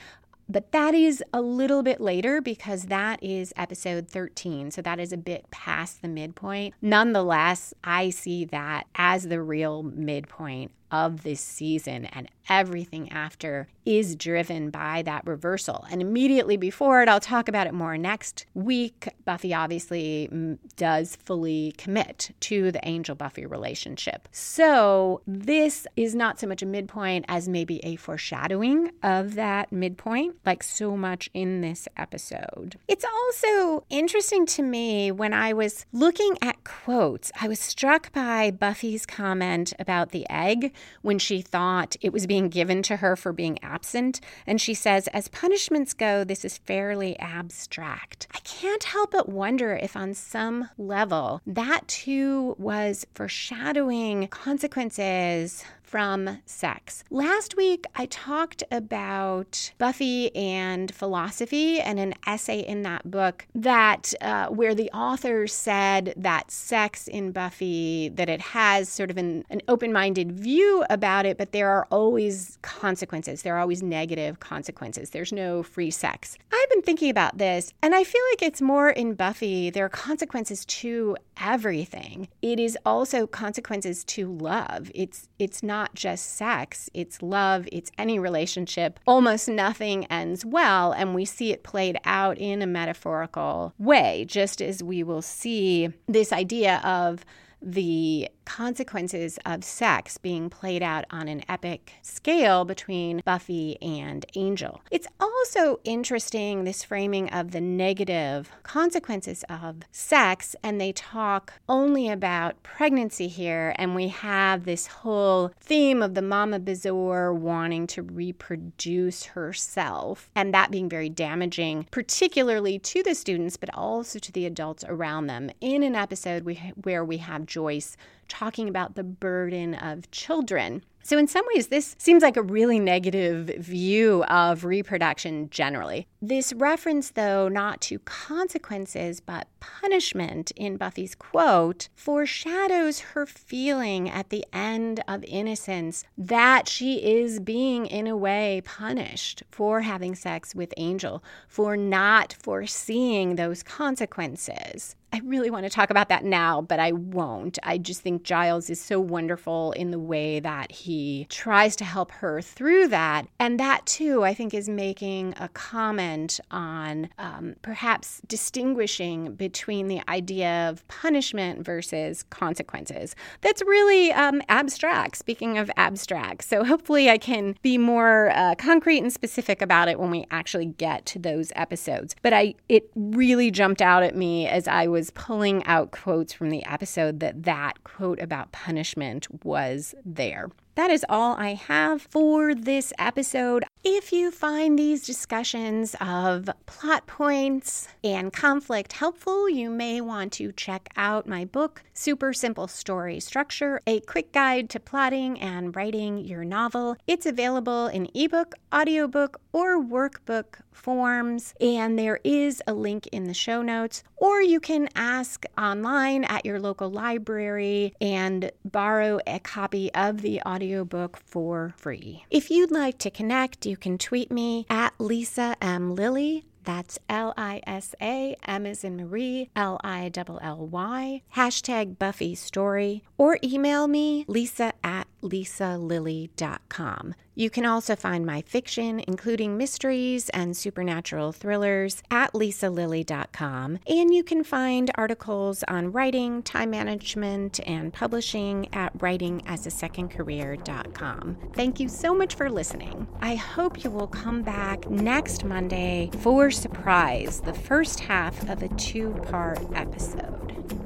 But 0.51 0.73
that 0.73 0.93
is 0.93 1.23
a 1.31 1.41
little 1.41 1.81
bit 1.81 2.01
later 2.01 2.41
because 2.41 2.83
that 2.83 3.23
is 3.23 3.53
episode 3.55 4.09
13. 4.09 4.71
So 4.71 4.81
that 4.81 4.99
is 4.99 5.13
a 5.13 5.17
bit 5.17 5.49
past 5.49 6.01
the 6.01 6.09
midpoint. 6.09 6.73
Nonetheless, 6.81 7.73
I 7.85 8.09
see 8.09 8.43
that 8.45 8.85
as 8.95 9.29
the 9.29 9.41
real 9.41 9.81
midpoint 9.81 10.71
of 10.91 11.23
this 11.23 11.41
season 11.41 12.05
and 12.05 12.29
everything 12.49 13.09
after 13.11 13.67
is 13.85 14.15
driven 14.15 14.69
by 14.69 15.01
that 15.03 15.25
reversal. 15.25 15.85
And 15.89 16.01
immediately 16.01 16.57
before 16.57 17.01
it, 17.01 17.07
I'll 17.09 17.19
talk 17.19 17.47
about 17.47 17.65
it 17.65 17.73
more 17.73 17.97
next 17.97 18.45
week. 18.53 19.07
Buffy 19.25 19.53
obviously 19.53 20.29
mm, 20.31 20.57
does 20.75 21.15
fully 21.15 21.73
commit 21.77 22.31
to 22.41 22.71
the 22.71 22.85
Angel 22.87 23.15
Buffy 23.15 23.45
relationship. 23.45 24.27
So 24.31 25.21
this 25.25 25.87
is 25.95 26.13
not 26.13 26.39
so 26.39 26.47
much 26.47 26.61
a 26.61 26.65
midpoint 26.65 27.25
as 27.27 27.47
maybe 27.47 27.79
a 27.85 27.95
foreshadowing 27.95 28.91
of 29.01 29.35
that 29.35 29.71
midpoint, 29.71 30.35
like 30.45 30.61
so 30.61 30.97
much 30.97 31.29
in 31.33 31.61
this 31.61 31.87
episode. 31.95 32.77
It's 32.87 33.05
also 33.05 33.85
interesting 33.89 34.45
to 34.47 34.61
me 34.61 35.11
when 35.11 35.33
I 35.33 35.53
was 35.53 35.85
looking 35.93 36.37
at 36.41 36.63
quotes, 36.63 37.31
I 37.39 37.47
was 37.47 37.59
struck 37.59 38.11
by 38.11 38.51
Buffy's 38.51 39.05
comment 39.05 39.73
about 39.79 40.09
the 40.11 40.29
egg 40.29 40.73
when 41.01 41.19
she 41.19 41.41
thought 41.41 41.95
it 42.01 42.13
was 42.13 42.27
being 42.27 42.49
given 42.49 42.81
to 42.83 42.97
her 42.97 43.15
for 43.15 43.33
being 43.33 43.57
absent. 43.63 44.21
And 44.45 44.59
she 44.59 44.73
says, 44.73 45.07
as 45.09 45.27
punishments 45.27 45.93
go, 45.93 46.23
this 46.23 46.45
is 46.45 46.57
fairly 46.59 47.17
abstract. 47.19 48.27
I 48.33 48.39
can't 48.39 48.83
help 48.83 49.11
but 49.11 49.29
wonder 49.29 49.75
if, 49.75 49.95
on 49.95 50.13
some 50.13 50.69
level, 50.77 51.41
that 51.45 51.87
too 51.87 52.55
was 52.57 53.05
foreshadowing 53.13 54.27
consequences 54.27 55.63
from 55.91 56.39
sex. 56.45 57.03
Last 57.11 57.57
week, 57.57 57.85
I 57.97 58.05
talked 58.05 58.63
about 58.71 59.73
Buffy 59.77 60.33
and 60.33 60.95
philosophy 60.95 61.81
and 61.81 61.99
an 61.99 62.13
essay 62.25 62.61
in 62.61 62.83
that 62.83 63.11
book 63.11 63.45
that 63.53 64.13
uh, 64.21 64.47
where 64.47 64.73
the 64.73 64.89
author 64.91 65.47
said 65.47 66.13
that 66.15 66.49
sex 66.49 67.09
in 67.09 67.33
Buffy 67.33 68.07
that 68.15 68.29
it 68.29 68.39
has 68.39 68.87
sort 68.87 69.11
of 69.11 69.17
an, 69.17 69.43
an 69.49 69.61
open-minded 69.67 70.31
view 70.31 70.85
about 70.89 71.25
it, 71.25 71.37
but 71.37 71.51
there 71.51 71.69
are 71.69 71.85
always 71.91 72.57
consequences. 72.61 73.41
There 73.41 73.57
are 73.57 73.59
always 73.59 73.83
negative 73.83 74.39
consequences. 74.39 75.09
There's 75.09 75.33
no 75.33 75.61
free 75.61 75.91
sex. 75.91 76.37
I've 76.53 76.69
been 76.69 76.83
thinking 76.83 77.09
about 77.09 77.37
this, 77.37 77.73
and 77.83 77.93
I 77.93 78.05
feel 78.05 78.21
like 78.31 78.41
it's 78.43 78.61
more 78.61 78.91
in 78.91 79.15
Buffy. 79.15 79.69
There 79.69 79.83
are 79.83 79.89
consequences 79.89 80.63
to 80.65 81.17
everything. 81.41 82.29
It 82.41 82.61
is 82.61 82.77
also 82.85 83.27
consequences 83.27 84.05
to 84.05 84.31
love. 84.31 84.89
It's 84.95 85.27
it's 85.37 85.61
not 85.63 85.80
not 85.81 85.95
just 85.95 86.35
sex, 86.35 86.91
it's 86.93 87.23
love, 87.23 87.67
it's 87.71 87.91
any 87.97 88.19
relationship. 88.19 88.99
Almost 89.07 89.49
nothing 89.49 90.05
ends 90.05 90.45
well, 90.45 90.91
and 90.91 91.15
we 91.15 91.25
see 91.25 91.51
it 91.51 91.63
played 91.63 91.97
out 92.05 92.37
in 92.37 92.61
a 92.61 92.67
metaphorical 92.67 93.73
way, 93.79 94.25
just 94.27 94.61
as 94.61 94.83
we 94.83 95.01
will 95.01 95.23
see 95.23 95.89
this 96.07 96.31
idea 96.31 96.79
of 96.83 97.25
the 97.63 98.29
consequences 98.51 99.39
of 99.45 99.63
sex 99.63 100.17
being 100.17 100.49
played 100.49 100.83
out 100.83 101.05
on 101.09 101.29
an 101.29 101.41
epic 101.47 101.93
scale 102.01 102.65
between 102.65 103.21
Buffy 103.23 103.81
and 103.81 104.25
Angel. 104.35 104.81
It's 104.91 105.07
also 105.21 105.79
interesting, 105.85 106.65
this 106.65 106.83
framing 106.83 107.29
of 107.29 107.51
the 107.51 107.61
negative 107.61 108.51
consequences 108.63 109.45
of 109.49 109.77
sex, 109.89 110.53
and 110.63 110.81
they 110.81 110.91
talk 110.91 111.53
only 111.69 112.09
about 112.09 112.61
pregnancy 112.61 113.29
here, 113.29 113.73
and 113.77 113.95
we 113.95 114.09
have 114.09 114.65
this 114.65 114.85
whole 114.85 115.53
theme 115.61 116.01
of 116.01 116.13
the 116.13 116.21
Mama 116.21 116.59
Bezoar 116.59 117.33
wanting 117.33 117.87
to 117.87 118.01
reproduce 118.01 119.23
herself, 119.27 120.29
and 120.35 120.53
that 120.53 120.71
being 120.71 120.89
very 120.89 121.07
damaging, 121.07 121.87
particularly 121.89 122.77
to 122.79 123.01
the 123.01 123.15
students, 123.15 123.55
but 123.55 123.73
also 123.73 124.19
to 124.19 124.31
the 124.33 124.45
adults 124.45 124.83
around 124.89 125.27
them. 125.27 125.49
In 125.61 125.83
an 125.83 125.95
episode 125.95 126.43
we, 126.43 126.55
where 126.83 127.05
we 127.05 127.15
have 127.17 127.45
Joyce 127.45 127.95
talking 128.31 128.69
about 128.69 128.95
the 128.95 129.03
burden 129.03 129.75
of 129.75 130.09
children. 130.11 130.83
So, 131.03 131.17
in 131.17 131.27
some 131.27 131.45
ways, 131.53 131.67
this 131.67 131.95
seems 131.97 132.23
like 132.23 132.37
a 132.37 132.41
really 132.41 132.79
negative 132.79 133.47
view 133.57 134.23
of 134.25 134.63
reproduction 134.63 135.49
generally. 135.49 136.07
This 136.21 136.53
reference, 136.53 137.11
though, 137.11 137.47
not 137.47 137.81
to 137.81 137.99
consequences 137.99 139.19
but 139.19 139.47
punishment 139.61 140.51
in 140.57 140.75
Buffy's 140.75 141.15
quote, 141.15 141.87
foreshadows 141.95 142.99
her 142.99 143.25
feeling 143.25 144.09
at 144.09 144.29
the 144.29 144.45
end 144.51 145.01
of 145.07 145.23
innocence 145.23 146.03
that 146.17 146.67
she 146.67 146.95
is 146.95 147.39
being, 147.39 147.85
in 147.85 148.07
a 148.07 148.17
way, 148.17 148.61
punished 148.65 149.43
for 149.49 149.81
having 149.81 150.15
sex 150.15 150.53
with 150.53 150.73
Angel, 150.75 151.23
for 151.47 151.77
not 151.77 152.33
foreseeing 152.33 153.35
those 153.35 153.63
consequences. 153.63 154.97
I 155.13 155.19
really 155.25 155.49
want 155.49 155.65
to 155.65 155.69
talk 155.69 155.89
about 155.89 156.07
that 156.07 156.23
now, 156.23 156.61
but 156.61 156.79
I 156.79 156.93
won't. 156.93 157.59
I 157.63 157.77
just 157.77 157.99
think 157.99 158.23
Giles 158.23 158.69
is 158.69 158.79
so 158.79 158.97
wonderful 158.97 159.73
in 159.73 159.91
the 159.91 159.99
way 159.99 160.39
that 160.39 160.71
he 160.71 161.27
tries 161.29 161.75
to 161.77 161.83
help 161.83 162.11
her 162.11 162.41
through 162.41 162.87
that. 162.87 163.27
And 163.37 163.59
that, 163.59 163.85
too, 163.85 164.23
I 164.23 164.33
think 164.33 164.53
is 164.53 164.69
making 164.69 165.33
a 165.37 165.49
comment 165.49 166.39
on 166.49 167.09
um, 167.17 167.55
perhaps 167.61 168.21
distinguishing 168.25 169.35
between 169.35 169.50
the 169.51 170.01
idea 170.09 170.69
of 170.69 170.87
punishment 170.87 171.65
versus 171.65 172.23
consequences. 172.29 173.15
That's 173.41 173.61
really 173.61 174.11
um, 174.11 174.41
abstract, 174.49 175.17
speaking 175.17 175.57
of 175.57 175.69
abstract. 175.77 176.43
So 176.43 176.63
hopefully 176.63 177.09
I 177.09 177.17
can 177.17 177.55
be 177.61 177.77
more 177.77 178.31
uh, 178.35 178.55
concrete 178.55 178.99
and 178.99 179.13
specific 179.13 179.61
about 179.61 179.87
it 179.87 179.99
when 179.99 180.11
we 180.11 180.25
actually 180.31 180.65
get 180.65 181.05
to 181.07 181.19
those 181.19 181.51
episodes. 181.55 182.15
But 182.21 182.33
I, 182.33 182.55
it 182.69 182.89
really 182.95 183.51
jumped 183.51 183.81
out 183.81 184.03
at 184.03 184.15
me 184.15 184.47
as 184.47 184.67
I 184.67 184.87
was 184.87 185.11
pulling 185.11 185.63
out 185.65 185.91
quotes 185.91 186.33
from 186.33 186.49
the 186.49 186.65
episode 186.65 187.19
that 187.19 187.43
that 187.43 187.83
quote 187.83 188.19
about 188.19 188.51
punishment 188.51 189.27
was 189.43 189.93
there. 190.05 190.49
That 190.75 190.89
is 190.89 191.05
all 191.09 191.35
I 191.35 191.55
have 191.55 192.01
for 192.01 192.55
this 192.55 192.93
episode. 192.97 193.65
If 193.83 194.13
you 194.13 194.31
find 194.31 194.79
these 194.79 195.05
discussions 195.05 195.95
of 195.99 196.49
plot 196.65 197.07
points 197.07 197.89
and 198.03 198.31
conflict 198.31 198.93
helpful, 198.93 199.49
you 199.49 199.69
may 199.69 199.99
want 199.99 200.31
to 200.33 200.51
check 200.53 200.89
out 200.95 201.27
my 201.27 201.45
book, 201.45 201.83
Super 201.93 202.31
Simple 202.31 202.67
Story 202.67 203.19
Structure 203.19 203.81
A 203.85 203.99
Quick 204.01 204.31
Guide 204.31 204.69
to 204.69 204.79
Plotting 204.79 205.39
and 205.41 205.75
Writing 205.75 206.19
Your 206.19 206.45
Novel. 206.45 206.95
It's 207.05 207.25
available 207.25 207.87
in 207.87 208.07
ebook, 208.13 208.53
audiobook, 208.73 209.41
or 209.51 209.83
workbook 209.83 210.61
forms, 210.71 211.53
and 211.59 211.99
there 211.99 212.19
is 212.23 212.61
a 212.65 212.73
link 212.73 213.07
in 213.07 213.25
the 213.25 213.33
show 213.33 213.61
notes. 213.61 214.03
Or 214.15 214.41
you 214.41 214.59
can 214.59 214.87
ask 214.95 215.43
online 215.57 216.23
at 216.25 216.45
your 216.45 216.59
local 216.59 216.89
library 216.89 217.93
and 217.99 218.51
borrow 218.63 219.19
a 219.27 219.39
copy 219.39 219.91
of 219.93 220.21
the 220.21 220.41
audio 220.43 220.60
audiobook 220.61 221.17
for 221.25 221.73
free. 221.75 222.23
If 222.29 222.51
you'd 222.51 222.69
like 222.69 222.99
to 222.99 223.09
connect, 223.09 223.65
you 223.65 223.75
can 223.75 223.97
tweet 223.97 224.31
me 224.31 224.67
at 224.69 224.93
Lisa 224.99 225.55
M. 225.59 225.95
Lilly. 225.95 226.45
That's 226.63 226.99
L 227.09 227.33
I 227.35 227.61
S 227.65 227.95
A, 227.99 228.35
M 228.45 228.67
is 228.67 228.83
in 228.83 228.97
Marie, 228.97 229.49
L 229.55 229.79
I 229.83 230.11
L 230.15 230.39
L 230.43 230.67
Y, 230.67 231.23
hashtag 231.35 231.97
Buffy 231.97 232.35
Story, 232.35 233.01
or 233.17 233.39
email 233.43 233.87
me, 233.87 234.25
lisa 234.27 234.71
at 234.83 235.07
lisalilly.com. 235.23 237.15
You 237.33 237.49
can 237.49 237.65
also 237.65 237.95
find 237.95 238.25
my 238.25 238.41
fiction, 238.41 239.01
including 239.07 239.55
mysteries 239.57 240.27
and 240.29 240.55
supernatural 240.55 241.31
thrillers, 241.31 242.03
at 242.11 242.33
lisalilly.com. 242.33 243.79
And 243.87 244.13
you 244.13 244.23
can 244.23 244.43
find 244.43 244.91
articles 244.95 245.63
on 245.67 245.91
writing, 245.91 246.43
time 246.43 246.69
management, 246.71 247.59
and 247.65 247.93
publishing 247.93 248.67
at 248.73 248.97
writingasasecondcareer.com. 248.97 251.37
Thank 251.53 251.79
you 251.79 251.87
so 251.87 252.13
much 252.13 252.35
for 252.35 252.49
listening. 252.49 253.07
I 253.21 253.35
hope 253.35 253.81
you 253.83 253.89
will 253.89 254.07
come 254.07 254.41
back 254.41 254.89
next 254.89 255.45
Monday 255.45 256.09
for 256.19 256.51
Surprise, 256.51 257.39
the 257.41 257.53
first 257.53 258.01
half 258.01 258.49
of 258.49 258.63
a 258.63 258.67
two 258.75 259.11
part 259.29 259.59
episode. 259.73 260.41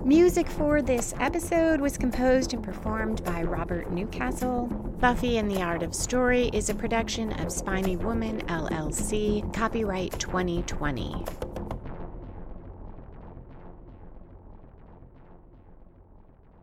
Music 0.05 0.47
for 0.47 0.83
this 0.83 1.15
episode 1.19 1.81
was 1.81 1.97
composed 1.97 2.53
and 2.53 2.63
performed 2.63 3.23
by 3.23 3.41
Robert 3.41 3.89
Newcastle. 3.89 4.67
Buffy 4.99 5.37
and 5.37 5.49
the 5.49 5.61
Art 5.61 5.81
of 5.81 5.95
Story 6.35 6.49
is 6.51 6.69
a 6.69 6.75
production 6.75 7.31
of 7.39 7.49
Spiny 7.49 7.95
Woman 7.95 8.41
LLC, 8.47 9.53
copyright 9.53 10.19
2020. 10.19 11.23